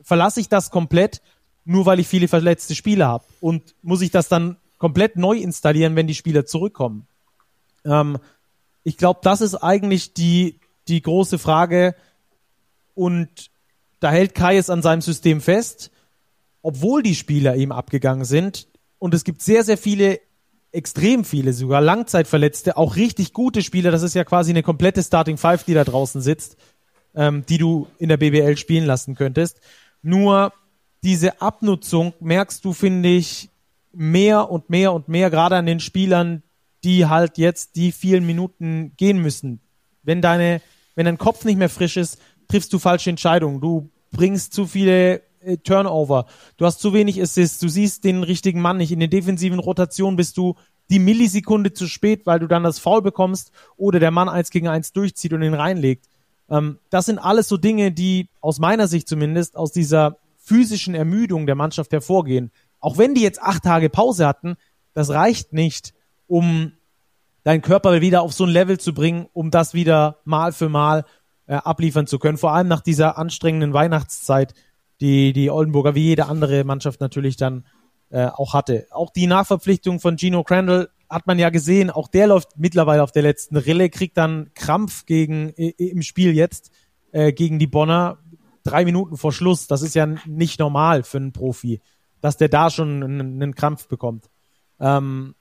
verlasse 0.02 0.40
ich 0.40 0.48
das 0.48 0.70
komplett, 0.70 1.22
nur 1.64 1.86
weil 1.86 2.00
ich 2.00 2.08
viele 2.08 2.28
verletzte 2.28 2.74
Spieler 2.74 3.08
habe 3.08 3.24
und 3.40 3.74
muss 3.82 4.02
ich 4.02 4.10
das 4.10 4.28
dann 4.28 4.56
komplett 4.78 5.16
neu 5.16 5.36
installieren, 5.36 5.96
wenn 5.96 6.06
die 6.06 6.14
Spieler 6.14 6.44
zurückkommen. 6.44 7.06
Ähm, 7.84 8.18
ich 8.84 8.96
glaube, 8.96 9.20
das 9.22 9.40
ist 9.40 9.54
eigentlich 9.54 10.12
die 10.12 10.58
die 10.88 11.02
große 11.02 11.38
Frage 11.38 11.94
und 12.94 13.50
da 14.00 14.10
hält 14.10 14.34
Kai 14.34 14.56
es 14.56 14.70
an 14.70 14.82
seinem 14.82 15.00
System 15.00 15.40
fest, 15.40 15.90
obwohl 16.60 17.02
die 17.02 17.14
Spieler 17.14 17.56
ihm 17.56 17.72
abgegangen 17.72 18.24
sind. 18.24 18.66
Und 18.98 19.14
es 19.14 19.24
gibt 19.24 19.42
sehr, 19.42 19.64
sehr 19.64 19.78
viele, 19.78 20.20
extrem 20.72 21.24
viele 21.24 21.52
sogar, 21.52 21.80
Langzeitverletzte, 21.80 22.76
auch 22.76 22.96
richtig 22.96 23.32
gute 23.32 23.62
Spieler. 23.62 23.90
Das 23.90 24.02
ist 24.02 24.14
ja 24.14 24.24
quasi 24.24 24.50
eine 24.50 24.62
komplette 24.62 25.02
Starting 25.02 25.36
Five, 25.36 25.64
die 25.64 25.74
da 25.74 25.84
draußen 25.84 26.20
sitzt, 26.20 26.56
ähm, 27.14 27.44
die 27.48 27.58
du 27.58 27.86
in 27.98 28.08
der 28.08 28.16
BBL 28.16 28.56
spielen 28.56 28.86
lassen 28.86 29.14
könntest. 29.14 29.60
Nur 30.02 30.52
diese 31.02 31.40
Abnutzung 31.40 32.12
merkst 32.20 32.64
du, 32.64 32.72
finde 32.72 33.08
ich, 33.08 33.50
mehr 33.92 34.50
und 34.50 34.70
mehr 34.70 34.92
und 34.92 35.08
mehr, 35.08 35.30
gerade 35.30 35.56
an 35.56 35.66
den 35.66 35.80
Spielern, 35.80 36.42
die 36.84 37.06
halt 37.06 37.38
jetzt 37.38 37.76
die 37.76 37.92
vielen 37.92 38.26
Minuten 38.26 38.92
gehen 38.96 39.18
müssen. 39.18 39.60
Wenn 40.02 40.20
deine, 40.20 40.60
wenn 40.94 41.06
dein 41.06 41.18
Kopf 41.18 41.44
nicht 41.44 41.58
mehr 41.58 41.68
frisch 41.68 41.96
ist, 41.96 42.18
triffst 42.48 42.72
du 42.72 42.78
falsche 42.78 43.10
Entscheidungen. 43.10 43.60
Du 43.60 43.90
bringst 44.10 44.52
zu 44.52 44.66
viele 44.66 45.22
äh, 45.40 45.56
Turnover. 45.58 46.26
Du 46.56 46.66
hast 46.66 46.80
zu 46.80 46.92
wenig 46.92 47.20
Assists. 47.20 47.58
Du 47.58 47.68
siehst 47.68 48.04
den 48.04 48.22
richtigen 48.22 48.60
Mann 48.60 48.78
nicht. 48.78 48.92
In 48.92 49.00
den 49.00 49.10
defensiven 49.10 49.58
Rotationen 49.58 50.16
bist 50.16 50.36
du 50.36 50.56
die 50.90 50.98
Millisekunde 50.98 51.72
zu 51.72 51.86
spät, 51.86 52.26
weil 52.26 52.40
du 52.40 52.46
dann 52.46 52.64
das 52.64 52.78
Foul 52.78 53.02
bekommst 53.02 53.52
oder 53.76 54.00
der 54.00 54.10
Mann 54.10 54.28
eins 54.28 54.50
gegen 54.50 54.68
eins 54.68 54.92
durchzieht 54.92 55.32
und 55.32 55.42
ihn 55.42 55.54
reinlegt. 55.54 56.06
Ähm, 56.52 56.78
das 56.90 57.06
sind 57.06 57.18
alles 57.18 57.48
so 57.48 57.56
Dinge, 57.56 57.90
die 57.90 58.28
aus 58.40 58.58
meiner 58.58 58.86
Sicht 58.86 59.08
zumindest 59.08 59.56
aus 59.56 59.72
dieser 59.72 60.18
physischen 60.36 60.94
Ermüdung 60.94 61.46
der 61.46 61.54
Mannschaft 61.54 61.92
hervorgehen. 61.92 62.52
Auch 62.78 62.98
wenn 62.98 63.14
die 63.14 63.22
jetzt 63.22 63.40
acht 63.40 63.64
Tage 63.64 63.88
Pause 63.88 64.26
hatten, 64.26 64.56
das 64.92 65.10
reicht 65.10 65.52
nicht, 65.52 65.94
um 66.26 66.72
deinen 67.44 67.62
Körper 67.62 68.00
wieder 68.00 68.22
auf 68.22 68.32
so 68.32 68.44
ein 68.44 68.50
Level 68.50 68.78
zu 68.78 68.92
bringen, 68.92 69.26
um 69.32 69.50
das 69.50 69.72
wieder 69.72 70.18
Mal 70.24 70.52
für 70.52 70.68
Mal 70.68 71.04
äh, 71.46 71.54
abliefern 71.54 72.06
zu 72.06 72.18
können. 72.18 72.38
Vor 72.38 72.52
allem 72.52 72.68
nach 72.68 72.82
dieser 72.82 73.18
anstrengenden 73.18 73.72
Weihnachtszeit, 73.72 74.54
die 75.00 75.32
die 75.32 75.50
Oldenburger 75.50 75.94
wie 75.94 76.04
jede 76.04 76.26
andere 76.26 76.64
Mannschaft 76.64 77.00
natürlich 77.00 77.36
dann 77.36 77.64
äh, 78.10 78.26
auch 78.26 78.52
hatte. 78.52 78.86
Auch 78.90 79.10
die 79.10 79.26
Nachverpflichtung 79.26 80.00
von 80.00 80.18
Gino 80.18 80.44
Crandall 80.44 80.90
hat 81.12 81.26
man 81.26 81.38
ja 81.38 81.50
gesehen, 81.50 81.90
auch 81.90 82.08
der 82.08 82.26
läuft 82.26 82.56
mittlerweile 82.56 83.02
auf 83.02 83.12
der 83.12 83.22
letzten 83.22 83.56
Rille, 83.56 83.90
kriegt 83.90 84.16
dann 84.16 84.50
Krampf 84.54 85.04
gegen 85.04 85.50
im 85.50 86.02
Spiel 86.02 86.34
jetzt 86.34 86.70
äh, 87.12 87.32
gegen 87.32 87.58
die 87.58 87.66
Bonner 87.66 88.18
drei 88.64 88.84
Minuten 88.84 89.16
vor 89.16 89.32
Schluss. 89.32 89.66
Das 89.66 89.82
ist 89.82 89.94
ja 89.94 90.06
nicht 90.26 90.58
normal 90.58 91.02
für 91.02 91.18
einen 91.18 91.32
Profi, 91.32 91.80
dass 92.20 92.36
der 92.38 92.48
da 92.48 92.70
schon 92.70 93.02
einen, 93.02 93.54
Krampf 93.54 93.88
bekommt. 93.88 94.30
Ähm, 94.80 95.34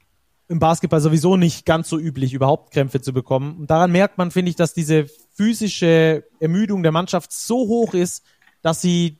im 0.49 0.59
Basketball 0.59 0.99
sowieso 0.99 1.37
nicht 1.37 1.65
ganz 1.65 1.87
so 1.87 1.97
üblich, 1.97 2.33
überhaupt 2.33 2.73
Krämpfe 2.73 2.99
zu 2.99 3.13
bekommen. 3.13 3.57
Und 3.57 3.71
daran 3.71 3.91
merkt 3.91 4.17
man, 4.17 4.31
finde 4.31 4.49
ich, 4.49 4.57
dass 4.57 4.73
diese 4.73 5.05
physische 5.33 6.25
Ermüdung 6.41 6.83
der 6.83 6.91
Mannschaft 6.91 7.31
so 7.31 7.55
hoch 7.55 7.93
ist, 7.93 8.25
dass 8.61 8.81
sie 8.81 9.19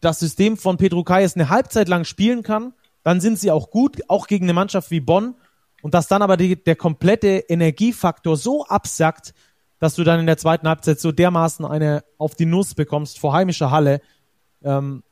das 0.00 0.20
System 0.20 0.56
von 0.56 0.76
Pedro 0.76 1.02
Kayes 1.02 1.34
eine 1.34 1.48
Halbzeit 1.48 1.88
lang 1.88 2.04
spielen 2.04 2.44
kann. 2.44 2.74
Dann 3.02 3.20
sind 3.20 3.40
sie 3.40 3.50
auch 3.50 3.70
gut, 3.70 4.02
auch 4.08 4.28
gegen 4.28 4.44
eine 4.44 4.52
Mannschaft 4.52 4.92
wie 4.92 5.00
Bonn. 5.00 5.34
Und 5.82 5.94
dass 5.94 6.08
dann 6.08 6.22
aber 6.22 6.36
die, 6.36 6.56
der 6.56 6.76
komplette 6.76 7.44
Energiefaktor 7.48 8.36
so 8.36 8.64
absackt, 8.64 9.34
dass 9.78 9.96
du 9.96 10.04
dann 10.04 10.20
in 10.20 10.26
der 10.26 10.38
zweiten 10.38 10.68
Halbzeit 10.68 11.00
so 11.00 11.10
dermaßen 11.10 11.64
eine 11.64 12.04
auf 12.16 12.36
die 12.36 12.46
Nuss 12.46 12.74
bekommst 12.74 13.18
vor 13.18 13.32
heimischer 13.32 13.72
Halle. 13.72 14.00
Ähm, 14.62 15.02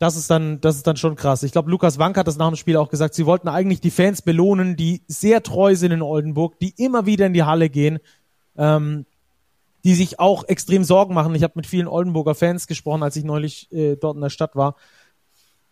das 0.00 0.16
ist 0.16 0.28
dann, 0.28 0.60
das 0.60 0.76
ist 0.76 0.86
dann 0.86 0.96
schon 0.96 1.16
krass. 1.16 1.44
Ich 1.44 1.52
glaube, 1.52 1.70
Lukas 1.70 1.98
Wank 1.98 2.16
hat 2.16 2.26
das 2.26 2.36
nach 2.36 2.48
dem 2.48 2.56
Spiel 2.56 2.76
auch 2.76 2.88
gesagt. 2.88 3.14
Sie 3.14 3.26
wollten 3.26 3.48
eigentlich 3.48 3.80
die 3.80 3.92
Fans 3.92 4.22
belohnen, 4.22 4.76
die 4.76 5.02
sehr 5.06 5.42
treu 5.42 5.76
sind 5.76 5.92
in 5.92 6.02
Oldenburg, 6.02 6.58
die 6.58 6.74
immer 6.76 7.06
wieder 7.06 7.26
in 7.26 7.32
die 7.32 7.44
Halle 7.44 7.70
gehen, 7.70 8.00
ähm, 8.56 9.06
die 9.84 9.94
sich 9.94 10.18
auch 10.18 10.44
extrem 10.44 10.82
Sorgen 10.82 11.14
machen. 11.14 11.34
Ich 11.36 11.44
habe 11.44 11.54
mit 11.56 11.66
vielen 11.66 11.88
Oldenburger 11.88 12.34
Fans 12.34 12.66
gesprochen, 12.66 13.04
als 13.04 13.14
ich 13.14 13.24
neulich 13.24 13.70
äh, 13.72 13.96
dort 13.96 14.16
in 14.16 14.22
der 14.22 14.30
Stadt 14.30 14.56
war. 14.56 14.74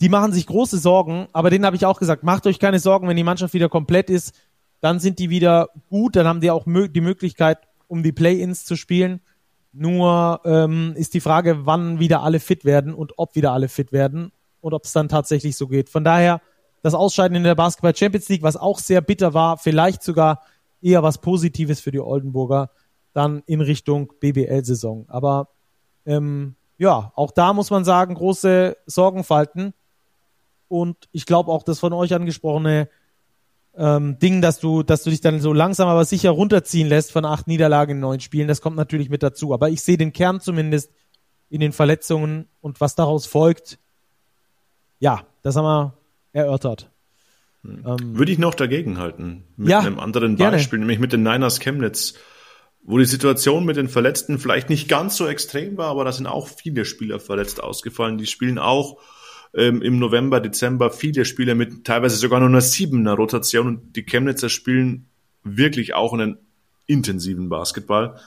Die 0.00 0.08
machen 0.08 0.32
sich 0.32 0.46
große 0.46 0.78
Sorgen, 0.78 1.28
aber 1.32 1.50
denen 1.50 1.64
habe 1.64 1.76
ich 1.76 1.86
auch 1.86 1.98
gesagt, 1.98 2.22
macht 2.22 2.46
euch 2.46 2.58
keine 2.58 2.78
Sorgen, 2.78 3.08
wenn 3.08 3.16
die 3.16 3.24
Mannschaft 3.24 3.54
wieder 3.54 3.68
komplett 3.68 4.10
ist, 4.10 4.34
dann 4.80 5.00
sind 5.00 5.18
die 5.18 5.30
wieder 5.30 5.70
gut, 5.88 6.16
dann 6.16 6.26
haben 6.26 6.40
die 6.40 6.50
auch 6.50 6.64
die 6.66 7.00
Möglichkeit, 7.00 7.58
um 7.88 8.02
die 8.02 8.12
Play-ins 8.12 8.64
zu 8.64 8.76
spielen. 8.76 9.20
Nur 9.72 10.40
ähm, 10.44 10.94
ist 10.96 11.14
die 11.14 11.20
Frage, 11.20 11.66
wann 11.66 11.98
wieder 11.98 12.22
alle 12.22 12.40
fit 12.40 12.64
werden 12.64 12.94
und 12.94 13.14
ob 13.16 13.34
wieder 13.36 13.52
alle 13.52 13.68
fit 13.68 13.92
werden 13.92 14.32
und 14.60 14.74
ob 14.74 14.84
es 14.84 14.92
dann 14.92 15.08
tatsächlich 15.08 15.56
so 15.56 15.66
geht. 15.66 15.88
Von 15.88 16.04
daher 16.04 16.40
das 16.82 16.94
Ausscheiden 16.94 17.36
in 17.36 17.44
der 17.44 17.54
Basketball 17.54 17.96
Champions 17.96 18.28
League, 18.28 18.42
was 18.42 18.56
auch 18.56 18.78
sehr 18.78 19.00
bitter 19.00 19.34
war, 19.34 19.58
vielleicht 19.58 20.02
sogar 20.02 20.42
eher 20.80 21.02
was 21.02 21.18
Positives 21.18 21.80
für 21.80 21.90
die 21.90 22.00
Oldenburger, 22.00 22.70
dann 23.12 23.42
in 23.46 23.60
Richtung 23.60 24.12
BBL-Saison. 24.20 25.06
Aber 25.08 25.48
ähm, 26.04 26.54
ja, 26.78 27.12
auch 27.16 27.32
da 27.32 27.52
muss 27.52 27.70
man 27.70 27.84
sagen, 27.84 28.14
große 28.14 28.76
Sorgenfalten. 28.86 29.74
Und 30.68 30.96
ich 31.12 31.26
glaube 31.26 31.50
auch 31.50 31.62
das 31.62 31.78
von 31.78 31.92
euch 31.92 32.14
angesprochene 32.14 32.88
ähm, 33.76 34.18
Ding, 34.18 34.40
dass 34.40 34.58
du, 34.58 34.82
dass 34.82 35.02
du 35.02 35.10
dich 35.10 35.20
dann 35.20 35.40
so 35.40 35.52
langsam 35.52 35.88
aber 35.88 36.04
sicher 36.04 36.30
runterziehen 36.30 36.88
lässt 36.88 37.12
von 37.12 37.24
acht 37.24 37.46
Niederlagen 37.46 37.92
in 37.92 38.00
neun 38.00 38.20
Spielen. 38.20 38.48
Das 38.48 38.60
kommt 38.60 38.76
natürlich 38.76 39.10
mit 39.10 39.22
dazu. 39.22 39.52
Aber 39.52 39.68
ich 39.68 39.82
sehe 39.82 39.98
den 39.98 40.12
Kern 40.12 40.40
zumindest 40.40 40.90
in 41.50 41.60
den 41.60 41.72
Verletzungen 41.72 42.48
und 42.60 42.80
was 42.80 42.94
daraus 42.94 43.26
folgt. 43.26 43.78
Ja, 44.98 45.24
das 45.42 45.56
haben 45.56 45.64
wir 45.64 45.94
erörtert. 46.32 46.90
Hm. 47.62 47.84
Ähm, 47.86 48.18
Würde 48.18 48.32
ich 48.32 48.38
noch 48.38 48.54
dagegen 48.54 48.98
halten. 48.98 49.44
Mit 49.56 49.68
ja, 49.68 49.80
einem 49.80 50.00
anderen 50.00 50.36
Beispiel, 50.36 50.78
gerne. 50.78 50.80
nämlich 50.80 50.98
mit 50.98 51.12
den 51.12 51.22
Niners 51.22 51.60
Chemnitz, 51.60 52.14
wo 52.82 52.98
die 52.98 53.04
Situation 53.04 53.64
mit 53.64 53.76
den 53.76 53.88
Verletzten 53.88 54.38
vielleicht 54.38 54.70
nicht 54.70 54.88
ganz 54.88 55.16
so 55.16 55.26
extrem 55.26 55.76
war, 55.76 55.88
aber 55.88 56.04
da 56.04 56.12
sind 56.12 56.26
auch 56.26 56.48
viele 56.48 56.84
Spieler 56.84 57.20
verletzt 57.20 57.62
ausgefallen. 57.62 58.16
Die 58.16 58.26
spielen 58.26 58.58
auch 58.58 58.98
ähm, 59.56 59.80
im 59.82 59.98
November, 59.98 60.40
Dezember 60.40 60.90
viele 60.90 61.24
Spieler 61.24 61.54
mit 61.54 61.84
teilweise 61.84 62.16
sogar 62.16 62.40
nur 62.40 62.48
einer 62.48 62.60
siebener 62.60 63.14
Rotation 63.14 63.66
und 63.66 63.96
die 63.96 64.04
Chemnitzer 64.04 64.50
spielen 64.50 65.06
wirklich 65.42 65.94
auch 65.94 66.12
einen 66.12 66.38
intensiven 66.86 67.48
Basketball. 67.48 68.20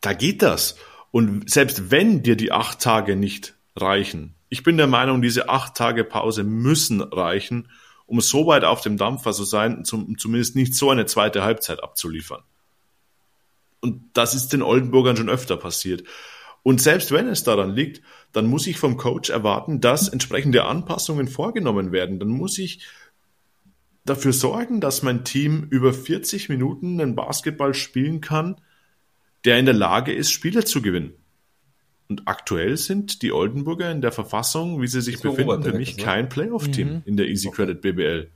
Da 0.00 0.14
geht 0.14 0.42
das. 0.42 0.76
Und 1.10 1.48
selbst 1.48 1.90
wenn 1.90 2.22
dir 2.22 2.36
die 2.36 2.52
acht 2.52 2.80
Tage 2.80 3.16
nicht 3.16 3.54
reichen, 3.76 4.34
ich 4.48 4.62
bin 4.62 4.76
der 4.76 4.86
Meinung, 4.86 5.22
diese 5.22 5.48
acht 5.48 5.76
Tage 5.76 6.04
Pause 6.04 6.42
müssen 6.42 7.00
reichen, 7.00 7.68
um 8.06 8.20
so 8.20 8.46
weit 8.46 8.64
auf 8.64 8.80
dem 8.80 8.96
Dampfer 8.96 9.32
zu 9.32 9.44
sein, 9.44 9.84
zum, 9.84 10.18
zumindest 10.18 10.56
nicht 10.56 10.74
so 10.74 10.90
eine 10.90 11.06
zweite 11.06 11.44
Halbzeit 11.44 11.82
abzuliefern. 11.82 12.42
Und 13.80 14.02
das 14.14 14.34
ist 14.34 14.52
den 14.52 14.62
Oldenburgern 14.62 15.16
schon 15.16 15.28
öfter 15.28 15.56
passiert. 15.56 16.04
Und 16.62 16.80
selbst 16.80 17.10
wenn 17.10 17.26
es 17.26 17.42
daran 17.42 17.74
liegt, 17.74 18.02
dann 18.32 18.46
muss 18.46 18.66
ich 18.66 18.78
vom 18.78 18.96
Coach 18.96 19.30
erwarten, 19.30 19.80
dass 19.80 20.08
entsprechende 20.08 20.64
Anpassungen 20.64 21.28
vorgenommen 21.28 21.92
werden. 21.92 22.20
Dann 22.20 22.28
muss 22.28 22.58
ich 22.58 22.86
dafür 24.04 24.32
sorgen, 24.32 24.80
dass 24.80 25.02
mein 25.02 25.24
Team 25.24 25.66
über 25.70 25.92
40 25.92 26.48
Minuten 26.48 27.00
einen 27.00 27.16
Basketball 27.16 27.74
spielen 27.74 28.20
kann, 28.20 28.60
der 29.44 29.58
in 29.58 29.64
der 29.64 29.74
Lage 29.74 30.12
ist, 30.12 30.30
Spiele 30.30 30.64
zu 30.64 30.82
gewinnen. 30.82 31.14
Und 32.08 32.22
aktuell 32.26 32.76
sind 32.76 33.22
die 33.22 33.32
Oldenburger 33.32 33.90
in 33.90 34.00
der 34.00 34.12
Verfassung, 34.12 34.82
wie 34.82 34.86
sie 34.86 35.00
sich 35.00 35.20
befinden, 35.20 35.62
für 35.62 35.72
mich 35.72 35.96
kein 35.96 36.28
Playoff-Team 36.28 36.88
mhm. 36.88 37.02
in 37.06 37.16
der 37.16 37.26
Easy 37.28 37.50
Credit 37.50 37.80
BBL. 37.80 38.30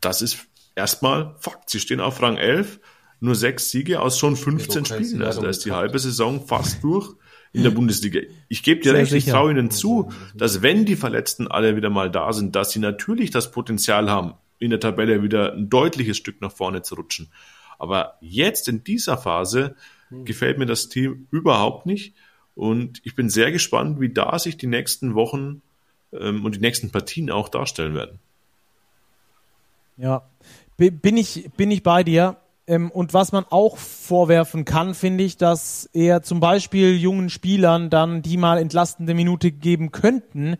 Das 0.00 0.22
ist 0.22 0.46
erstmal 0.74 1.34
Fakt. 1.38 1.70
Sie 1.70 1.80
stehen 1.80 2.00
auf 2.00 2.22
Rang 2.22 2.36
11, 2.36 2.80
nur 3.20 3.34
sechs 3.34 3.70
Siege 3.70 4.00
aus 4.00 4.18
schon 4.18 4.36
15 4.36 4.84
Spielen. 4.86 5.22
Also 5.22 5.42
da 5.42 5.48
ist 5.48 5.64
die 5.64 5.72
halbe 5.72 5.98
Saison 5.98 6.46
fast 6.46 6.82
durch 6.82 7.14
in 7.52 7.62
der 7.62 7.70
Bundesliga. 7.70 8.20
Ich 8.48 8.62
gebe 8.62 8.80
dir 8.80 8.90
Sehr 8.90 9.00
recht, 9.00 9.10
sicher. 9.10 9.26
ich 9.26 9.32
traue 9.32 9.50
ihnen 9.50 9.70
zu, 9.70 10.12
dass 10.34 10.62
wenn 10.62 10.84
die 10.84 10.96
Verletzten 10.96 11.48
alle 11.48 11.76
wieder 11.76 11.90
mal 11.90 12.10
da 12.10 12.32
sind, 12.32 12.54
dass 12.54 12.70
sie 12.72 12.78
natürlich 12.78 13.30
das 13.30 13.50
Potenzial 13.50 14.10
haben, 14.10 14.34
in 14.58 14.70
der 14.70 14.80
Tabelle 14.80 15.22
wieder 15.22 15.52
ein 15.52 15.68
deutliches 15.68 16.16
Stück 16.16 16.40
nach 16.40 16.52
vorne 16.52 16.82
zu 16.82 16.94
rutschen. 16.94 17.28
Aber 17.78 18.18
jetzt 18.20 18.68
in 18.68 18.84
dieser 18.84 19.16
Phase 19.16 19.74
hm. 20.10 20.24
gefällt 20.24 20.58
mir 20.58 20.66
das 20.66 20.88
Team 20.88 21.26
überhaupt 21.30 21.86
nicht. 21.86 22.14
Und 22.54 23.00
ich 23.04 23.14
bin 23.14 23.30
sehr 23.30 23.52
gespannt, 23.52 24.00
wie 24.00 24.10
da 24.10 24.38
sich 24.38 24.56
die 24.56 24.66
nächsten 24.66 25.14
Wochen 25.14 25.62
ähm, 26.12 26.44
und 26.44 26.56
die 26.56 26.60
nächsten 26.60 26.90
Partien 26.90 27.30
auch 27.30 27.48
darstellen 27.48 27.94
werden. 27.94 28.18
Ja, 29.96 30.22
bin 30.76 31.16
ich, 31.16 31.50
bin 31.56 31.70
ich 31.70 31.82
bei 31.82 32.04
dir. 32.04 32.36
Ähm, 32.70 32.92
und 32.92 33.12
was 33.14 33.32
man 33.32 33.44
auch 33.50 33.76
vorwerfen 33.76 34.64
kann, 34.64 34.94
finde 34.94 35.24
ich, 35.24 35.36
dass 35.36 35.90
er 35.92 36.22
zum 36.22 36.38
Beispiel 36.38 36.96
jungen 36.96 37.28
Spielern 37.28 37.90
dann, 37.90 38.22
die 38.22 38.36
mal 38.36 38.58
entlastende 38.58 39.12
Minute 39.12 39.50
geben 39.50 39.90
könnten, 39.90 40.56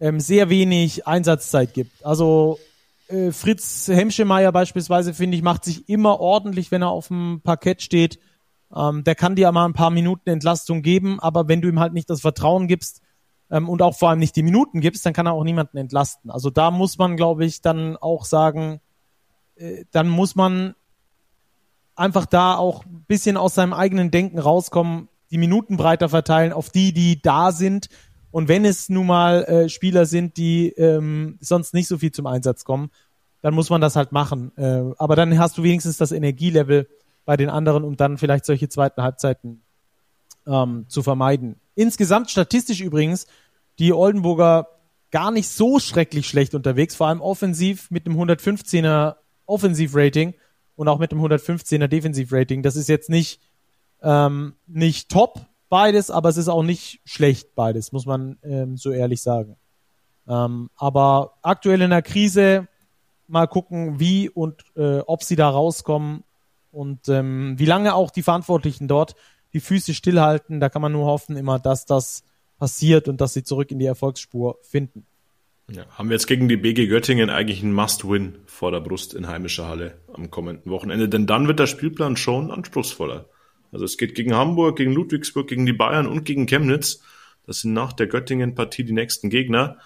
ähm, 0.00 0.18
sehr 0.18 0.50
wenig 0.50 1.06
Einsatzzeit 1.06 1.72
gibt. 1.72 2.04
Also 2.04 2.58
äh, 3.06 3.30
Fritz 3.30 3.86
Hemschemeyer 3.86 4.50
beispielsweise, 4.50 5.14
finde 5.14 5.36
ich, 5.36 5.44
macht 5.44 5.64
sich 5.64 5.88
immer 5.88 6.18
ordentlich, 6.18 6.72
wenn 6.72 6.82
er 6.82 6.90
auf 6.90 7.06
dem 7.06 7.42
Parkett 7.44 7.80
steht. 7.80 8.18
Ähm, 8.74 9.04
der 9.04 9.14
kann 9.14 9.36
dir 9.36 9.52
mal 9.52 9.66
ein 9.66 9.72
paar 9.72 9.90
Minuten 9.90 10.30
Entlastung 10.30 10.82
geben, 10.82 11.20
aber 11.20 11.46
wenn 11.46 11.60
du 11.60 11.68
ihm 11.68 11.78
halt 11.78 11.92
nicht 11.92 12.10
das 12.10 12.22
Vertrauen 12.22 12.66
gibst 12.66 13.02
ähm, 13.52 13.68
und 13.68 13.82
auch 13.82 13.96
vor 13.96 14.10
allem 14.10 14.18
nicht 14.18 14.34
die 14.34 14.42
Minuten 14.42 14.80
gibst, 14.80 15.06
dann 15.06 15.12
kann 15.12 15.26
er 15.26 15.34
auch 15.34 15.44
niemanden 15.44 15.76
entlasten. 15.76 16.28
Also 16.32 16.50
da 16.50 16.72
muss 16.72 16.98
man, 16.98 17.16
glaube 17.16 17.44
ich, 17.44 17.60
dann 17.60 17.96
auch 17.96 18.24
sagen, 18.24 18.80
äh, 19.54 19.84
dann 19.92 20.08
muss 20.08 20.34
man 20.34 20.74
einfach 21.94 22.26
da 22.26 22.56
auch 22.56 22.84
ein 22.84 23.04
bisschen 23.06 23.36
aus 23.36 23.54
seinem 23.54 23.72
eigenen 23.72 24.10
Denken 24.10 24.38
rauskommen, 24.38 25.08
die 25.30 25.38
Minuten 25.38 25.76
breiter 25.76 26.08
verteilen 26.08 26.52
auf 26.52 26.70
die, 26.70 26.92
die 26.92 27.20
da 27.22 27.52
sind. 27.52 27.88
Und 28.30 28.48
wenn 28.48 28.64
es 28.64 28.88
nun 28.88 29.06
mal 29.06 29.44
äh, 29.44 29.68
Spieler 29.68 30.06
sind, 30.06 30.36
die 30.36 30.68
ähm, 30.70 31.38
sonst 31.40 31.74
nicht 31.74 31.88
so 31.88 31.98
viel 31.98 32.12
zum 32.12 32.26
Einsatz 32.26 32.64
kommen, 32.64 32.90
dann 33.40 33.54
muss 33.54 33.70
man 33.70 33.80
das 33.80 33.96
halt 33.96 34.12
machen. 34.12 34.52
Äh, 34.56 34.94
aber 34.98 35.16
dann 35.16 35.38
hast 35.38 35.58
du 35.58 35.62
wenigstens 35.62 35.96
das 35.96 36.12
Energielevel, 36.12 36.86
bei 37.24 37.36
den 37.36 37.50
anderen, 37.50 37.84
um 37.84 37.96
dann 37.96 38.18
vielleicht 38.18 38.44
solche 38.44 38.68
zweiten 38.68 39.02
Halbzeiten 39.02 39.62
ähm, 40.46 40.86
zu 40.88 41.02
vermeiden. 41.02 41.56
Insgesamt 41.74 42.30
statistisch 42.30 42.80
übrigens 42.80 43.26
die 43.78 43.92
Oldenburger 43.92 44.68
gar 45.10 45.30
nicht 45.30 45.48
so 45.48 45.78
schrecklich 45.78 46.26
schlecht 46.26 46.54
unterwegs, 46.54 46.94
vor 46.94 47.08
allem 47.08 47.20
offensiv 47.20 47.90
mit 47.90 48.06
einem 48.06 48.18
115er 48.18 49.16
Offensivrating 49.46 50.34
und 50.76 50.88
auch 50.88 50.98
mit 50.98 51.12
dem 51.12 51.20
115er 51.20 51.88
Defensivrating. 51.88 52.62
Das 52.62 52.76
ist 52.76 52.88
jetzt 52.88 53.10
nicht, 53.10 53.40
ähm, 54.02 54.54
nicht 54.66 55.10
top 55.10 55.46
beides, 55.68 56.10
aber 56.10 56.28
es 56.28 56.36
ist 56.36 56.48
auch 56.48 56.62
nicht 56.62 57.00
schlecht 57.04 57.54
beides, 57.54 57.92
muss 57.92 58.06
man 58.06 58.38
ähm, 58.42 58.76
so 58.76 58.90
ehrlich 58.90 59.22
sagen. 59.22 59.56
Ähm, 60.28 60.70
aber 60.76 61.34
aktuell 61.42 61.80
in 61.82 61.90
der 61.90 62.02
Krise 62.02 62.68
mal 63.26 63.46
gucken, 63.46 63.98
wie 63.98 64.28
und 64.28 64.62
äh, 64.76 64.98
ob 65.00 65.22
sie 65.22 65.36
da 65.36 65.48
rauskommen 65.48 66.24
und 66.70 67.08
ähm, 67.08 67.54
wie 67.58 67.64
lange 67.64 67.94
auch 67.94 68.10
die 68.10 68.22
Verantwortlichen 68.22 68.88
dort 68.88 69.14
die 69.52 69.60
Füße 69.60 69.94
stillhalten, 69.94 70.60
da 70.60 70.68
kann 70.68 70.82
man 70.82 70.92
nur 70.92 71.06
hoffen 71.06 71.36
immer, 71.36 71.58
dass 71.58 71.84
das 71.84 72.24
passiert 72.58 73.08
und 73.08 73.20
dass 73.20 73.34
sie 73.34 73.42
zurück 73.42 73.70
in 73.70 73.78
die 73.78 73.86
Erfolgsspur 73.86 74.58
finden. 74.62 75.06
Ja, 75.74 75.86
haben 75.90 76.08
wir 76.10 76.14
jetzt 76.14 76.26
gegen 76.26 76.48
die 76.48 76.56
BG 76.56 76.86
Göttingen 76.86 77.30
eigentlich 77.30 77.62
ein 77.62 77.72
Must-Win 77.72 78.38
vor 78.46 78.70
der 78.70 78.80
Brust 78.80 79.14
in 79.14 79.26
heimischer 79.26 79.68
Halle 79.68 79.98
am 80.12 80.30
kommenden 80.30 80.70
Wochenende, 80.70 81.08
denn 81.08 81.26
dann 81.26 81.48
wird 81.48 81.58
der 81.58 81.66
Spielplan 81.66 82.16
schon 82.16 82.50
anspruchsvoller. 82.50 83.26
Also 83.70 83.86
es 83.86 83.96
geht 83.96 84.14
gegen 84.14 84.34
Hamburg, 84.34 84.76
gegen 84.76 84.92
Ludwigsburg, 84.92 85.48
gegen 85.48 85.64
die 85.64 85.72
Bayern 85.72 86.06
und 86.06 86.24
gegen 86.24 86.46
Chemnitz. 86.46 87.02
Das 87.46 87.60
sind 87.60 87.72
nach 87.72 87.94
der 87.94 88.06
Göttingen-Partie 88.06 88.84
die 88.84 88.92
nächsten 88.92 89.30
Gegner. 89.30 89.78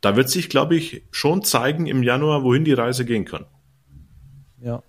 Da 0.00 0.16
wird 0.16 0.30
sich, 0.30 0.48
glaube 0.48 0.74
ich, 0.74 1.02
schon 1.10 1.44
zeigen 1.44 1.86
im 1.86 2.02
Januar, 2.02 2.42
wohin 2.42 2.64
die 2.64 2.72
Reise 2.72 3.04
gehen 3.04 3.26
kann. 3.26 3.44
Ja, 4.62 4.82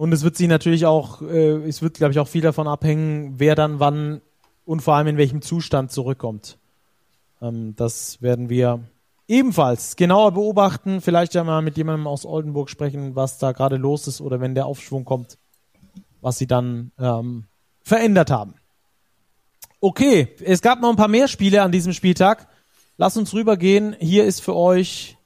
und 0.00 0.12
es 0.12 0.22
wird 0.22 0.34
sich 0.34 0.48
natürlich 0.48 0.86
auch, 0.86 1.20
äh, 1.20 1.66
es 1.68 1.82
wird, 1.82 1.94
glaube 1.94 2.12
ich, 2.12 2.18
auch 2.18 2.28
viel 2.28 2.40
davon 2.40 2.66
abhängen, 2.66 3.34
wer 3.36 3.54
dann 3.54 3.80
wann 3.80 4.22
und 4.64 4.80
vor 4.80 4.94
allem 4.94 5.08
in 5.08 5.16
welchem 5.18 5.42
Zustand 5.42 5.92
zurückkommt. 5.92 6.56
Ähm, 7.42 7.74
das 7.76 8.22
werden 8.22 8.48
wir 8.48 8.80
ebenfalls 9.30 9.94
genauer 9.94 10.32
beobachten. 10.32 11.00
Vielleicht 11.00 11.34
ja 11.34 11.44
mal 11.44 11.62
mit 11.62 11.76
jemandem 11.76 12.06
aus 12.06 12.26
Oldenburg 12.26 12.68
sprechen, 12.68 13.14
was 13.14 13.38
da 13.38 13.52
gerade 13.52 13.76
los 13.76 14.06
ist 14.08 14.20
oder 14.20 14.40
wenn 14.40 14.54
der 14.54 14.66
Aufschwung 14.66 15.04
kommt, 15.04 15.38
was 16.20 16.36
sie 16.36 16.48
dann 16.48 16.90
ähm, 16.98 17.44
verändert 17.82 18.30
haben. 18.30 18.54
Okay, 19.80 20.28
es 20.44 20.60
gab 20.60 20.80
noch 20.80 20.90
ein 20.90 20.96
paar 20.96 21.08
mehr 21.08 21.28
Spiele 21.28 21.62
an 21.62 21.72
diesem 21.72 21.92
Spieltag. 21.92 22.48
Lass 22.98 23.16
uns 23.16 23.32
rübergehen. 23.32 23.96
Hier 23.98 24.24
ist 24.24 24.40
für 24.40 24.54
euch 24.54 25.16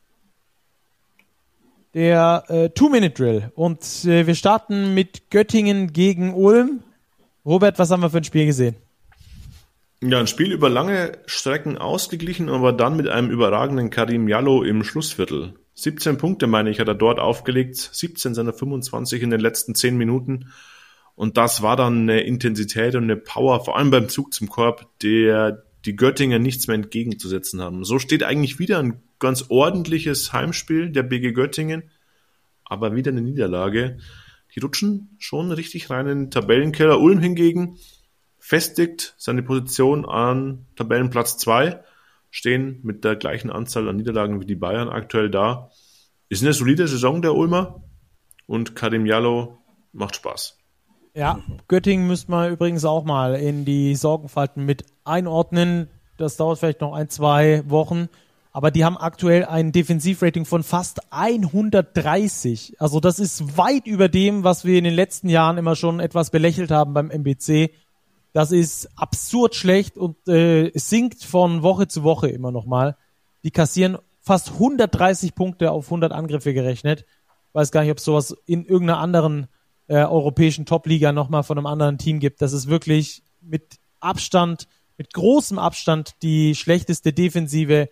der 1.95 2.45
äh, 2.49 2.69
Two-Minute-Drill. 2.71 3.53
Und 3.57 3.81
äh, 4.05 4.27
wir 4.27 4.35
starten 4.35 4.95
mit 4.95 5.31
Göttingen 5.31 5.93
gegen 5.93 6.35
Ulm. 6.35 6.85
Robert, 7.45 7.79
was 7.79 7.91
haben 7.91 8.03
wir 8.03 8.11
für 8.11 8.19
ein 8.19 8.25
Spiel 8.25 8.47
gesehen? 8.47 8.77
Ja, 10.07 10.21
ein 10.21 10.27
Spiel 10.27 10.53
über 10.53 10.69
lange 10.69 11.13
Strecken 11.25 11.79
ausgeglichen, 11.79 12.51
aber 12.51 12.75
dann 12.75 12.95
mit 12.95 13.09
einem 13.09 13.31
überragenden 13.31 13.89
Karim 13.89 14.29
Jallo 14.29 14.63
im 14.63 14.85
Schlussviertel. 14.85 15.55
17 15.77 16.19
Punkte, 16.19 16.47
meine 16.47 16.69
ich, 16.69 16.79
hat 16.79 16.89
er 16.89 16.95
dort 16.95 17.19
aufgelegt, 17.19 17.77
17 17.77 18.35
seiner 18.35 18.53
25 18.53 19.23
in 19.23 19.31
den 19.31 19.41
letzten 19.41 19.75
10 19.75 19.97
Minuten. 19.97 20.51
Und 21.15 21.39
das 21.39 21.63
war 21.63 21.77
dann 21.77 22.03
eine 22.03 22.21
Intensität 22.21 22.97
und 22.97 23.05
eine 23.05 23.17
Power, 23.17 23.65
vor 23.65 23.79
allem 23.79 23.91
beim 23.91 24.11
Zug 24.11 24.35
zum 24.35 24.51
Korb, 24.51 24.87
der 25.01 25.65
die 25.87 25.97
Göttinger 25.97 26.39
nichts 26.39 26.67
mehr 26.67 26.75
entgegenzusetzen 26.75 27.63
haben. 27.63 27.83
So 27.85 27.99
steht 27.99 28.25
eigentlich 28.25 28.59
wieder 28.59 28.81
ein 28.81 29.01
ganz 29.19 29.47
ordentliches 29.49 30.35
Heimspiel 30.35 30.91
der 30.91 31.05
BG 31.05 31.33
Göttingen, 31.33 31.85
aber 32.67 32.95
wieder 32.95 33.11
eine 33.11 33.23
Niederlage. 33.23 33.97
Die 34.55 34.61
rutschen 34.61 35.17
schon 35.19 35.51
richtig 35.51 35.89
rein 35.89 36.07
in 36.07 36.19
den 36.25 36.31
Tabellenkeller. 36.31 37.01
Ulm 37.01 37.21
hingegen 37.21 37.79
festigt 38.45 39.15
seine 39.17 39.43
Position 39.43 40.05
an 40.05 40.67
Tabellenplatz 40.77 41.39
2, 41.39 41.81
stehen 42.31 42.79
mit 42.83 43.03
der 43.03 43.17
gleichen 43.17 43.51
Anzahl 43.51 43.89
an 43.89 43.97
Niederlagen 43.97 44.39
wie 44.39 44.45
die 44.45 44.55
Bayern 44.55 44.91
aktuell 44.91 45.31
da. 45.31 45.71
Ist 46.29 46.43
eine 46.43 46.53
solide 46.53 46.87
Saison 46.87 47.23
der 47.23 47.35
Ulmer 47.35 47.83
und 48.45 48.77
Karim 48.77 49.07
Jallo 49.07 49.57
macht 49.93 50.17
Spaß. 50.17 50.59
Ja, 51.15 51.41
Göttingen 51.69 52.07
müsste 52.07 52.31
man 52.33 52.53
übrigens 52.53 52.85
auch 52.85 53.05
mal 53.05 53.35
in 53.35 53.65
die 53.65 53.95
Sorgenfalten 53.95 54.67
mit 54.67 54.85
einordnen. 55.05 55.89
Das 56.19 56.37
dauert 56.37 56.59
vielleicht 56.59 56.83
noch 56.83 56.93
ein, 56.93 57.09
zwei 57.09 57.63
Wochen. 57.67 58.11
Aber 58.53 58.71
die 58.71 58.85
haben 58.85 58.99
aktuell 58.99 59.47
ein 59.47 59.73
Defensivrating 59.73 60.45
von 60.45 60.63
fast 60.63 61.01
130. 61.11 62.77
Also 62.79 63.01
das 63.01 63.19
ist 63.19 63.57
weit 63.57 63.87
über 63.87 64.11
dem, 64.11 64.45
was 64.45 64.67
wir 64.67 64.77
in 64.77 64.85
den 64.85 64.95
letzten 64.95 65.31
Jahren 65.31 65.57
immer 65.57 65.77
schon 65.77 65.99
etwas 65.99 66.31
belächelt 66.31 66.71
haben 66.71 66.93
beim 66.93 67.11
MBC. 67.11 67.71
Das 68.35 68.53
ist 68.53 68.89
absurd 68.97 69.55
schlecht 69.55 69.97
und 69.97 70.29
äh, 70.29 70.71
sinkt 70.75 71.25
von 71.25 71.63
Woche 71.63 71.89
zu 71.89 72.03
Woche 72.03 72.29
immer 72.29 72.51
noch 72.51 72.67
mal. 72.67 72.97
Die 73.45 73.51
kassieren 73.51 73.97
fast 74.21 74.53
130 74.55 75.35
Punkte 75.35 75.71
auf 75.71 75.87
100 75.87 76.13
Angriffe 76.13 76.53
gerechnet. 76.53 77.07
Weiß 77.53 77.71
gar 77.71 77.83
nicht, 77.83 77.93
ob 77.93 78.01
sowas 78.01 78.37
in 78.45 78.67
irgendeiner 78.67 78.99
anderen 78.99 79.47
äh, 79.87 79.99
europäischen 80.05 80.67
Top-Liga 80.67 81.13
nochmal 81.13 81.45
von 81.45 81.57
einem 81.57 81.67
anderen 81.67 81.97
Team 81.97 82.19
gibt. 82.21 82.43
Das 82.43 82.53
ist 82.53 82.69
wirklich 82.69 83.23
mit 83.41 83.77
Abstand 84.01 84.69
mit 84.97 85.13
großem 85.13 85.59
Abstand 85.59 86.23
die 86.23 86.55
schlechteste 86.55 87.13
Defensive 87.13 87.89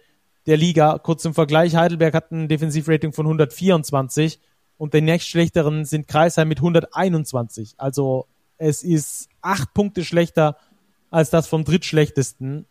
der 0.46 0.56
Liga. 0.56 0.98
Kurz 0.98 1.22
zum 1.22 1.34
Vergleich, 1.34 1.76
Heidelberg 1.76 2.14
hat 2.14 2.30
ein 2.32 2.48
Defensivrating 2.48 3.12
von 3.12 3.26
124 3.26 4.40
und 4.76 4.94
der 4.94 5.02
nächstschlechteren 5.02 5.84
sind 5.84 6.08
Kreisheim 6.08 6.48
mit 6.48 6.58
121. 6.58 7.74
Also 7.78 8.26
es 8.62 8.84
ist 8.84 9.28
acht 9.40 9.74
Punkte 9.74 10.04
schlechter 10.04 10.56
als 11.10 11.30
das 11.30 11.48
vom 11.48 11.64
drittschlechtesten. 11.64 12.66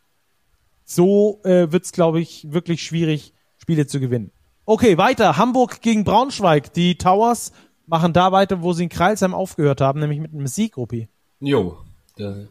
So 0.86 1.42
äh, 1.44 1.72
wird 1.72 1.84
es, 1.84 1.92
glaube 1.92 2.22
ich, 2.22 2.52
wirklich 2.52 2.82
schwierig, 2.82 3.34
Spiele 3.58 3.86
zu 3.88 4.00
gewinnen. 4.00 4.32
Okay, 4.66 4.98
weiter. 4.98 5.38
Hamburg 5.38 5.82
gegen 5.82 6.04
Braunschweig. 6.04 6.74
Die 6.74 6.98
Towers 6.98 7.52
machen 7.88 8.14
da 8.14 8.32
weiter, 8.32 8.62
wo 8.62 8.74
sie 8.74 8.84
in 8.84 8.90
Kreilsheim 8.90 9.34
aufgehört 9.34 9.82
haben, 9.82 10.00
nämlich 10.00 10.20
mit 10.20 10.34
einem 10.34 10.48
Sieg, 10.48 10.78
Rupi. 10.78 11.10
Jo, 11.42 11.78
der 12.18 12.48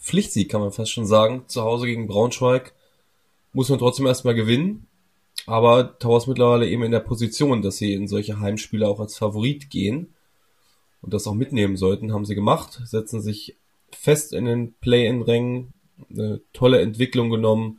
Pflichtsieg 0.00 0.50
kann 0.50 0.60
man 0.60 0.72
fast 0.72 0.90
schon 0.90 1.06
sagen. 1.06 1.44
Zu 1.46 1.62
Hause 1.62 1.86
gegen 1.86 2.08
Braunschweig 2.08 2.74
muss 3.52 3.68
man 3.68 3.78
trotzdem 3.78 4.06
erstmal 4.06 4.34
gewinnen. 4.34 4.86
Aber 5.46 5.96
Towers 5.98 6.26
mittlerweile 6.26 6.68
eben 6.68 6.82
in 6.82 6.90
der 6.90 7.00
Position, 7.00 7.62
dass 7.62 7.76
sie 7.76 7.92
in 7.92 8.08
solche 8.08 8.40
Heimspiele 8.40 8.88
auch 8.88 8.98
als 8.98 9.16
Favorit 9.16 9.70
gehen 9.70 10.15
und 11.06 11.14
das 11.14 11.26
auch 11.28 11.34
mitnehmen 11.34 11.76
sollten, 11.76 12.12
haben 12.12 12.24
sie 12.24 12.34
gemacht, 12.34 12.80
setzen 12.84 13.22
sich 13.22 13.56
fest 13.92 14.32
in 14.32 14.44
den 14.44 14.74
Play-in-Rängen, 14.74 15.72
eine 16.10 16.40
tolle 16.52 16.80
Entwicklung 16.80 17.30
genommen. 17.30 17.78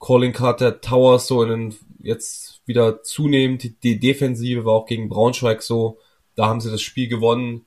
Calling 0.00 0.32
Card 0.32 0.62
der 0.62 0.80
Towers 0.80 1.26
so 1.28 1.42
in 1.44 1.50
den, 1.50 1.74
jetzt 2.00 2.62
wieder 2.66 3.02
zunehmend. 3.02 3.82
Die 3.84 4.00
Defensive 4.00 4.64
war 4.64 4.72
auch 4.72 4.86
gegen 4.86 5.10
Braunschweig 5.10 5.62
so. 5.62 5.98
Da 6.34 6.46
haben 6.46 6.60
sie 6.60 6.70
das 6.70 6.80
Spiel 6.80 7.06
gewonnen. 7.06 7.66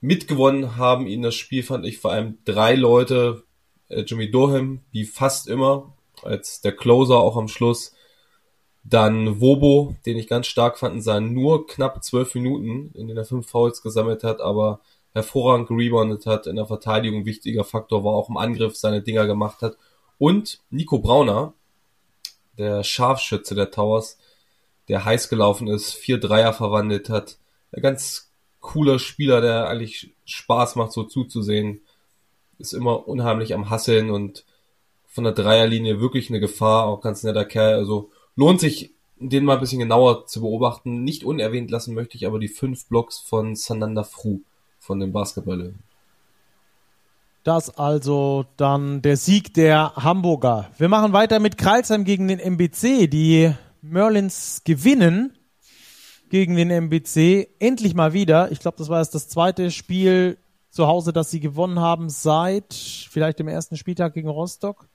Mitgewonnen 0.00 0.76
haben 0.76 1.08
ihnen 1.08 1.24
das 1.24 1.34
Spiel, 1.34 1.64
fand 1.64 1.84
ich, 1.84 1.98
vor 1.98 2.12
allem 2.12 2.38
drei 2.44 2.76
Leute. 2.76 3.42
Äh, 3.88 4.02
Jimmy 4.02 4.30
Durham, 4.30 4.80
wie 4.92 5.04
fast 5.04 5.48
immer, 5.48 5.92
als 6.22 6.60
der 6.60 6.76
Closer 6.76 7.18
auch 7.18 7.36
am 7.36 7.48
Schluss. 7.48 7.92
Dann 8.84 9.40
Wobo, 9.40 9.96
den 10.06 10.16
ich 10.16 10.28
ganz 10.28 10.46
stark 10.46 10.78
fand, 10.78 11.02
seinen 11.02 11.34
nur 11.34 11.66
knapp 11.66 12.02
zwölf 12.02 12.34
Minuten, 12.34 12.90
in 12.94 13.06
denen 13.06 13.18
er 13.18 13.24
fünf 13.24 13.48
Fouls 13.48 13.82
gesammelt 13.82 14.24
hat, 14.24 14.40
aber 14.40 14.80
hervorragend 15.12 15.70
reboundet 15.70 16.26
hat, 16.26 16.46
in 16.46 16.56
der 16.56 16.66
Verteidigung 16.66 17.24
wichtiger 17.24 17.64
Faktor 17.64 18.04
war, 18.04 18.12
auch 18.12 18.28
im 18.28 18.36
Angriff 18.36 18.76
seine 18.76 19.02
Dinger 19.02 19.26
gemacht 19.26 19.62
hat. 19.62 19.76
Und 20.18 20.60
Nico 20.70 20.98
Brauner, 20.98 21.52
der 22.56 22.82
Scharfschütze 22.82 23.54
der 23.54 23.70
Towers, 23.70 24.18
der 24.88 25.04
heiß 25.04 25.28
gelaufen 25.28 25.68
ist, 25.68 25.92
vier 25.92 26.18
Dreier 26.18 26.52
verwandelt 26.52 27.08
hat. 27.08 27.38
Ein 27.72 27.82
ganz 27.82 28.30
cooler 28.60 28.98
Spieler, 28.98 29.40
der 29.40 29.68
eigentlich 29.68 30.12
Spaß 30.24 30.76
macht, 30.76 30.92
so 30.92 31.04
zuzusehen. 31.04 31.82
Ist 32.58 32.72
immer 32.72 33.06
unheimlich 33.06 33.54
am 33.54 33.70
Hasseln 33.70 34.10
und 34.10 34.44
von 35.06 35.24
der 35.24 35.32
Dreierlinie 35.32 36.00
wirklich 36.00 36.28
eine 36.30 36.40
Gefahr, 36.40 36.86
auch 36.86 37.00
ganz 37.00 37.22
netter 37.22 37.44
Kerl. 37.44 37.74
Also 37.74 38.10
lohnt 38.38 38.60
sich, 38.60 38.92
den 39.18 39.44
mal 39.44 39.54
ein 39.54 39.60
bisschen 39.60 39.80
genauer 39.80 40.26
zu 40.26 40.40
beobachten. 40.40 41.02
Nicht 41.02 41.24
unerwähnt 41.24 41.72
lassen 41.72 41.92
möchte 41.92 42.16
ich 42.16 42.24
aber 42.24 42.38
die 42.38 42.48
fünf 42.48 42.86
Blocks 42.86 43.18
von 43.18 43.56
Sananda 43.56 44.04
Fru 44.04 44.40
von 44.78 45.00
den 45.00 45.12
Basketball. 45.12 45.74
Das 47.42 47.76
also 47.76 48.44
dann 48.56 49.02
der 49.02 49.16
Sieg 49.16 49.54
der 49.54 49.96
Hamburger. 49.96 50.70
Wir 50.78 50.88
machen 50.88 51.12
weiter 51.12 51.40
mit 51.40 51.58
Kreilsheim 51.58 52.04
gegen 52.04 52.28
den 52.28 52.38
MBC. 52.38 53.08
Die 53.08 53.52
Merlins 53.82 54.62
gewinnen 54.64 55.36
gegen 56.30 56.54
den 56.54 56.70
MBC 56.70 57.48
endlich 57.58 57.94
mal 57.94 58.12
wieder. 58.12 58.52
Ich 58.52 58.60
glaube, 58.60 58.76
das 58.78 58.88
war 58.88 59.00
jetzt 59.00 59.16
das 59.16 59.28
zweite 59.28 59.72
Spiel 59.72 60.38
zu 60.70 60.86
Hause, 60.86 61.12
das 61.12 61.32
sie 61.32 61.40
gewonnen 61.40 61.80
haben 61.80 62.08
seit 62.08 62.72
vielleicht 62.72 63.40
dem 63.40 63.48
ersten 63.48 63.76
Spieltag 63.76 64.14
gegen 64.14 64.28
Rostock. 64.28 64.86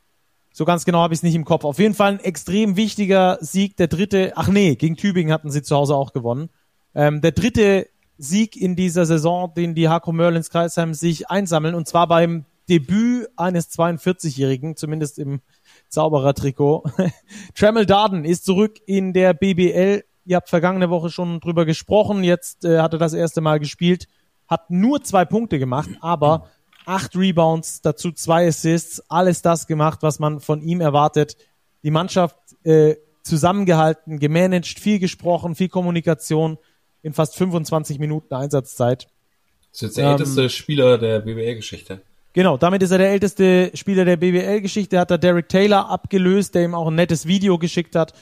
So 0.55 0.65
ganz 0.65 0.85
genau 0.85 0.99
habe 0.99 1.15
ich 1.15 1.19
es 1.19 1.23
nicht 1.23 1.33
im 1.33 1.45
Kopf. 1.45 1.65
Auf 1.65 1.79
jeden 1.79 1.95
Fall 1.95 2.13
ein 2.13 2.19
extrem 2.19 2.75
wichtiger 2.75 3.39
Sieg. 3.41 3.75
Der 3.77 3.87
dritte, 3.87 4.33
ach 4.35 4.47
nee, 4.47 4.75
gegen 4.75 4.95
Tübingen 4.95 5.33
hatten 5.33 5.49
sie 5.49 5.63
zu 5.63 5.75
Hause 5.75 5.95
auch 5.95 6.13
gewonnen. 6.13 6.49
Ähm, 6.93 7.21
der 7.21 7.31
dritte 7.31 7.87
Sieg 8.19 8.55
in 8.55 8.75
dieser 8.75 9.07
Saison, 9.07 9.51
den 9.55 9.73
die 9.73 9.89
Hako 9.89 10.11
Merlins 10.11 10.51
Kreisheim 10.51 10.93
sich 10.93 11.29
einsammeln, 11.29 11.73
und 11.73 11.87
zwar 11.87 12.07
beim 12.07 12.45
Debüt 12.69 13.27
eines 13.35 13.71
42-Jährigen, 13.71 14.77
zumindest 14.77 15.17
im 15.17 15.41
Zauberertrikot. 15.89 16.83
Tremel 17.55 17.87
Darden 17.87 18.23
ist 18.23 18.45
zurück 18.45 18.79
in 18.85 19.11
der 19.11 19.33
BBL. 19.33 20.03
Ihr 20.25 20.35
habt 20.35 20.49
vergangene 20.49 20.91
Woche 20.91 21.09
schon 21.09 21.39
drüber 21.39 21.65
gesprochen. 21.65 22.23
Jetzt 22.23 22.63
äh, 22.63 22.79
hat 22.79 22.93
er 22.93 22.99
das 22.99 23.13
erste 23.13 23.41
Mal 23.41 23.59
gespielt. 23.59 24.07
Hat 24.47 24.69
nur 24.69 25.03
zwei 25.03 25.25
Punkte 25.25 25.57
gemacht, 25.57 25.89
aber 25.99 26.47
acht 26.85 27.15
Rebounds, 27.15 27.81
dazu 27.81 28.11
zwei 28.11 28.47
Assists. 28.47 29.01
Alles 29.09 29.41
das 29.41 29.67
gemacht, 29.67 29.99
was 30.01 30.19
man 30.19 30.39
von 30.39 30.61
ihm 30.61 30.81
erwartet. 30.81 31.37
Die 31.83 31.91
Mannschaft 31.91 32.37
äh, 32.63 32.95
zusammengehalten, 33.23 34.19
gemanagt, 34.19 34.79
viel 34.79 34.99
gesprochen, 34.99 35.55
viel 35.55 35.69
Kommunikation 35.69 36.57
in 37.01 37.13
fast 37.13 37.35
25 37.35 37.99
Minuten 37.99 38.33
Einsatzzeit. 38.33 39.07
Das 39.71 39.73
ist 39.73 39.81
jetzt 39.81 39.97
der 39.97 40.05
ähm, 40.05 40.11
älteste 40.11 40.49
Spieler 40.49 40.97
der 40.97 41.19
BWL-Geschichte. 41.19 42.01
Genau, 42.33 42.57
damit 42.57 42.81
ist 42.81 42.91
er 42.91 42.97
der 42.97 43.11
älteste 43.11 43.71
Spieler 43.75 44.05
der 44.05 44.17
BWL-Geschichte. 44.17 44.99
Hat 44.99 45.11
er 45.11 45.17
Derek 45.17 45.49
Taylor 45.49 45.89
abgelöst, 45.89 46.55
der 46.55 46.63
ihm 46.63 46.73
auch 46.73 46.87
ein 46.87 46.95
nettes 46.95 47.27
Video 47.27 47.57
geschickt 47.57 47.95
hat, 47.95 48.13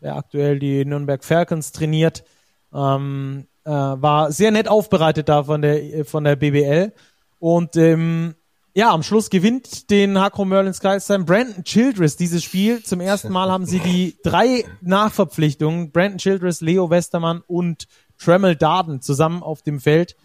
der 0.00 0.16
aktuell 0.16 0.58
die 0.58 0.84
Nürnberg 0.84 1.22
Falcons 1.22 1.72
trainiert. 1.72 2.24
Ähm, 2.72 3.46
äh, 3.64 3.70
war 3.70 4.32
sehr 4.32 4.50
nett 4.50 4.68
aufbereitet 4.68 5.28
da 5.28 5.44
von 5.44 5.60
der 5.60 6.04
von 6.04 6.24
der 6.24 6.36
BWL. 6.36 6.92
Und 7.38 7.76
ähm, 7.76 8.34
ja, 8.74 8.92
am 8.92 9.02
Schluss 9.02 9.30
gewinnt 9.30 9.90
den 9.90 10.20
Hakro 10.20 10.44
Merlin 10.44 10.74
Skyslam 10.74 11.24
Brandon 11.24 11.64
Childress 11.64 12.16
dieses 12.16 12.44
Spiel. 12.44 12.82
Zum 12.82 13.00
ersten 13.00 13.32
Mal 13.32 13.50
haben 13.50 13.66
sie 13.66 13.80
die 13.80 14.16
drei 14.22 14.64
Nachverpflichtungen, 14.80 15.90
Brandon 15.90 16.18
Childress, 16.18 16.60
Leo 16.60 16.88
Westermann 16.90 17.42
und 17.46 17.88
Tremel 18.18 18.56
Darden 18.56 19.00
zusammen 19.00 19.42
auf 19.42 19.62
dem 19.62 19.80
Feld 19.80 20.16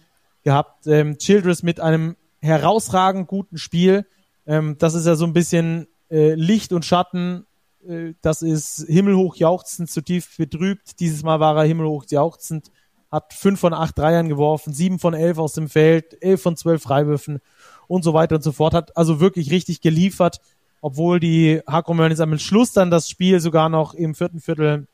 gehabt. 0.43 0.87
Ähm, 0.87 1.17
Childress 1.17 1.63
mit 1.63 1.79
einem 1.79 2.15
herausragend 2.41 3.27
guten 3.27 3.57
Spiel. 3.57 4.05
Ähm, 4.45 4.77
das 4.77 4.93
ist 4.93 5.07
ja 5.07 5.15
so 5.15 5.25
ein 5.25 5.33
bisschen 5.33 5.87
äh, 6.11 6.33
Licht 6.35 6.73
und 6.73 6.85
Schatten. 6.85 7.45
Äh, 7.87 8.13
das 8.21 8.41
ist 8.41 8.85
himmelhoch 8.87 9.35
jauchzend, 9.35 9.89
zu 9.89 10.01
betrübt. 10.37 10.99
Dieses 10.99 11.23
Mal 11.23 11.39
war 11.39 11.57
er 11.57 11.63
himmelhoch 11.63 12.05
jauchzend, 12.09 12.71
hat 13.13 13.31
fünf 13.31 13.59
von 13.59 13.75
acht 13.75 13.95
Dreiern 13.97 14.27
geworfen, 14.27 14.73
sieben 14.73 14.97
von 14.97 15.13
elf 15.13 15.37
aus 15.37 15.53
dem 15.53 15.69
Feld, 15.69 16.17
elf 16.23 16.41
von 16.41 16.57
zwölf 16.57 16.81
Freiwürfen 16.81 17.41
und 17.87 18.03
so 18.03 18.15
weiter 18.15 18.35
und 18.35 18.41
so 18.41 18.51
fort. 18.51 18.73
Hat 18.73 18.97
also 18.97 19.19
wirklich 19.19 19.51
richtig 19.51 19.81
geliefert, 19.81 20.41
obwohl 20.81 21.19
die 21.19 21.61
Hakro 21.67 21.93
Mörnis 21.93 22.19
am 22.19 22.35
Schluss 22.39 22.73
dann 22.73 22.89
das 22.89 23.07
Spiel 23.07 23.39
sogar 23.39 23.69
noch 23.69 23.93
im 23.93 24.15
vierten 24.15 24.39
Viertel 24.39 24.87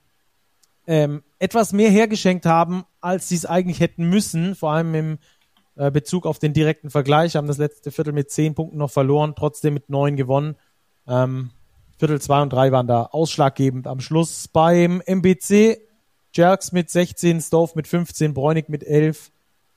ähm, 0.86 1.24
etwas 1.40 1.72
mehr 1.72 1.90
hergeschenkt 1.90 2.46
haben, 2.46 2.84
als 3.00 3.30
sie 3.30 3.36
es 3.36 3.46
eigentlich 3.46 3.80
hätten 3.80 4.10
müssen, 4.10 4.54
vor 4.54 4.72
allem 4.72 4.94
im 4.96 5.18
äh, 5.78 5.90
Bezug 5.90 6.26
auf 6.26 6.40
den 6.40 6.52
direkten 6.52 6.90
Vergleich, 6.90 7.38
haben 7.38 7.48
das 7.48 7.58
letzte 7.58 7.90
Viertel 7.90 8.12
mit 8.12 8.32
zehn 8.32 8.54
Punkten 8.54 8.80
noch 8.80 8.92
verloren, 8.92 9.34
trotzdem 9.34 9.74
mit 9.74 9.90
neun 9.90 10.18
gewonnen. 10.18 10.58
Ähm, 11.08 11.52
Viertel 11.98 12.20
zwei 12.20 12.42
und 12.42 12.52
drei 12.52 12.74
waren 12.74 12.88
da 12.88 13.04
ausschlaggebend 13.04 13.88
am 13.88 14.02
Schluss. 14.02 14.50
Beim 14.50 15.02
MBC 15.06 15.89
Jerks 16.34 16.72
mit 16.72 16.90
16, 16.90 17.42
Stove 17.42 17.72
mit 17.76 17.88
15, 17.88 18.34
Bräunig 18.34 18.70
mit 18.70 18.84
11 18.84 19.32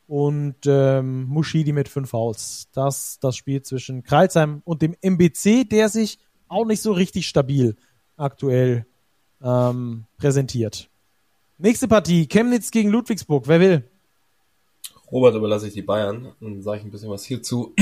und 0.06 0.56
ähm, 0.66 1.24
Mushidi 1.24 1.72
mit 1.72 1.88
5 1.88 2.10
Fouls. 2.10 2.68
Das 2.72 3.18
das 3.20 3.36
Spiel 3.36 3.62
zwischen 3.62 4.02
Kreilsheim 4.02 4.62
und 4.64 4.82
dem 4.82 4.94
MBC, 5.00 5.64
der 5.64 5.88
sich 5.88 6.18
auch 6.48 6.66
nicht 6.66 6.82
so 6.82 6.92
richtig 6.92 7.26
stabil 7.26 7.76
aktuell 8.16 8.86
ähm, 9.42 10.04
präsentiert. 10.18 10.88
Nächste 11.58 11.88
Partie, 11.88 12.26
Chemnitz 12.26 12.70
gegen 12.70 12.90
Ludwigsburg. 12.90 13.48
Wer 13.48 13.60
will? 13.60 13.90
Robert 15.10 15.34
überlasse 15.34 15.68
ich 15.68 15.74
die 15.74 15.82
Bayern. 15.82 16.32
Dann 16.40 16.62
sage 16.62 16.78
ich 16.78 16.84
ein 16.84 16.90
bisschen 16.90 17.10
was 17.10 17.24
hierzu. 17.24 17.74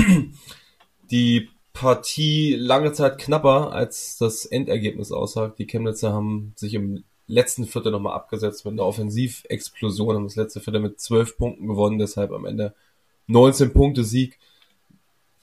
Die 1.11 1.49
Partie 1.73 2.55
lange 2.55 2.93
Zeit 2.93 3.19
knapper, 3.19 3.73
als 3.73 4.19
das 4.19 4.45
Endergebnis 4.45 5.13
aussagt. 5.13 5.59
Die 5.59 5.67
Chemnitzer 5.67 6.13
haben 6.13 6.53
sich 6.57 6.75
im 6.75 7.05
letzten 7.31 7.67
Viertel 7.67 7.93
nochmal 7.93 8.15
abgesetzt 8.15 8.65
mit 8.65 8.73
einer 8.73 8.85
Offensivexplosion, 8.85 10.17
haben 10.17 10.25
das 10.25 10.37
letzte 10.37 10.61
Viertel 10.61 10.81
mit 10.81 11.01
zwölf 11.01 11.37
Punkten 11.37 11.69
gewonnen, 11.69 11.99
deshalb 11.99 12.33
am 12.33 12.45
Ende 12.45 12.75
19 13.29 13.73
Punkte 13.73 14.05
Sieg. 14.05 14.39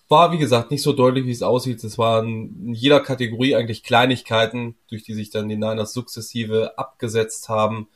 War, 0.09 0.31
wie 0.31 0.37
gesagt, 0.37 0.71
nicht 0.71 0.83
so 0.83 0.93
deutlich, 0.93 1.25
wie 1.25 1.31
es 1.31 1.41
aussieht. 1.41 1.83
Es 1.83 1.97
waren 1.97 2.67
in 2.67 2.73
jeder 2.73 3.01
Kategorie 3.01 3.55
eigentlich 3.55 3.83
Kleinigkeiten, 3.83 4.75
durch 4.89 5.03
die 5.03 5.13
sich 5.13 5.31
dann 5.31 5.49
die 5.49 5.55
Niners 5.55 5.93
sukzessive 5.93 6.77
abgesetzt 6.77 7.49
haben. 7.49 7.87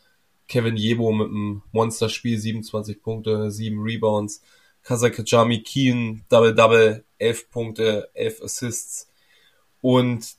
Kevin 0.47 0.75
Jebo 0.75 1.13
mit 1.13 1.27
einem 1.27 1.61
Monsterspiel, 1.71 2.37
27 2.37 3.01
Punkte, 3.01 3.51
7 3.51 3.81
Rebounds. 3.81 4.41
Kazakajami 4.83 5.61
Keen, 5.61 6.25
Double-Double, 6.29 7.05
11 7.19 7.49
Punkte, 7.49 8.09
11 8.13 8.41
Assists. 8.41 9.09
Und 9.81 10.35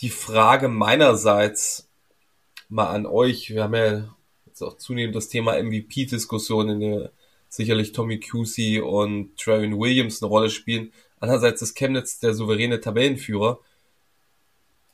die 0.00 0.10
Frage 0.10 0.68
meinerseits 0.68 1.87
mal 2.68 2.88
an 2.88 3.06
euch, 3.06 3.50
wir 3.50 3.64
haben 3.64 3.74
ja 3.74 4.14
jetzt 4.46 4.62
auch 4.62 4.76
zunehmend 4.76 5.16
das 5.16 5.28
Thema 5.28 5.62
MVP-Diskussion, 5.62 6.68
in 6.68 6.80
der 6.80 7.12
sicherlich 7.48 7.92
Tommy 7.92 8.20
Cusey 8.20 8.80
und 8.80 9.36
Trevin 9.36 9.78
Williams 9.78 10.22
eine 10.22 10.28
Rolle 10.28 10.50
spielen. 10.50 10.92
Andererseits 11.20 11.62
ist 11.62 11.74
Chemnitz 11.74 12.20
der 12.20 12.34
souveräne 12.34 12.80
Tabellenführer. 12.80 13.58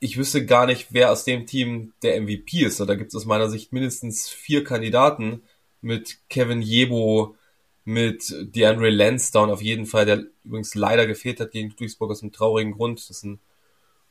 Ich 0.00 0.16
wüsste 0.16 0.44
gar 0.46 0.66
nicht, 0.66 0.88
wer 0.90 1.10
aus 1.10 1.24
dem 1.24 1.46
Team 1.46 1.92
der 2.02 2.20
MVP 2.20 2.64
ist. 2.64 2.80
Da 2.80 2.94
gibt 2.94 3.08
es 3.08 3.16
aus 3.16 3.24
meiner 3.24 3.48
Sicht 3.48 3.72
mindestens 3.72 4.28
vier 4.28 4.64
Kandidaten 4.64 5.42
mit 5.80 6.18
Kevin 6.28 6.62
Jebo, 6.62 7.36
mit 7.84 8.34
DeAndre 8.40 8.90
Lansdowne 8.90 9.52
auf 9.52 9.62
jeden 9.62 9.86
Fall, 9.86 10.06
der 10.06 10.24
übrigens 10.44 10.74
leider 10.74 11.06
gefehlt 11.06 11.40
hat 11.40 11.50
gegen 11.50 11.74
Duisburg 11.76 12.10
aus 12.10 12.22
einem 12.22 12.32
traurigen 12.32 12.72
Grund. 12.72 13.06
Dessen 13.08 13.40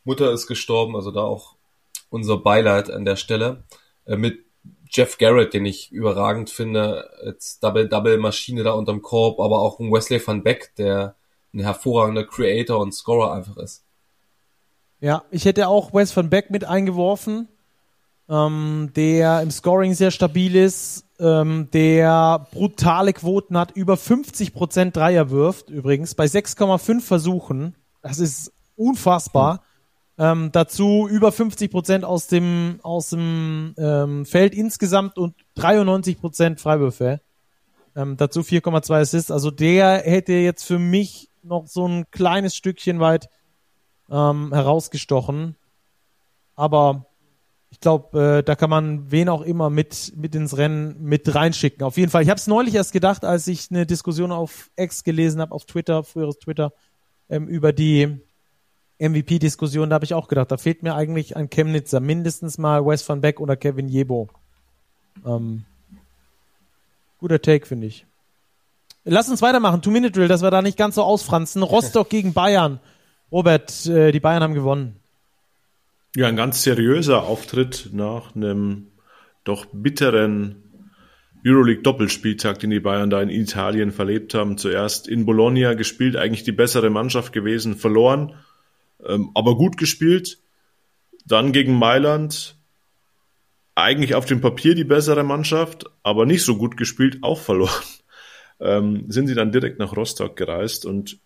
Mutter 0.04 0.32
ist 0.32 0.48
gestorben, 0.48 0.96
also 0.96 1.12
da 1.12 1.22
auch 1.22 1.56
unser 2.14 2.38
Beileid 2.38 2.92
an 2.92 3.06
der 3.06 3.16
Stelle. 3.16 3.64
Äh, 4.06 4.16
mit 4.16 4.46
Jeff 4.90 5.18
Garrett, 5.18 5.54
den 5.54 5.66
ich 5.66 5.92
überragend 5.92 6.52
finde, 6.52 7.10
als 7.26 7.60
Double-Double-Maschine 7.60 8.64
da 8.64 8.74
unterm 8.74 9.02
Korb, 9.02 9.40
aber 9.40 9.60
auch 9.60 9.80
ein 9.80 9.92
Wesley 9.92 10.22
van 10.26 10.44
Beck, 10.44 10.76
der 10.78 11.16
ein 11.54 11.60
hervorragender 11.60 12.26
Creator 12.26 12.80
und 12.80 12.94
Scorer 12.94 13.34
einfach 13.34 13.58
ist. 13.58 13.84
Ja, 15.00 15.24
ich 15.32 15.46
hätte 15.46 15.68
auch 15.68 15.94
Wes 15.94 16.16
van 16.16 16.30
Beck 16.30 16.52
mit 16.52 16.64
eingeworfen, 16.64 17.50
ähm, 18.30 18.92
der 18.96 19.42
im 19.42 19.52
Scoring 19.52 19.96
sehr 19.96 20.12
stabil 20.12 20.56
ist, 20.56 21.06
ähm, 21.20 21.70
der 21.74 22.48
brutale 22.52 23.14
Quoten 23.14 23.58
hat, 23.58 23.72
über 23.72 23.96
50% 23.96 24.92
Dreier 24.92 25.32
wirft, 25.32 25.70
übrigens, 25.70 26.14
bei 26.14 26.26
6,5 26.26 27.02
Versuchen. 27.02 27.76
Das 28.02 28.20
ist 28.20 28.54
unfassbar. 28.76 29.54
Hm. 29.56 29.60
Ähm, 30.18 30.52
dazu 30.52 31.08
über 31.10 31.30
50% 31.30 32.04
aus 32.04 32.28
dem, 32.28 32.80
aus 32.84 33.10
dem 33.10 33.74
ähm, 33.78 34.26
Feld 34.26 34.54
insgesamt 34.54 35.18
und 35.18 35.36
93% 35.58 36.60
Freiwürfe. 36.60 37.20
Ähm, 37.96 38.18
dazu 38.18 38.42
4,2 38.42 39.02
Assists. 39.02 39.32
Also 39.32 39.50
der 39.50 40.04
hätte 40.04 40.34
jetzt 40.34 40.64
für 40.64 40.80
mich 40.80 41.30
noch 41.42 41.68
so 41.68 41.88
ein 41.88 42.06
kleines 42.12 42.56
Stückchen 42.56 43.00
weit 43.00 43.30
ähm, 44.10 44.54
herausgestochen. 44.54 45.56
Aber 46.56 47.08
ich 47.72 47.80
glaube, 47.80 48.38
äh, 48.38 48.44
da 48.44 48.56
kann 48.56 48.70
man 48.70 49.12
wen 49.12 49.30
auch 49.30 49.42
immer 49.42 49.72
mit, 49.72 50.14
mit 50.16 50.36
ins 50.36 50.58
Rennen 50.58 50.96
mit 51.02 51.34
reinschicken. 51.34 51.84
Auf 51.84 51.98
jeden 51.98 52.12
Fall. 52.12 52.22
Ich 52.22 52.30
habe 52.30 52.38
es 52.38 52.46
neulich 52.46 52.76
erst 52.76 52.94
gedacht, 52.94 53.26
als 53.26 53.48
ich 53.48 53.72
eine 53.72 53.88
Diskussion 53.88 54.32
auf 54.32 54.70
X 54.76 55.04
gelesen 55.04 55.42
habe, 55.42 55.54
auf 55.54 55.66
Twitter, 55.66 56.04
früheres 56.04 56.38
Twitter, 56.38 56.72
ähm, 57.30 57.48
über 57.48 57.74
die 57.74 58.20
MVP-Diskussion. 59.10 59.90
Da 59.90 59.96
habe 59.96 60.06
ich 60.06 60.14
auch 60.14 60.28
gedacht, 60.28 60.52
da 60.52 60.58
fehlt 60.58 60.84
mir 60.84 60.96
eigentlich 60.96 61.36
ein 61.36 61.50
Chemnitzer. 61.50 62.00
Mindestens 62.00 62.58
mal 62.58 62.86
Wes 62.86 63.08
van 63.08 63.22
Beck 63.22 63.40
oder 63.40 63.56
Kevin 63.56 63.88
Jebo. 63.88 64.30
Ähm, 65.26 65.66
guter 67.20 67.42
Take, 67.42 67.66
finde 67.66 67.88
ich. 67.88 68.06
Lass 69.06 69.30
uns 69.30 69.42
weitermachen. 69.42 69.82
Two-Minute-Drill, 69.82 70.28
dass 70.28 70.42
wir 70.42 70.52
da 70.52 70.62
nicht 70.62 70.78
ganz 70.78 70.96
so 70.96 71.04
ausfranzen. 71.04 71.62
Rostock 71.64 72.10
gegen 72.10 72.34
Bayern. 72.34 72.80
Robert, 73.32 73.86
äh, 73.88 74.12
die 74.12 74.20
Bayern 74.20 74.44
haben 74.44 74.54
gewonnen. 74.54 74.96
Ja, 76.16 76.28
ein 76.28 76.36
ganz 76.36 76.64
seriöser 76.64 77.24
Auftritt 77.24 77.90
nach 77.92 78.36
einem 78.36 78.92
doch 79.44 79.66
bitteren 79.74 80.64
Euroleague-Doppelspieltag, 81.46 82.60
den 82.60 82.70
die 82.70 82.80
Bayern 82.80 83.10
da 83.10 83.22
in 83.22 83.30
Italien 83.30 83.92
verlebt 83.92 84.34
haben. 84.34 84.58
Zuerst 84.58 85.08
in 85.08 85.26
Bologna 85.26 85.74
gespielt, 85.74 86.16
eigentlich 86.16 86.44
die 86.44 86.52
bessere 86.54 86.90
Mannschaft 86.90 87.34
gewesen, 87.34 87.76
verloren, 87.76 88.36
ähm, 89.06 89.32
aber 89.34 89.56
gut 89.56 89.78
gespielt. 89.78 90.40
Dann 91.26 91.52
gegen 91.52 91.78
Mailand, 91.78 92.58
eigentlich 93.76 94.16
auf 94.16 94.26
dem 94.26 94.42
Papier 94.42 94.76
die 94.76 94.84
bessere 94.84 95.24
Mannschaft, 95.24 95.86
aber 96.04 96.26
nicht 96.26 96.44
so 96.44 96.58
gut 96.58 96.78
gespielt, 96.78 97.20
auch 97.22 97.40
verloren. 97.40 97.72
Ähm, 98.60 99.06
sind 99.10 99.28
sie 99.28 99.34
dann 99.34 99.52
direkt 99.52 99.80
nach 99.80 99.98
Rostock 99.98 100.38
gereist 100.38 100.86
und 100.86 101.20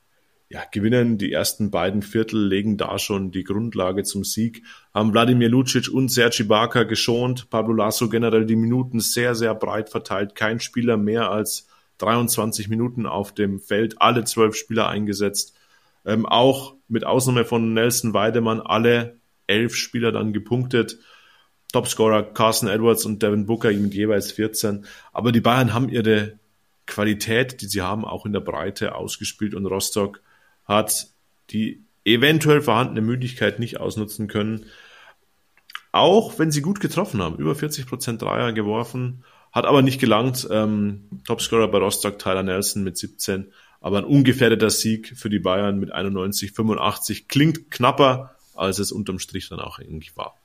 ja, 0.50 0.64
gewinnen 0.72 1.18
die 1.18 1.32
ersten 1.32 1.72
beiden 1.72 2.02
Viertel, 2.02 2.48
legen 2.48 2.78
da 2.78 2.98
schon 3.00 3.32
die 3.32 3.44
Grundlage 3.44 4.04
zum 4.04 4.24
Sieg, 4.24 4.64
haben 4.94 5.12
Wladimir 5.12 5.50
Lucic 5.50 5.90
und 5.90 6.10
Sergi 6.10 6.44
Barker 6.44 6.86
geschont, 6.86 7.50
Pablo 7.50 7.74
Lasso 7.74 8.08
generell 8.08 8.46
die 8.46 8.56
Minuten 8.56 9.02
sehr, 9.02 9.36
sehr 9.36 9.54
breit 9.56 9.90
verteilt, 9.90 10.36
kein 10.36 10.60
Spieler 10.60 10.98
mehr 10.98 11.30
als 11.30 11.68
23 11.98 12.70
Minuten 12.70 13.06
auf 13.06 13.34
dem 13.34 13.60
Feld, 13.60 14.02
alle 14.02 14.24
zwölf 14.24 14.56
Spieler 14.56 14.88
eingesetzt, 14.88 15.57
ähm, 16.08 16.26
auch 16.26 16.76
mit 16.88 17.06
Ausnahme 17.06 17.46
von 17.46 17.74
Nelson 17.74 18.14
Weidemann 18.14 18.62
alle 18.62 19.20
elf 19.46 19.76
Spieler 19.76 20.12
dann 20.12 20.34
gepunktet, 20.34 20.98
Topscorer 21.74 22.24
Carson 22.24 22.70
Edwards 22.70 23.06
und 23.06 23.22
Devin 23.22 23.46
Booker 23.46 23.70
ihm 23.70 23.92
jeweils 23.92 24.32
14, 24.32 24.86
aber 25.14 25.32
die 25.32 25.42
Bayern 25.42 25.74
haben 25.74 25.90
ihre 25.90 26.40
Qualität, 26.86 27.62
die 27.62 27.68
sie 27.68 27.82
haben, 27.82 28.06
auch 28.06 28.26
in 28.26 28.34
der 28.34 28.40
Breite 28.40 28.96
ausgespielt 28.96 29.54
und 29.54 29.66
Rostock 29.66 30.22
hat 30.66 31.08
die 31.50 31.84
eventuell 32.06 32.62
vorhandene 32.62 33.02
Müdigkeit 33.02 33.60
nicht 33.60 33.80
ausnutzen 33.80 34.30
können. 34.30 34.66
Auch 35.92 36.40
wenn 36.40 36.52
sie 36.52 36.62
gut 36.62 36.80
getroffen 36.80 37.22
haben, 37.22 37.38
über 37.38 37.52
40% 37.52 38.18
Dreier 38.18 38.54
geworfen, 38.54 39.24
hat 39.52 39.66
aber 39.66 39.82
nicht 39.82 40.00
gelangt. 40.00 40.48
Ähm, 40.50 41.10
Topscorer 41.26 41.68
bei 41.68 41.80
Rostock, 41.80 42.20
Tyler 42.20 42.44
Nelson 42.44 42.84
mit 42.84 42.98
17, 42.98 43.52
aber 43.82 44.00
ein 44.00 44.06
ungefährdeter 44.06 44.70
Sieg 44.70 45.14
für 45.16 45.30
die 45.30 45.40
Bayern 45.40 45.80
mit 45.80 45.92
91, 45.92 46.52
85. 46.52 47.28
Klingt 47.28 47.72
knapper, 47.72 48.36
als 48.56 48.80
es 48.80 48.92
unterm 48.92 49.20
Strich 49.20 49.50
dann 49.50 49.60
auch 49.60 49.80
eigentlich 49.80 50.18
war. 50.18 50.36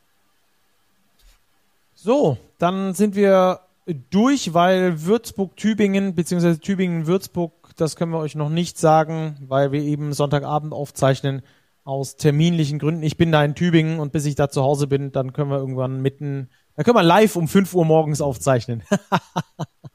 So, 1.95 2.39
dann 2.59 2.95
sind 2.95 3.15
wir 3.15 3.61
durch, 4.11 4.55
weil 4.55 5.05
Würzburg-Tübingen 5.05 6.15
bzw. 6.15 6.57
Tübingen-Würzburg 6.57 7.63
das 7.77 7.97
können 7.97 8.13
wir 8.13 8.19
euch 8.19 8.35
noch 8.35 8.49
nicht 8.49 8.79
sagen, 8.79 9.37
weil 9.47 9.73
wir 9.73 9.83
eben 9.83 10.13
Sonntagabend 10.13 10.73
aufzeichnen 10.73 11.43
aus 11.85 12.17
terminlichen 12.17 12.79
Gründen. 12.79 13.03
Ich 13.03 13.17
bin 13.17 13.33
da 13.33 13.45
in 13.45 13.55
Tübingen 13.55 13.99
und 13.99 14.13
bis 14.13 14.25
ich 14.25 14.35
da 14.35 14.49
zu 14.49 14.63
Hause 14.63 14.87
bin, 14.87 15.13
dann 15.13 15.33
können 15.33 15.51
wir 15.51 15.59
irgendwann 15.59 16.01
mitten, 16.01 16.49
da 16.77 16.85
können 16.85 16.97
wir 16.97 17.03
live 17.03 17.37
um 17.37 17.49
5 17.49 17.75
Uhr 17.75 17.85
morgens 17.85 18.21
aufzeichnen. 18.21 18.83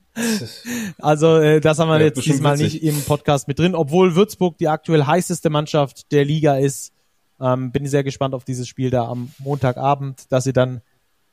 also 1.00 1.38
äh, 1.38 1.60
das 1.62 1.80
haben 1.80 1.90
wir 1.90 2.00
ja, 2.00 2.06
jetzt 2.06 2.26
diesmal 2.26 2.58
nicht 2.58 2.84
im 2.84 3.02
Podcast 3.04 3.48
mit 3.48 3.60
drin, 3.60 3.76
obwohl 3.76 4.16
Würzburg 4.16 4.58
die 4.58 4.68
aktuell 4.68 5.04
heißeste 5.04 5.50
Mannschaft 5.50 6.12
der 6.12 6.26
Liga 6.26 6.58
ist. 6.58 6.94
Ähm, 7.40 7.72
bin 7.72 7.86
sehr 7.86 8.04
gespannt 8.04 8.34
auf 8.34 8.44
dieses 8.44 8.68
Spiel 8.68 8.90
da 8.90 9.08
am 9.08 9.32
Montagabend, 9.40 10.32
dass 10.32 10.46
ihr 10.46 10.54
dann 10.54 10.82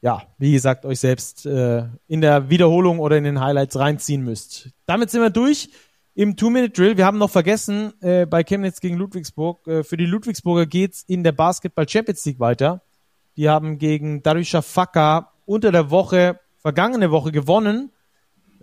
ja, 0.04 0.22
wie 0.36 0.52
gesagt, 0.52 0.84
euch 0.84 1.00
selbst 1.00 1.46
äh, 1.46 1.84
in 2.08 2.20
der 2.20 2.50
Wiederholung 2.50 2.98
oder 2.98 3.16
in 3.16 3.24
den 3.24 3.40
Highlights 3.40 3.78
reinziehen 3.78 4.22
müsst. 4.22 4.68
Damit 4.84 5.10
sind 5.10 5.22
wir 5.22 5.30
durch 5.30 5.70
im 6.14 6.36
Two-Minute-Drill. 6.36 6.98
Wir 6.98 7.06
haben 7.06 7.16
noch 7.16 7.30
vergessen, 7.30 7.94
äh, 8.02 8.26
bei 8.26 8.44
Chemnitz 8.44 8.80
gegen 8.80 8.98
Ludwigsburg, 8.98 9.66
äh, 9.66 9.82
für 9.82 9.96
die 9.96 10.04
Ludwigsburger 10.04 10.66
geht's 10.66 11.04
in 11.06 11.24
der 11.24 11.32
Basketball 11.32 11.88
Champions 11.88 12.22
League 12.26 12.38
weiter. 12.38 12.82
Die 13.38 13.48
haben 13.48 13.78
gegen 13.78 14.22
Darüşşafaka 14.22 15.32
unter 15.46 15.72
der 15.72 15.90
Woche, 15.90 16.38
vergangene 16.58 17.10
Woche 17.10 17.32
gewonnen, 17.32 17.90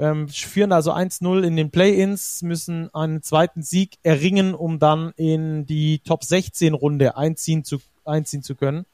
ähm, 0.01 0.27
führen 0.27 0.71
also 0.71 0.91
1-0 0.91 1.43
in 1.43 1.55
den 1.55 1.69
Play-Ins, 1.69 2.41
müssen 2.41 2.91
einen 2.91 3.21
zweiten 3.21 3.61
Sieg 3.61 3.99
erringen, 4.01 4.55
um 4.55 4.79
dann 4.79 5.13
in 5.15 5.67
die 5.67 5.99
Top 5.99 6.23
16 6.23 6.73
Runde 6.73 7.17
einziehen 7.17 7.63
zu, 7.63 7.77
einziehen 8.03 8.41
zu 8.41 8.55
können. 8.55 8.87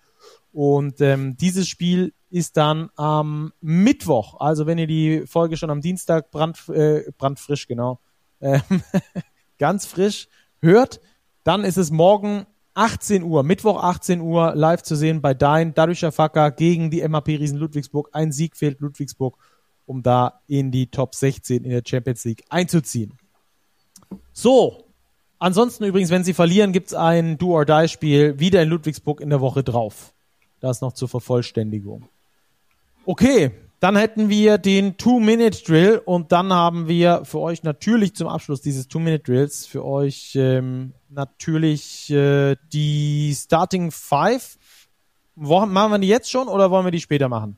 Und 0.52 1.00
ähm, 1.00 1.38
dieses 1.38 1.70
Spiel 1.70 2.14
ist 2.30 2.58
dann 2.58 2.90
am 2.98 3.54
Mittwoch, 3.62 4.42
also 4.42 4.66
wenn 4.66 4.78
ihr 4.78 4.88
die 4.88 5.26
Folge 5.26 5.56
schon 5.56 5.70
am 5.70 5.80
Dienstag 5.80 6.30
brand, 6.30 6.68
äh, 6.68 7.10
brandfrisch, 7.18 7.68
genau, 7.68 8.00
ähm, 8.42 8.62
ganz 9.60 9.86
frisch 9.86 10.28
hört, 10.60 11.00
dann 11.46 11.64
ist 11.64 11.78
es 11.78 11.90
morgen 11.90 12.46
18 12.74 13.24
Uhr, 13.24 13.44
Mittwoch 13.44 13.82
18 13.82 14.20
Uhr 14.20 14.56
live 14.56 14.84
zu 14.84 14.98
sehen 14.98 15.22
bei 15.22 15.34
Dein 15.34 15.74
Dadurcher 15.74 16.12
Facker 16.12 16.52
gegen 16.52 16.92
die 16.92 17.08
MAP 17.08 17.30
Riesen 17.30 17.60
Ludwigsburg. 17.60 18.10
Ein 18.12 18.34
Sieg 18.34 18.58
fehlt 18.58 18.82
Ludwigsburg, 18.82 19.38
um 19.88 20.04
da 20.04 20.42
in 20.48 20.70
die 20.70 20.88
Top 20.88 21.16
16 21.16 21.64
in 21.64 21.72
der 21.72 21.82
Champions 21.84 22.24
League 22.26 22.44
einzuziehen. 22.50 23.14
So, 24.32 24.84
ansonsten 25.40 25.86
übrigens, 25.86 26.12
wenn 26.12 26.24
sie 26.24 26.34
verlieren, 26.34 26.74
gibt's 26.74 26.94
ein 26.94 27.40
Do-or-Die-Spiel 27.40 28.40
wieder 28.40 28.62
in 28.62 28.70
Ludwigsburg 28.70 29.22
in 29.22 29.32
der 29.32 29.42
Woche 29.42 29.64
drauf. 29.64 30.14
Das 30.60 30.82
noch 30.82 30.94
zur 30.94 31.08
Vervollständigung. 31.08 32.08
Okay, 33.06 33.52
dann 33.80 33.96
hätten 33.96 34.28
wir 34.30 34.58
den 34.58 34.98
Two-Minute-Drill 34.98 36.02
und 36.04 36.32
dann 36.32 36.52
haben 36.52 36.88
wir 36.88 37.24
für 37.26 37.40
euch 37.40 37.64
natürlich 37.64 38.16
zum 38.16 38.28
Abschluss 38.28 38.62
dieses 38.62 38.88
Two-Minute-Drills 38.88 39.66
für 39.68 39.86
euch 39.86 40.34
ähm, 40.36 40.94
natürlich 41.10 42.10
äh, 42.10 42.56
die 42.74 43.34
Starting 43.36 43.92
Five. 43.92 44.58
Wo, 45.36 45.66
machen 45.66 45.92
wir 45.92 46.00
die 46.00 46.08
jetzt 46.08 46.32
schon 46.32 46.48
oder 46.48 46.72
wollen 46.72 46.86
wir 46.86 46.92
die 46.92 47.00
später 47.00 47.30
machen? 47.30 47.58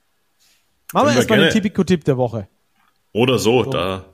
Machen 0.94 1.10
wir 1.10 1.16
erstmal 1.16 1.40
den 1.40 1.52
Typico-Tipp 1.52 2.04
der 2.04 2.18
Woche. 2.18 2.48
Oder 3.12 3.38
so, 3.38 3.64
so, 3.64 3.70
da 3.70 4.06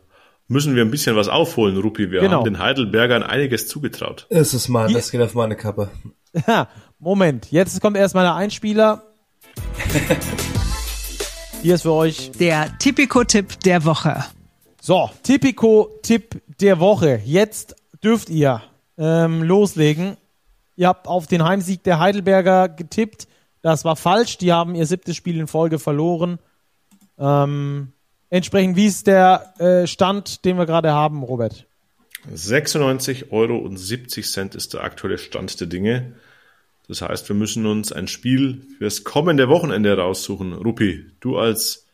müssen 0.48 0.76
wir 0.76 0.84
ein 0.84 0.92
bisschen 0.92 1.16
was 1.16 1.28
aufholen, 1.28 1.78
Rupi. 1.78 2.12
Wir 2.12 2.22
genau. 2.22 2.38
haben 2.38 2.44
den 2.44 2.60
Heidelbergern 2.60 3.24
einiges 3.24 3.68
zugetraut. 3.68 4.28
Es 4.30 4.54
ist 4.54 4.68
mal, 4.68 4.92
das 4.92 5.12
geht 5.12 5.22
auf 5.22 5.34
meine 5.36 5.56
Kappe. 5.56 5.90
Ja, 6.48 6.68
Moment, 7.00 7.50
jetzt 7.52 7.80
kommt 7.82 7.96
erstmal 7.96 8.26
der 8.26 8.36
Einspieler. 8.36 9.04
Hier 11.62 11.76
ist 11.76 11.84
für 11.84 11.94
euch 11.94 12.32
der 12.32 12.78
Tipico-Tipp 12.78 13.60
der 13.62 13.86
Woche. 13.86 14.26
So, 14.82 15.10
Tipico-Tipp 15.24 16.42
der 16.60 16.80
Woche. 16.80 17.22
Jetzt 17.24 17.76
dürft 18.04 18.30
ihr 18.30 18.62
ähm, 18.98 19.44
loslegen. 19.44 20.18
Ihr 20.76 20.90
habt 20.90 21.08
auf 21.08 21.26
den 21.26 21.44
Heimsieg 21.44 21.84
der 21.84 22.00
Heidelberger 22.00 22.68
getippt. 22.68 23.28
Das 23.62 23.86
war 23.86 23.96
falsch. 23.96 24.38
Die 24.38 24.52
haben 24.52 24.76
ihr 24.76 24.86
siebtes 24.86 25.16
Spiel 25.16 25.40
in 25.40 25.48
Folge 25.48 25.80
verloren. 25.80 26.38
Ähm, 27.18 27.94
entsprechend, 28.30 28.76
wie 28.76 28.88
ist 28.88 29.08
der 29.08 29.54
äh, 29.60 29.88
Stand, 29.88 30.46
den 30.46 30.58
wir 30.58 30.66
gerade 30.66 30.92
haben, 30.92 31.24
Robert? 31.24 31.66
96,70 32.34 33.32
Euro 33.32 33.68
ist 33.68 34.74
der 34.74 34.84
aktuelle 34.84 35.18
Stand 35.18 35.60
der 35.60 35.68
Dinge. 35.68 36.14
Das 36.88 37.02
heißt, 37.02 37.28
wir 37.30 37.36
müssen 37.36 37.66
uns 37.66 37.92
ein 37.92 38.08
Spiel 38.08 38.62
fürs 38.78 39.04
kommende 39.04 39.50
Wochenende 39.50 39.98
raussuchen. 39.98 40.54
Rupi, 40.54 41.06
du 41.20 41.38
als 41.38 41.88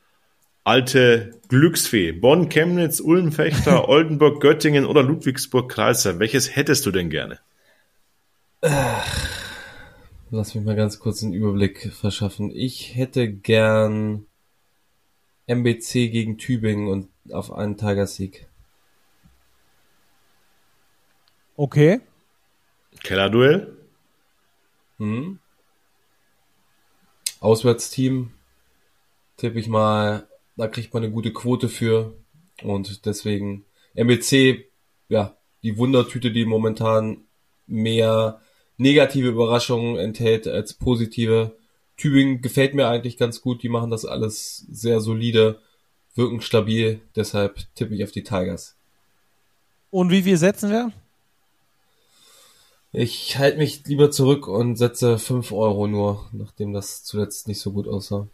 alte 0.64 1.32
Glücksfee. 1.48 2.12
Bonn, 2.12 2.50
Chemnitz, 2.50 3.00
Ulm, 3.00 3.32
Fechter, 3.32 3.88
Oldenburg, 3.90 4.42
Göttingen 4.42 4.86
oder 4.86 5.04
Ludwigsburg, 5.04 5.72
Kreiser. 5.72 6.20
Welches 6.20 6.56
hättest 6.56 6.86
du 6.86 6.92
denn 6.92 7.10
gerne? 7.10 7.40
Lass 10.30 10.54
mich 10.56 10.64
mal 10.64 10.76
ganz 10.76 11.00
kurz 11.00 11.24
einen 11.24 11.34
Überblick 11.34 11.92
verschaffen. 11.94 12.52
Ich 12.54 12.96
hätte 12.96 13.32
gern 13.32 14.26
MBC 15.52 16.10
gegen 16.10 16.38
Tübingen 16.38 16.88
und 16.88 17.10
auf 17.34 17.52
einen 17.52 17.78
Tigersieg. 17.78 18.48
Okay. 21.56 22.02
Kellerduell? 23.04 23.78
Hm. 24.98 25.40
Auswärtsteam 27.40 28.32
tippe 29.38 29.60
ich 29.60 29.68
mal, 29.68 30.28
da 30.56 30.68
kriegt 30.68 30.94
man 30.94 31.04
eine 31.04 31.12
gute 31.12 31.34
Quote 31.34 31.68
für 31.70 32.14
und 32.62 33.06
deswegen 33.06 33.66
MBC, 33.96 34.70
ja, 35.10 35.36
die 35.64 35.78
Wundertüte, 35.78 36.32
die 36.32 36.46
momentan 36.46 37.26
mehr 37.68 38.42
negative 38.78 39.30
Überraschungen 39.30 39.98
enthält 39.98 40.48
als 40.48 40.74
positive. 40.74 41.58
Tübingen 42.02 42.42
gefällt 42.42 42.74
mir 42.74 42.88
eigentlich 42.88 43.16
ganz 43.16 43.42
gut, 43.42 43.62
die 43.62 43.70
machen 43.70 43.92
das 43.92 44.06
alles 44.06 44.66
sehr 44.72 45.02
solide, 45.02 45.60
wirken 46.16 46.42
stabil, 46.42 47.00
deshalb 47.16 47.60
tippe 47.76 47.94
ich 47.94 48.04
auf 48.04 48.12
die 48.12 48.24
Tigers. 48.24 48.76
Und 49.92 50.10
wie 50.10 50.24
viel 50.24 50.38
setzen 50.38 50.72
wir? 50.72 50.92
Ich 52.92 53.38
halte 53.38 53.60
mich 53.60 53.86
lieber 53.86 54.10
zurück 54.10 54.48
und 54.48 54.78
setze 54.78 55.20
5 55.20 55.52
Euro 55.52 55.86
nur, 55.86 56.28
nachdem 56.32 56.74
das 56.74 57.04
zuletzt 57.04 57.48
nicht 57.48 57.60
so 57.60 57.72
gut 57.72 57.88
aussah. 57.88 58.28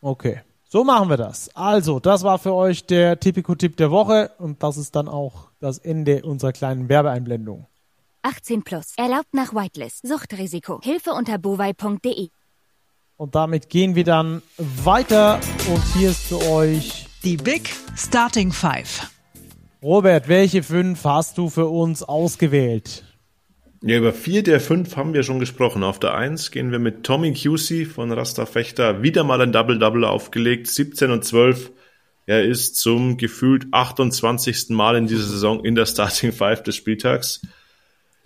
Okay, 0.00 0.40
so 0.66 0.82
machen 0.82 1.10
wir 1.10 1.18
das. 1.18 1.54
Also, 1.54 2.00
das 2.00 2.22
war 2.22 2.38
für 2.38 2.54
euch 2.54 2.86
der 2.86 3.20
Tipico-Tipp 3.20 3.76
der 3.76 3.90
Woche 3.90 4.30
und 4.38 4.62
das 4.62 4.78
ist 4.78 4.96
dann 4.96 5.08
auch 5.08 5.50
das 5.60 5.76
Ende 5.76 6.22
unserer 6.22 6.52
kleinen 6.52 6.88
Werbeeinblendung. 6.88 7.66
18 8.22 8.62
plus. 8.62 8.94
Erlaubt 8.96 9.34
nach 9.34 9.52
Whitelist. 9.52 10.08
Suchtrisiko. 10.08 10.80
Hilfe 10.82 11.10
unter 11.10 11.36
bovai.de. 11.36 12.30
Und 13.16 13.36
damit 13.36 13.68
gehen 13.68 13.94
wir 13.94 14.02
dann 14.02 14.42
weiter 14.58 15.38
und 15.68 15.82
hier 15.96 16.10
ist 16.10 16.26
für 16.26 16.40
euch 16.50 17.06
die 17.22 17.36
Big 17.36 17.72
Starting 17.96 18.50
Five. 18.50 19.08
Robert, 19.82 20.28
welche 20.28 20.64
fünf 20.64 21.04
hast 21.04 21.38
du 21.38 21.48
für 21.48 21.66
uns 21.66 22.02
ausgewählt? 22.02 23.04
Ja, 23.82 23.98
über 23.98 24.12
vier 24.12 24.42
der 24.42 24.60
fünf 24.60 24.96
haben 24.96 25.14
wir 25.14 25.22
schon 25.22 25.38
gesprochen. 25.38 25.84
Auf 25.84 26.00
der 26.00 26.14
eins 26.14 26.50
gehen 26.50 26.72
wir 26.72 26.80
mit 26.80 27.04
Tommy 27.04 27.34
QC 27.34 27.86
von 27.86 28.10
Rasta 28.10 28.46
Fechter 28.46 29.02
wieder 29.02 29.22
mal 29.22 29.40
ein 29.40 29.52
Double-Double 29.52 30.04
aufgelegt. 30.04 30.66
17 30.66 31.10
und 31.10 31.24
12. 31.24 31.70
Er 32.26 32.44
ist 32.44 32.76
zum 32.76 33.16
gefühlt 33.16 33.66
28. 33.70 34.70
Mal 34.70 34.96
in 34.96 35.06
dieser 35.06 35.24
Saison 35.24 35.64
in 35.64 35.76
der 35.76 35.86
Starting 35.86 36.32
Five 36.32 36.64
des 36.64 36.74
Spieltags. 36.74 37.42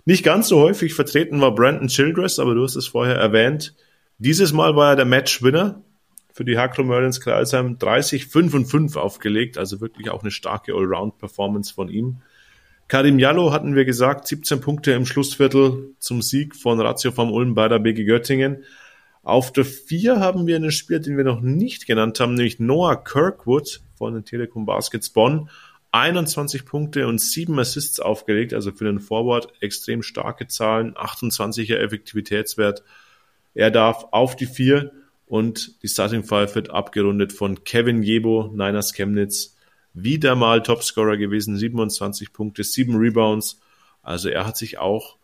Nicht 0.05 0.23
ganz 0.23 0.47
so 0.47 0.59
häufig 0.59 0.95
vertreten 0.95 1.41
war 1.41 1.53
Brandon 1.53 1.89
Childress, 1.89 2.39
aber 2.39 2.55
du 2.55 2.63
hast 2.63 2.75
es 2.75 2.87
vorher 2.87 3.17
erwähnt. 3.17 3.75
Dieses 4.21 4.51
Mal 4.51 4.75
war 4.75 4.89
er 4.89 4.95
der 4.97 5.05
Matchwinner 5.05 5.81
für 6.33 6.43
die 6.43 6.57
Hakro 6.57 6.83
Merlins 6.83 7.21
Kreisheim. 7.21 7.79
30, 7.79 8.27
5 8.27 8.53
und 8.53 8.65
5 8.65 8.97
aufgelegt, 8.97 9.57
also 9.57 9.79
wirklich 9.79 10.09
auch 10.09 10.23
eine 10.23 10.31
starke 10.31 10.73
Allround-Performance 10.73 11.73
von 11.73 11.87
ihm. 11.87 12.17
Karim 12.89 13.17
Jallo 13.17 13.53
hatten 13.53 13.75
wir 13.75 13.85
gesagt, 13.85 14.27
17 14.27 14.59
Punkte 14.59 14.91
im 14.91 15.05
Schlussviertel 15.05 15.95
zum 15.99 16.21
Sieg 16.21 16.57
von 16.57 16.81
Ratio 16.81 17.13
vom 17.13 17.31
Ulm 17.31 17.55
bei 17.55 17.69
der 17.69 17.79
BG 17.79 18.03
Göttingen. 18.03 18.65
Auf 19.23 19.53
der 19.53 19.63
4 19.63 20.19
haben 20.19 20.47
wir 20.47 20.57
einen 20.57 20.71
Spieler, 20.71 20.99
den 20.99 21.15
wir 21.15 21.23
noch 21.23 21.39
nicht 21.39 21.87
genannt 21.87 22.19
haben, 22.19 22.33
nämlich 22.33 22.59
Noah 22.59 23.01
Kirkwood 23.01 23.79
von 23.95 24.15
den 24.15 24.25
Telekom 24.25 24.65
Baskets 24.65 25.11
Bonn. 25.11 25.49
21 25.91 26.65
Punkte 26.65 27.07
und 27.07 27.21
7 27.21 27.57
Assists 27.57 28.01
aufgelegt, 28.01 28.53
also 28.53 28.73
für 28.73 28.83
den 28.83 28.99
Forward 28.99 29.53
extrem 29.61 30.03
starke 30.03 30.47
Zahlen, 30.47 30.93
28er 30.95 31.77
Effektivitätswert. 31.77 32.83
Er 33.53 33.71
darf 33.71 34.07
auf 34.11 34.35
die 34.35 34.45
4 34.45 34.91
und 35.25 35.81
die 35.83 35.87
Starting 35.87 36.23
Five 36.23 36.55
wird 36.55 36.69
abgerundet 36.71 37.33
von 37.33 37.63
Kevin 37.63 38.03
Jebo, 38.03 38.49
Niners 38.51 38.93
Chemnitz, 38.93 39.55
wieder 39.93 40.35
mal 40.35 40.63
Topscorer 40.63 41.17
gewesen, 41.17 41.57
27 41.57 42.33
Punkte, 42.33 42.63
7 42.63 42.95
Rebounds. 42.95 43.59
Also 44.01 44.29
er 44.29 44.45
hat 44.45 44.57
sich 44.57 44.77
auch 44.77 45.17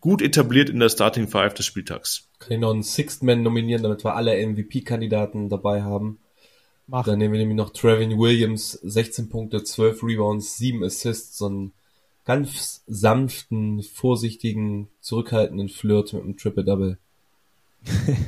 gut 0.00 0.22
etabliert 0.22 0.70
in 0.70 0.80
der 0.80 0.88
Starting 0.88 1.28
Five 1.28 1.54
des 1.54 1.66
Spieltags. 1.66 2.28
Kann 2.38 2.52
ich 2.52 2.58
noch 2.58 2.72
einen 2.72 2.82
Sixth 2.82 3.22
Man 3.22 3.42
nominieren, 3.42 3.82
damit 3.82 4.04
wir 4.04 4.14
alle 4.14 4.34
MVP-Kandidaten 4.46 5.48
dabei 5.48 5.82
haben. 5.82 6.18
Mach. 6.86 7.04
Dann 7.04 7.18
nehmen 7.18 7.34
wir 7.34 7.38
nämlich 7.38 7.56
noch 7.56 7.70
Trevin 7.70 8.18
Williams, 8.18 8.72
16 8.72 9.28
Punkte, 9.28 9.62
12 9.62 10.02
Rebounds, 10.02 10.56
7 10.56 10.82
Assists, 10.82 11.38
so 11.38 11.46
einen 11.46 11.72
ganz 12.24 12.82
sanften, 12.86 13.82
vorsichtigen, 13.82 14.88
zurückhaltenden 15.00 15.68
Flirt 15.68 16.12
mit 16.12 16.22
einem 16.22 16.36
Triple-Double. 16.36 16.98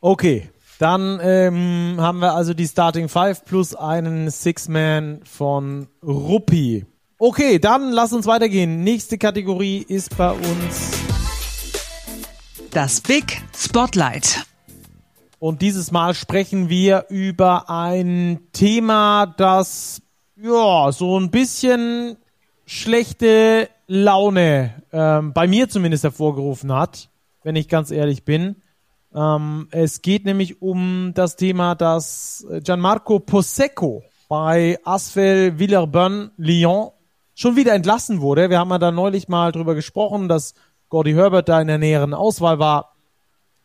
okay, 0.00 0.50
dann 0.78 1.20
ähm, 1.22 1.96
haben 1.98 2.18
wir 2.18 2.34
also 2.34 2.54
die 2.54 2.66
Starting 2.66 3.08
Five 3.08 3.44
plus 3.44 3.74
einen 3.74 4.30
Six-Man 4.30 5.20
von 5.24 5.88
Ruppi. 6.02 6.86
Okay, 7.18 7.58
dann 7.58 7.92
lass 7.92 8.12
uns 8.12 8.26
weitergehen. 8.26 8.82
Nächste 8.82 9.16
Kategorie 9.16 9.78
ist 9.78 10.16
bei 10.16 10.32
uns 10.32 10.92
das 12.72 13.00
Big 13.00 13.42
Spotlight. 13.56 14.44
Und 15.38 15.62
dieses 15.62 15.92
Mal 15.92 16.14
sprechen 16.14 16.68
wir 16.68 17.06
über 17.10 17.70
ein 17.70 18.40
Thema, 18.52 19.26
das 19.26 20.02
ja 20.36 20.90
so 20.90 21.18
ein 21.18 21.30
bisschen 21.30 22.16
schlechte 22.66 23.68
Laune 23.86 24.82
ähm, 24.92 25.32
bei 25.32 25.46
mir 25.46 25.68
zumindest 25.68 26.04
hervorgerufen 26.04 26.72
hat, 26.72 27.08
wenn 27.44 27.56
ich 27.56 27.68
ganz 27.68 27.90
ehrlich 27.90 28.24
bin. 28.24 28.62
Ähm, 29.14 29.68
es 29.70 30.02
geht 30.02 30.24
nämlich 30.24 30.62
um 30.62 31.12
das 31.14 31.36
Thema, 31.36 31.74
dass 31.74 32.46
Gianmarco 32.62 33.20
Possecco 33.20 34.02
bei 34.28 34.78
Asfel 34.84 35.58
Villeurbanne 35.58 36.30
Lyon 36.36 36.90
schon 37.34 37.56
wieder 37.56 37.74
entlassen 37.74 38.20
wurde. 38.20 38.50
Wir 38.50 38.58
haben 38.58 38.70
ja 38.70 38.78
da 38.78 38.90
neulich 38.90 39.28
mal 39.28 39.52
drüber 39.52 39.74
gesprochen, 39.74 40.28
dass 40.28 40.54
Gordy 40.88 41.12
Herbert 41.12 41.48
da 41.48 41.60
in 41.60 41.68
der 41.68 41.78
näheren 41.78 42.14
Auswahl 42.14 42.58
war, 42.58 42.94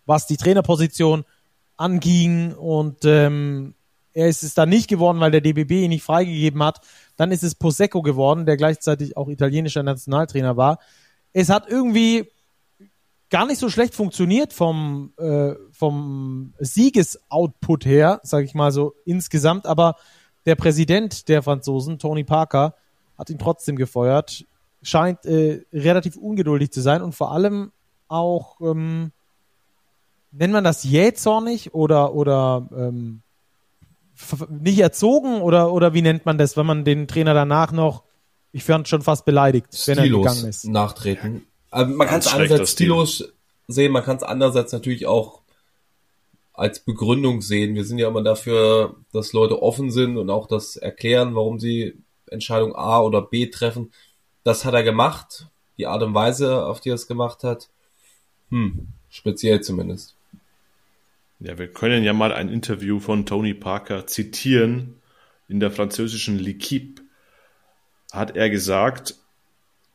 was 0.05 0.27
die 0.27 0.37
Trainerposition 0.37 1.25
anging 1.77 2.53
und 2.53 3.05
ähm, 3.05 3.75
er 4.13 4.27
ist 4.27 4.41
es 4.41 4.55
dann 4.55 4.69
nicht 4.69 4.89
geworden, 4.89 5.19
weil 5.19 5.29
der 5.29 5.41
DBB 5.41 5.83
ihn 5.83 5.89
nicht 5.89 6.03
freigegeben 6.03 6.63
hat. 6.63 6.81
Dann 7.17 7.31
ist 7.31 7.43
es 7.43 7.53
Possecco 7.53 8.01
geworden, 8.01 8.47
der 8.47 8.57
gleichzeitig 8.57 9.15
auch 9.15 9.27
italienischer 9.27 9.83
Nationaltrainer 9.83 10.57
war. 10.57 10.79
Es 11.33 11.49
hat 11.49 11.69
irgendwie 11.69 12.31
gar 13.29 13.45
nicht 13.45 13.59
so 13.59 13.69
schlecht 13.69 13.93
funktioniert 13.93 14.53
vom, 14.53 15.13
äh, 15.17 15.53
vom 15.71 16.53
Siegesoutput 16.59 17.85
her, 17.85 18.19
sage 18.23 18.45
ich 18.45 18.53
mal 18.53 18.71
so 18.71 18.93
insgesamt, 19.05 19.65
aber 19.65 19.95
der 20.45 20.55
Präsident 20.55 21.27
der 21.27 21.43
Franzosen, 21.43 21.99
Tony 21.99 22.23
Parker, 22.23 22.75
hat 23.17 23.29
ihn 23.29 23.39
trotzdem 23.39 23.75
gefeuert, 23.75 24.45
scheint 24.81 25.25
äh, 25.25 25.65
relativ 25.73 26.15
ungeduldig 26.15 26.71
zu 26.71 26.81
sein 26.81 27.01
und 27.01 27.15
vor 27.15 27.31
allem 27.31 27.71
auch, 28.07 28.61
ähm, 28.61 29.11
nennt 30.31 30.53
man 30.53 30.63
das 30.63 30.83
jähzornig 30.83 31.73
oder, 31.73 32.13
oder 32.13 32.67
ähm, 32.71 33.21
nicht 34.49 34.79
erzogen 34.79 35.41
oder, 35.41 35.71
oder 35.73 35.93
wie 35.93 36.01
nennt 36.01 36.25
man 36.25 36.37
das, 36.37 36.57
wenn 36.57 36.65
man 36.65 36.85
den 36.85 37.07
Trainer 37.07 37.33
danach 37.33 37.71
noch, 37.71 38.03
ich 38.51 38.63
fand 38.63 38.87
schon 38.87 39.01
fast 39.01 39.25
beleidigt, 39.25 39.67
Stilos 39.73 39.87
wenn 39.87 40.03
er 40.03 40.17
gegangen 40.17 40.45
ist. 40.45 40.65
nachtreten. 40.65 41.45
Also 41.77 41.93
man 41.93 42.07
kann 42.07 42.19
es 42.19 42.27
einerseits 42.33 42.71
stilos 42.71 43.31
sehen, 43.67 43.91
man 43.91 44.03
kann 44.03 44.17
es 44.17 44.23
andererseits 44.23 44.71
natürlich 44.71 45.05
auch 45.05 45.43
als 46.51 46.79
Begründung 46.79 47.41
sehen. 47.41 47.75
Wir 47.75 47.85
sind 47.85 47.99
ja 47.99 48.07
immer 48.07 48.23
dafür, 48.23 48.95
dass 49.13 49.31
Leute 49.31 49.61
offen 49.61 49.91
sind 49.91 50.17
und 50.17 50.31
auch 50.31 50.47
das 50.47 50.75
erklären, 50.75 51.35
warum 51.35 51.59
sie 51.59 52.01
Entscheidung 52.31 52.75
A 52.75 53.01
oder 53.01 53.21
B 53.21 53.45
treffen. 53.45 53.91
Das 54.43 54.65
hat 54.65 54.73
er 54.73 54.81
gemacht. 54.81 55.49
Die 55.77 55.85
Art 55.85 56.01
und 56.01 56.15
Weise, 56.15 56.65
auf 56.65 56.79
die 56.81 56.89
er 56.89 56.95
es 56.95 57.05
gemacht 57.05 57.43
hat, 57.43 57.69
hm, 58.49 58.87
speziell 59.11 59.61
zumindest. 59.61 60.15
Ja, 61.39 61.59
wir 61.59 61.67
können 61.67 62.03
ja 62.03 62.13
mal 62.13 62.33
ein 62.33 62.49
Interview 62.49 62.99
von 62.99 63.27
Tony 63.27 63.53
Parker 63.53 64.07
zitieren. 64.07 64.95
In 65.47 65.59
der 65.59 65.69
französischen 65.69 66.39
L'Equipe 66.39 67.01
hat 68.11 68.35
er 68.35 68.49
gesagt, 68.49 69.13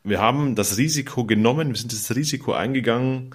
wir 0.04 0.20
haben 0.20 0.54
das 0.54 0.78
Risiko 0.78 1.24
genommen, 1.24 1.68
wir 1.68 1.76
sind 1.76 1.92
das 1.92 2.14
Risiko 2.14 2.52
eingegangen, 2.52 3.34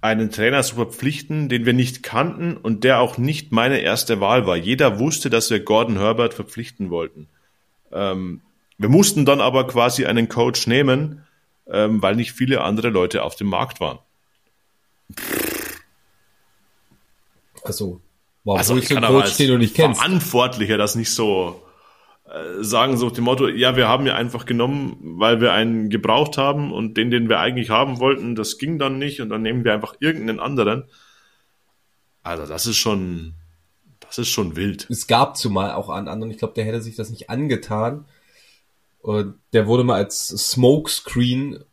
einen 0.00 0.30
Trainer 0.30 0.62
zu 0.62 0.74
verpflichten, 0.74 1.48
den 1.48 1.64
wir 1.64 1.72
nicht 1.72 2.02
kannten 2.02 2.56
und 2.56 2.82
der 2.82 3.00
auch 3.00 3.18
nicht 3.18 3.52
meine 3.52 3.78
erste 3.78 4.20
Wahl 4.20 4.46
war. 4.46 4.56
Jeder 4.56 4.98
wusste, 4.98 5.30
dass 5.30 5.48
wir 5.50 5.60
Gordon 5.60 5.98
Herbert 5.98 6.34
verpflichten 6.34 6.90
wollten. 6.90 7.28
Ähm, 7.92 8.40
wir 8.78 8.88
mussten 8.88 9.24
dann 9.24 9.40
aber 9.40 9.66
quasi 9.68 10.04
einen 10.06 10.28
Coach 10.28 10.66
nehmen, 10.66 11.24
ähm, 11.68 12.02
weil 12.02 12.16
nicht 12.16 12.32
viele 12.32 12.62
andere 12.62 12.88
Leute 12.88 13.22
auf 13.22 13.36
dem 13.36 13.46
Markt 13.46 13.78
waren. 13.78 14.00
Also, 17.62 18.00
warum 18.42 18.58
Also 18.58 18.76
ich 18.76 18.86
kann 18.88 18.96
einen 18.98 19.06
aber 19.06 19.18
Coach, 19.18 19.28
als 19.28 19.36
den 19.36 19.48
du 19.50 19.58
nicht 19.58 19.76
kennst? 19.76 20.00
Verantwortlicher 20.00 20.78
das 20.78 20.96
nicht 20.96 21.10
so 21.10 21.62
sagen, 22.60 22.96
so 22.96 23.10
dem 23.10 23.24
Motto, 23.24 23.48
ja, 23.48 23.76
wir 23.76 23.88
haben 23.88 24.06
ihn 24.06 24.12
einfach 24.12 24.46
genommen, 24.46 24.96
weil 25.18 25.40
wir 25.40 25.52
einen 25.52 25.90
gebraucht 25.90 26.38
haben 26.38 26.72
und 26.72 26.96
den, 26.96 27.10
den 27.10 27.28
wir 27.28 27.40
eigentlich 27.40 27.70
haben 27.70 28.00
wollten, 28.00 28.34
das 28.34 28.58
ging 28.58 28.78
dann 28.78 28.98
nicht 28.98 29.20
und 29.20 29.28
dann 29.28 29.42
nehmen 29.42 29.64
wir 29.64 29.74
einfach 29.74 29.96
irgendeinen 30.00 30.40
anderen. 30.40 30.84
Also 32.22 32.46
das 32.46 32.66
ist 32.66 32.78
schon, 32.78 33.34
das 34.00 34.18
ist 34.18 34.28
schon 34.28 34.56
wild. 34.56 34.86
Es 34.88 35.06
gab 35.06 35.36
zumal 35.36 35.72
auch 35.72 35.90
einen 35.90 36.08
anderen, 36.08 36.30
ich 36.30 36.38
glaube, 36.38 36.54
der 36.54 36.64
hätte 36.64 36.80
sich 36.80 36.96
das 36.96 37.10
nicht 37.10 37.28
angetan. 37.28 38.06
Und 39.02 39.34
der 39.52 39.66
wurde 39.66 39.84
mal 39.84 39.96
als 39.96 40.28
Smokescreen 40.28 41.64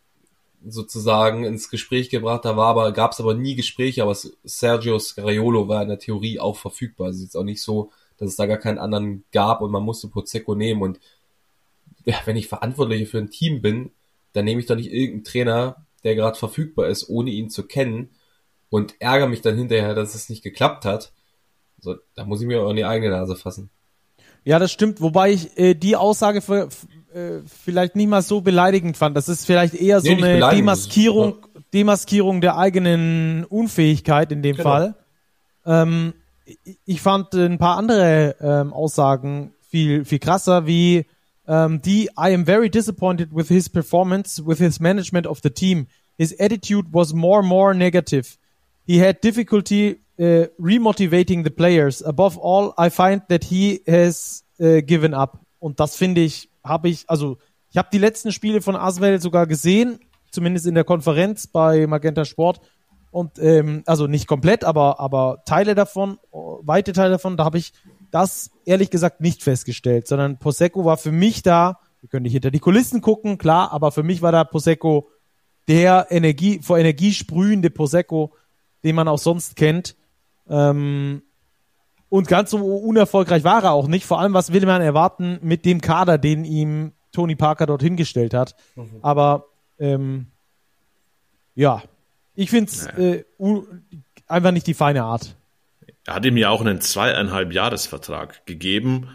sozusagen 0.68 1.46
ins 1.46 1.70
Gespräch 1.70 2.10
gebracht. 2.10 2.44
Da 2.44 2.58
war 2.58 2.68
aber, 2.68 2.92
gab 2.92 3.12
es 3.12 3.20
aber 3.20 3.36
nie 3.36 3.56
Gespräche, 3.56 4.02
aber 4.04 4.16
Sergio 4.44 5.00
Scariolo 5.00 5.68
war 5.68 5.84
in 5.84 5.90
der 5.90 6.00
Theorie 6.00 6.40
auch 6.40 6.58
verfügbar. 6.58 7.08
Also 7.08 7.18
es 7.18 7.20
ist 7.20 7.28
jetzt 7.28 7.36
auch 7.38 7.44
nicht 7.44 7.62
so, 7.62 7.92
dass 8.20 8.30
es 8.30 8.36
da 8.36 8.46
gar 8.46 8.58
keinen 8.58 8.78
anderen 8.78 9.24
gab 9.32 9.62
und 9.62 9.72
man 9.72 9.84
musste 9.84 10.08
Pozzecco 10.08 10.56
nehmen. 10.56 10.82
Und 10.82 11.00
ja, 12.06 12.16
wenn 12.26 12.38
ich 12.38 12.48
Verantwortlicher 12.48 13.06
für 13.10 13.18
ein 13.20 13.30
Team 13.32 13.62
bin, 13.62 13.92
dann 14.34 14.46
nehme 14.46 14.60
ich 14.62 14.68
doch 14.68 14.76
nicht 14.76 14.92
irgendeinen 14.92 15.24
Trainer, 15.24 15.86
der 16.04 16.16
gerade 16.16 16.38
verfügbar 16.38 16.88
ist, 16.88 17.10
ohne 17.10 17.32
ihn 17.32 17.50
zu 17.50 17.64
kennen 17.64 18.10
und 18.70 18.96
ärgere 19.00 19.28
mich 19.28 19.42
dann 19.42 19.58
hinterher, 19.58 19.96
dass 19.96 20.16
es 20.16 20.30
nicht 20.30 20.44
geklappt 20.44 20.86
hat. 20.86 21.12
So, 21.80 21.96
da 22.16 22.26
muss 22.26 22.42
ich 22.42 22.48
mir 22.48 22.62
auch 22.62 22.70
in 22.70 22.76
die 22.76 22.86
eigene 22.86 23.12
Nase 23.12 23.36
fassen. 23.36 23.70
Ja, 24.44 24.60
das 24.60 24.72
stimmt, 24.72 25.02
wobei 25.02 25.32
ich 25.32 25.58
äh, 25.58 25.74
die 25.74 25.96
Aussage 25.96 26.42
für, 26.42 26.70
äh, 27.14 27.40
vielleicht 27.46 27.96
nicht 27.96 28.08
mal 28.08 28.22
so 28.22 28.42
beleidigend 28.42 28.98
fand. 28.98 29.16
Das 29.18 29.30
ist 29.30 29.46
vielleicht 29.46 29.74
eher 29.74 30.02
so 30.02 30.08
Nee, 30.10 30.16
nicht 30.16 30.26
eine 30.26 30.56
Demaskierung, 30.56 31.46
Demaskierung 31.74 32.42
der 32.42 32.58
eigenen 32.58 33.46
Unfähigkeit 33.46 34.32
in 34.32 34.42
dem 34.42 34.56
Genau. 34.56 34.70
Fall. 34.70 34.96
Ähm, 35.66 36.14
ich- 36.86 37.02
fand 37.02 37.34
ein 37.34 37.58
paar 37.58 37.78
andere 37.78 38.36
ähm, 38.42 38.74
Aussagen 38.74 39.54
viel, 39.62 40.06
viel 40.06 40.20
krasser, 40.20 40.66
wie 40.66 41.06
ähm, 41.48 41.82
die 41.82 42.06
I 42.18 42.34
am 42.34 42.46
very 42.46 42.70
disappointed 42.70 43.30
with 43.34 43.48
his 43.48 43.70
performance, 43.70 44.46
with 44.46 44.60
his 44.60 44.80
management 44.80 45.28
of 45.28 45.40
the 45.44 45.50
team. 45.50 45.88
His 46.18 46.34
attitude 46.40 46.88
was 46.92 47.14
more 47.14 47.42
more 47.44 47.74
negative. 47.74 48.38
He 48.86 49.00
had 49.06 49.22
difficulty 49.24 50.02
uh, 50.20 50.48
remotivating 50.60 51.44
the 51.44 51.50
players. 51.52 52.04
Above 52.04 52.38
all, 52.38 52.74
I 52.78 52.90
find 52.90 53.22
that 53.30 53.46
he 53.46 53.82
has 53.88 54.44
uh, 54.60 54.82
given 54.82 55.14
up. 55.14 55.40
Und 55.60 55.80
das 55.80 55.96
finde 55.96 56.22
ich, 56.22 56.50
habe 56.64 56.90
ich, 56.90 57.06
also 57.08 57.38
ich 57.72 57.78
habe 57.78 57.90
die 57.94 58.00
letzten 58.00 58.32
Spiele 58.32 58.62
von 58.62 58.76
Aswell 58.76 59.22
sogar 59.22 59.46
gesehen, 59.48 60.00
zumindest 60.32 60.66
in 60.66 60.76
der 60.76 60.84
Konferenz 60.84 61.48
bei 61.48 61.86
Magenta 61.88 62.26
Sport. 62.26 62.60
Und 63.12 63.40
ähm, 63.40 63.84
also 63.86 64.08
nicht 64.08 64.28
komplett, 64.28 64.64
aber 64.64 65.00
aber 65.00 65.44
Teile 65.46 65.74
davon, 65.76 66.20
weite 66.32 66.94
Teile 66.94 67.12
davon, 67.12 67.38
da 67.38 67.46
habe 67.46 67.58
ich 67.58 67.74
das 68.12 68.52
ehrlich 68.66 68.90
gesagt 68.90 69.22
nicht 69.22 69.44
festgestellt, 69.44 70.08
sondern 70.08 70.38
Prosecco 70.38 70.86
war 70.86 70.98
für 70.98 71.12
mich 71.12 71.42
da. 71.42 71.80
Wir 72.02 72.10
können 72.10 72.24
nicht 72.24 72.34
hinter 72.34 72.52
die 72.52 72.60
Kulissen 72.60 73.02
gucken, 73.02 73.38
klar, 73.38 73.72
aber 73.72 73.92
für 73.92 74.04
mich 74.04 74.22
war 74.22 74.32
da 74.32 74.44
Prosecco 74.44 75.10
der 75.68 76.08
Energie 76.10 76.60
vor 76.62 76.78
Energie 76.78 77.14
sprühende 77.14 77.70
Prosecco, 77.70 78.34
den 78.84 78.96
man 78.96 79.08
auch 79.08 79.20
sonst 79.20 79.56
kennt. 79.56 79.96
Ähm, 80.50 81.22
und 82.10 82.28
ganz 82.28 82.52
so 82.52 82.58
unerfolgreich 82.58 83.44
war 83.44 83.64
er 83.64 83.72
auch 83.74 83.88
nicht. 83.88 84.06
Vor 84.06 84.20
allem, 84.20 84.34
was 84.34 84.52
will 84.52 84.66
man 84.66 84.82
erwarten 84.82 85.40
mit 85.42 85.66
dem 85.66 85.80
Kader, 85.80 86.18
den 86.18 86.44
ihm 86.44 86.94
Tony 87.12 87.36
Parker 87.36 87.68
dorthin 87.68 87.96
gestellt 87.96 88.34
hat. 88.34 88.56
Aber 89.02 89.46
ähm, 89.78 90.28
ja, 91.54 91.84
ich 92.40 92.50
finde 92.50 92.72
es 92.72 92.86
äh, 92.86 93.26
einfach 94.26 94.52
nicht 94.52 94.66
die 94.66 94.74
feine 94.74 95.04
Art. 95.04 95.36
Er 96.06 96.16
hat 96.16 96.26
ihm 96.26 96.38
ja 96.38 96.50
auch 96.50 96.62
einen 96.62 96.80
zweieinhalb 96.80 97.52
Jahresvertrag 97.52 98.46
gegeben 98.46 99.10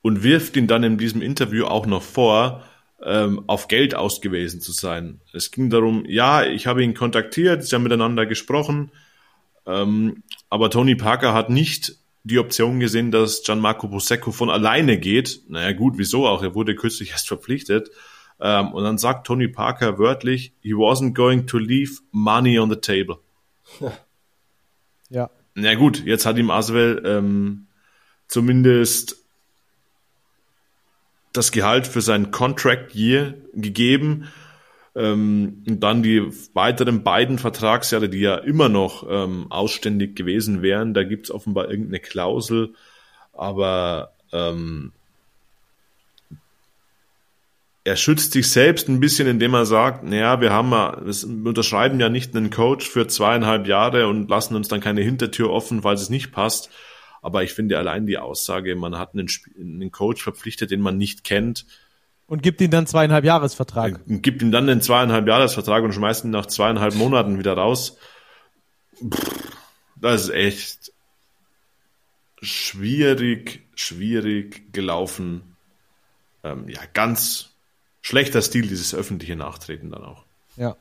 und 0.00 0.22
wirft 0.22 0.56
ihn 0.56 0.66
dann 0.66 0.82
in 0.82 0.96
diesem 0.96 1.20
Interview 1.20 1.66
auch 1.66 1.84
noch 1.84 2.02
vor, 2.02 2.64
ähm, 3.02 3.44
auf 3.48 3.68
Geld 3.68 3.94
ausgewiesen 3.94 4.62
zu 4.62 4.72
sein. 4.72 5.20
Es 5.34 5.50
ging 5.50 5.68
darum, 5.68 6.06
ja, 6.06 6.42
ich 6.42 6.66
habe 6.66 6.82
ihn 6.82 6.94
kontaktiert, 6.94 7.64
sie 7.64 7.74
haben 7.74 7.82
miteinander 7.82 8.24
gesprochen, 8.24 8.90
ähm, 9.66 10.22
aber 10.48 10.70
Tony 10.70 10.94
Parker 10.94 11.34
hat 11.34 11.50
nicht 11.50 11.98
die 12.22 12.38
Option 12.38 12.80
gesehen, 12.80 13.10
dass 13.10 13.42
Gianmarco 13.42 13.88
Posecco 13.88 14.32
von 14.32 14.48
alleine 14.48 14.98
geht. 14.98 15.42
Naja 15.48 15.72
gut, 15.72 15.98
wieso 15.98 16.26
auch? 16.26 16.42
Er 16.42 16.54
wurde 16.54 16.74
kürzlich 16.74 17.10
erst 17.10 17.28
verpflichtet. 17.28 17.90
Ähm, 18.40 18.72
und 18.72 18.84
dann 18.84 18.98
sagt 18.98 19.26
Tony 19.26 19.48
Parker 19.48 19.98
wörtlich, 19.98 20.52
he 20.60 20.74
wasn't 20.74 21.14
going 21.14 21.46
to 21.46 21.58
leave 21.58 22.00
money 22.10 22.58
on 22.58 22.70
the 22.70 22.76
table. 22.76 23.18
Ja. 25.10 25.30
Na 25.54 25.74
gut, 25.74 26.04
jetzt 26.04 26.26
hat 26.26 26.38
ihm 26.38 26.50
Aswell 26.50 27.02
ähm, 27.06 27.66
zumindest 28.26 29.24
das 31.32 31.52
Gehalt 31.52 31.86
für 31.86 32.00
sein 32.00 32.30
Contract 32.30 32.94
Year 32.94 33.34
gegeben. 33.52 34.28
Ähm, 34.96 35.64
und 35.66 35.80
dann 35.80 36.02
die 36.02 36.22
weiteren 36.54 37.02
beiden 37.02 37.38
Vertragsjahre, 37.38 38.08
die 38.08 38.20
ja 38.20 38.36
immer 38.36 38.68
noch 38.68 39.06
ähm, 39.08 39.50
ausständig 39.50 40.16
gewesen 40.16 40.62
wären. 40.62 40.94
Da 40.94 41.02
gibt's 41.02 41.30
offenbar 41.30 41.68
irgendeine 41.68 42.00
Klausel, 42.00 42.74
aber 43.32 44.14
ähm, 44.32 44.92
er 47.84 47.96
schützt 47.96 48.32
sich 48.32 48.50
selbst 48.50 48.88
ein 48.88 48.98
bisschen, 48.98 49.28
indem 49.28 49.52
er 49.52 49.66
sagt, 49.66 50.04
naja, 50.04 50.40
wir 50.40 50.52
haben 50.52 50.70
ja, 50.72 50.98
wir 51.04 51.48
unterschreiben 51.48 52.00
ja 52.00 52.08
nicht 52.08 52.34
einen 52.34 52.48
Coach 52.48 52.88
für 52.88 53.06
zweieinhalb 53.06 53.66
Jahre 53.66 54.08
und 54.08 54.28
lassen 54.30 54.56
uns 54.56 54.68
dann 54.68 54.80
keine 54.80 55.02
Hintertür 55.02 55.50
offen, 55.50 55.82
falls 55.82 56.00
es 56.00 56.08
nicht 56.08 56.32
passt. 56.32 56.70
Aber 57.20 57.42
ich 57.42 57.52
finde 57.52 57.78
allein 57.78 58.06
die 58.06 58.16
Aussage, 58.16 58.74
man 58.74 58.98
hat 58.98 59.12
einen, 59.14 59.28
einen 59.58 59.90
Coach 59.92 60.22
verpflichtet, 60.22 60.70
den 60.70 60.80
man 60.80 60.96
nicht 60.96 61.24
kennt, 61.24 61.66
Und 62.26 62.42
gibt 62.42 62.62
ihm 62.62 62.70
dann 62.70 62.86
zweieinhalb 62.86 63.24
Jahresvertrag. 63.24 64.00
und 64.06 64.22
gibt 64.22 64.40
ihm 64.40 64.50
dann 64.50 64.68
einen 64.68 64.80
zweieinhalb 64.80 65.28
Jahresvertrag 65.28 65.84
und 65.84 65.92
schmeißt 65.92 66.24
ihn 66.24 66.30
nach 66.30 66.46
zweieinhalb 66.46 66.94
Monaten 66.94 67.38
wieder 67.38 67.52
raus. 67.52 67.98
Das 69.96 70.24
ist 70.24 70.30
echt 70.30 70.92
schwierig, 72.40 73.62
schwierig 73.74 74.72
gelaufen. 74.72 75.56
Ähm, 76.42 76.68
ja, 76.68 76.80
ganz 76.92 77.53
schlechter 78.04 78.42
Stil, 78.42 78.68
dieses 78.68 78.94
öffentliche 78.94 79.34
Nachtreten 79.34 79.90
dann 79.90 80.04
auch. 80.04 80.24
Ja. 80.56 80.76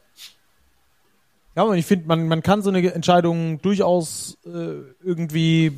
Ja, 1.55 1.63
und 1.63 1.77
ich 1.77 1.85
finde, 1.85 2.07
man, 2.07 2.27
man 2.27 2.43
kann 2.43 2.61
so 2.61 2.69
eine 2.69 2.93
Entscheidung 2.93 3.61
durchaus 3.61 4.37
äh, 4.45 4.81
irgendwie 5.01 5.71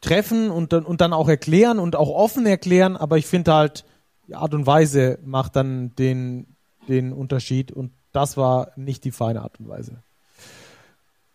treffen 0.00 0.50
und 0.50 0.72
dann, 0.72 0.84
und 0.84 1.00
dann 1.00 1.12
auch 1.12 1.28
erklären 1.28 1.78
und 1.78 1.96
auch 1.96 2.08
offen 2.08 2.46
erklären, 2.46 2.96
aber 2.96 3.18
ich 3.18 3.26
finde 3.26 3.52
halt, 3.52 3.84
die 4.26 4.36
Art 4.36 4.54
und 4.54 4.66
Weise 4.66 5.18
macht 5.24 5.56
dann 5.56 5.94
den, 5.96 6.46
den 6.88 7.12
Unterschied 7.12 7.70
und 7.70 7.92
das 8.12 8.38
war 8.38 8.72
nicht 8.76 9.04
die 9.04 9.10
feine 9.10 9.42
Art 9.42 9.60
und 9.60 9.68
Weise. 9.68 10.02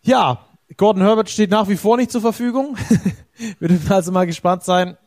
Ja, 0.01 0.45
Gordon 0.75 1.03
Herbert 1.03 1.29
steht 1.29 1.51
nach 1.51 1.67
wie 1.67 1.77
vor 1.77 1.97
nicht 1.97 2.11
zur 2.11 2.21
Verfügung. 2.21 2.77
Wir 3.59 3.67
dürfen 3.67 3.91
also 3.91 4.11
mal 4.11 4.25
gespannt 4.25 4.63
sein, 4.63 4.97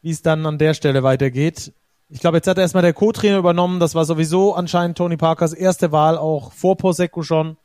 wie 0.00 0.12
es 0.12 0.22
dann 0.22 0.46
an 0.46 0.56
der 0.56 0.72
Stelle 0.72 1.02
weitergeht. 1.02 1.72
Ich 2.12 2.20
glaube, 2.20 2.38
jetzt 2.38 2.48
hat 2.48 2.58
erstmal 2.58 2.82
der 2.82 2.92
Co-Trainer 2.92 3.38
übernommen. 3.38 3.78
Das 3.78 3.94
war 3.94 4.04
sowieso 4.04 4.54
anscheinend 4.54 4.98
Tony 4.98 5.16
Parkers 5.16 5.52
erste 5.52 5.92
Wahl, 5.92 6.18
auch 6.18 6.52
vor 6.52 6.76
Posecco 6.76 7.22
schon. 7.22 7.56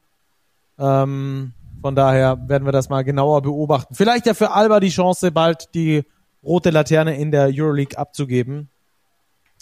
Ähm, 0.77 1.53
von 1.81 1.95
daher 1.95 2.47
werden 2.47 2.65
wir 2.65 2.71
das 2.71 2.89
mal 2.89 3.03
genauer 3.03 3.41
beobachten. 3.41 3.95
Vielleicht 3.95 4.27
ja 4.27 4.35
für 4.35 4.51
Alba 4.51 4.79
die 4.79 4.89
Chance, 4.89 5.31
bald 5.31 5.73
die 5.73 6.03
rote 6.43 6.69
Laterne 6.69 7.17
in 7.17 7.31
der 7.31 7.49
Euroleague 7.51 7.97
abzugeben. 7.97 8.69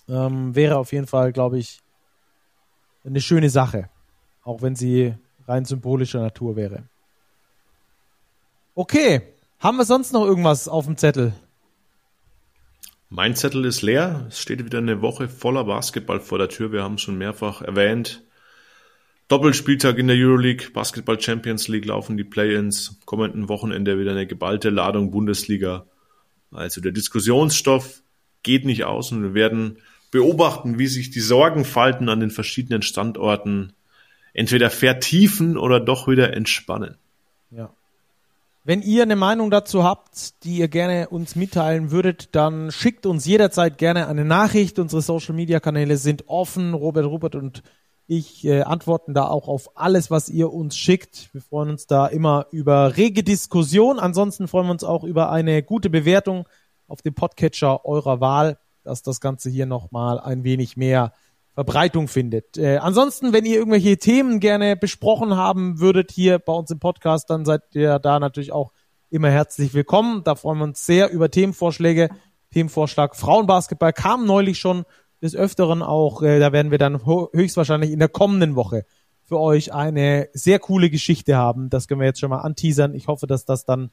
Ähm, 0.09 0.53
wäre 0.53 0.77
auf 0.77 0.91
jeden 0.91 1.07
Fall, 1.07 1.31
glaube 1.31 1.59
ich, 1.59 1.79
eine 3.05 3.21
schöne 3.21 3.49
Sache. 3.49 3.89
Auch 4.43 4.61
wenn 4.61 4.75
sie 4.75 5.15
rein 5.47 5.63
symbolischer 5.63 6.19
Natur 6.19 6.57
wäre. 6.57 6.83
Okay. 8.75 9.21
Haben 9.59 9.77
wir 9.77 9.85
sonst 9.85 10.11
noch 10.11 10.25
irgendwas 10.25 10.67
auf 10.67 10.85
dem 10.85 10.97
Zettel? 10.97 11.33
Mein 13.15 13.35
Zettel 13.35 13.63
ist 13.65 13.83
leer. 13.83 14.25
Es 14.29 14.41
steht 14.41 14.65
wieder 14.65 14.79
eine 14.79 15.03
Woche 15.03 15.29
voller 15.29 15.65
Basketball 15.65 16.19
vor 16.19 16.39
der 16.39 16.49
Tür. 16.49 16.71
Wir 16.71 16.81
haben 16.81 16.95
es 16.95 17.01
schon 17.01 17.15
mehrfach 17.15 17.61
erwähnt. 17.61 18.23
Doppelspieltag 19.27 19.99
in 19.99 20.07
der 20.07 20.17
Euroleague, 20.17 20.71
Basketball 20.71 21.21
Champions 21.21 21.67
League 21.67 21.85
laufen 21.85 22.17
die 22.17 22.23
Play-ins. 22.23 22.99
Kommenden 23.05 23.49
Wochenende 23.49 23.99
wieder 23.99 24.13
eine 24.13 24.25
geballte 24.25 24.71
Ladung 24.71 25.11
Bundesliga. 25.11 25.85
Also 26.49 26.81
der 26.81 26.91
Diskussionsstoff 26.91 28.01
geht 28.41 28.65
nicht 28.65 28.85
aus 28.85 29.11
und 29.11 29.21
wir 29.21 29.35
werden 29.35 29.77
beobachten, 30.09 30.79
wie 30.79 30.87
sich 30.87 31.11
die 31.11 31.19
Sorgenfalten 31.19 32.09
an 32.09 32.19
den 32.19 32.31
verschiedenen 32.31 32.81
Standorten 32.81 33.73
entweder 34.33 34.71
vertiefen 34.71 35.55
oder 35.55 35.79
doch 35.79 36.07
wieder 36.07 36.33
entspannen. 36.33 36.97
Ja. 37.51 37.71
Wenn 38.65 38.81
ihr 38.81 39.03
eine 39.03 39.17
Meinung 39.17 39.51
dazu 39.51 39.83
habt, 39.83 40.43
die 40.45 40.57
ihr 40.57 40.69
gerne 40.69 41.09
uns 41.09 41.35
mitteilen 41.35 41.91
würdet, 41.91 42.33
dann 42.33 42.71
schickt 42.71 43.05
uns 43.05 43.25
jederzeit 43.25 43.77
gerne 43.77 44.07
eine 44.07 44.23
Nachricht. 44.23 44.79
Unsere 44.79 45.01
Social 45.01 45.35
Media 45.35 45.59
Kanäle 45.59 45.97
sind 45.97 46.29
offen. 46.29 46.73
Robert, 46.73 47.05
Rupert 47.05 47.35
und 47.35 47.61
ich 48.07 48.45
äh, 48.45 48.61
antworten 48.61 49.13
da 49.13 49.27
auch 49.27 49.49
auf 49.49 49.75
alles, 49.75 50.09
was 50.11 50.29
ihr 50.29 50.53
uns 50.53 50.77
schickt. 50.77 51.33
Wir 51.33 51.41
freuen 51.41 51.71
uns 51.71 51.87
da 51.87 52.07
immer 52.07 52.47
über 52.51 52.95
rege 52.95 53.23
Diskussion. 53.23 53.99
Ansonsten 53.99 54.47
freuen 54.47 54.67
wir 54.67 54.71
uns 54.71 54.85
auch 54.85 55.03
über 55.03 55.29
eine 55.29 55.61
gute 55.61 55.89
Bewertung 55.89 56.47
auf 56.87 57.01
dem 57.01 57.13
Podcatcher 57.13 57.83
eurer 57.83 58.21
Wahl, 58.21 58.57
dass 58.83 59.01
das 59.03 59.19
Ganze 59.19 59.49
hier 59.49 59.65
nochmal 59.65 60.21
ein 60.21 60.45
wenig 60.45 60.77
mehr 60.77 61.11
Verbreitung 61.53 62.07
findet. 62.07 62.57
Äh, 62.57 62.77
ansonsten, 62.77 63.31
wenn 63.31 63.45
ihr 63.45 63.57
irgendwelche 63.57 63.97
Themen 63.97 64.39
gerne 64.39 64.75
besprochen 64.75 65.35
haben 65.35 65.79
würdet 65.79 66.11
hier 66.11 66.39
bei 66.39 66.53
uns 66.53 66.71
im 66.71 66.79
Podcast, 66.79 67.29
dann 67.29 67.45
seid 67.45 67.61
ihr 67.73 67.99
da 67.99 68.19
natürlich 68.19 68.51
auch 68.51 68.71
immer 69.09 69.29
herzlich 69.29 69.73
willkommen. 69.73 70.23
Da 70.23 70.35
freuen 70.35 70.57
wir 70.57 70.63
uns 70.63 70.85
sehr 70.85 71.11
über 71.11 71.29
Themenvorschläge. 71.29 72.09
Themenvorschlag 72.51 73.15
Frauenbasketball 73.15 73.93
kam 73.93 74.25
neulich 74.25 74.57
schon 74.57 74.85
des 75.21 75.35
Öfteren 75.35 75.81
auch, 75.81 76.21
äh, 76.21 76.39
da 76.39 76.51
werden 76.51 76.71
wir 76.71 76.79
dann 76.79 77.05
höchstwahrscheinlich 77.05 77.91
in 77.91 77.99
der 77.99 78.09
kommenden 78.09 78.55
Woche 78.55 78.85
für 79.23 79.39
euch 79.39 79.73
eine 79.73 80.29
sehr 80.33 80.59
coole 80.59 80.89
Geschichte 80.89 81.37
haben. 81.37 81.69
Das 81.69 81.87
können 81.87 82.01
wir 82.01 82.07
jetzt 82.07 82.19
schon 82.19 82.29
mal 82.29 82.41
anteasern. 82.41 82.93
Ich 82.93 83.07
hoffe, 83.07 83.25
dass 83.25 83.45
das 83.45 83.65
dann 83.65 83.91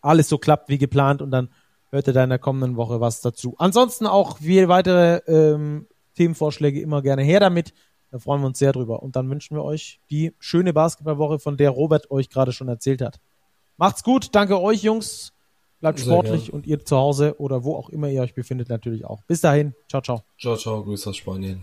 alles 0.00 0.28
so 0.28 0.38
klappt 0.38 0.68
wie 0.68 0.78
geplant 0.78 1.22
und 1.22 1.30
dann 1.30 1.50
hört 1.90 2.06
ihr 2.06 2.12
da 2.12 2.24
in 2.24 2.30
der 2.30 2.38
kommenden 2.38 2.76
Woche 2.76 3.00
was 3.00 3.20
dazu. 3.20 3.54
Ansonsten 3.58 4.06
auch 4.06 4.38
wie 4.40 4.68
weitere 4.68 5.18
ähm, 5.26 5.86
Themenvorschläge 6.18 6.80
immer 6.80 7.00
gerne 7.00 7.22
her 7.22 7.40
damit. 7.40 7.72
Da 8.10 8.18
freuen 8.18 8.40
wir 8.42 8.46
uns 8.46 8.58
sehr 8.58 8.72
drüber. 8.72 9.02
Und 9.02 9.16
dann 9.16 9.30
wünschen 9.30 9.56
wir 9.56 9.64
euch 9.64 10.00
die 10.10 10.34
schöne 10.38 10.72
Basketballwoche, 10.72 11.38
von 11.38 11.56
der 11.56 11.70
Robert 11.70 12.10
euch 12.10 12.28
gerade 12.30 12.52
schon 12.52 12.68
erzählt 12.68 13.00
hat. 13.00 13.20
Macht's 13.76 14.02
gut. 14.02 14.34
Danke 14.34 14.60
euch, 14.60 14.82
Jungs. 14.82 15.32
Bleibt 15.80 16.00
sportlich 16.00 16.52
und 16.52 16.66
ihr 16.66 16.84
zu 16.84 16.96
Hause 16.96 17.36
oder 17.38 17.62
wo 17.62 17.76
auch 17.76 17.88
immer 17.88 18.08
ihr 18.08 18.22
euch 18.22 18.34
befindet 18.34 18.68
natürlich 18.68 19.04
auch. 19.04 19.22
Bis 19.22 19.40
dahin. 19.40 19.74
Ciao, 19.88 20.02
ciao. 20.02 20.22
Ciao, 20.38 20.56
ciao. 20.56 20.82
Grüße 20.82 21.10
aus 21.10 21.16
Spanien. 21.16 21.62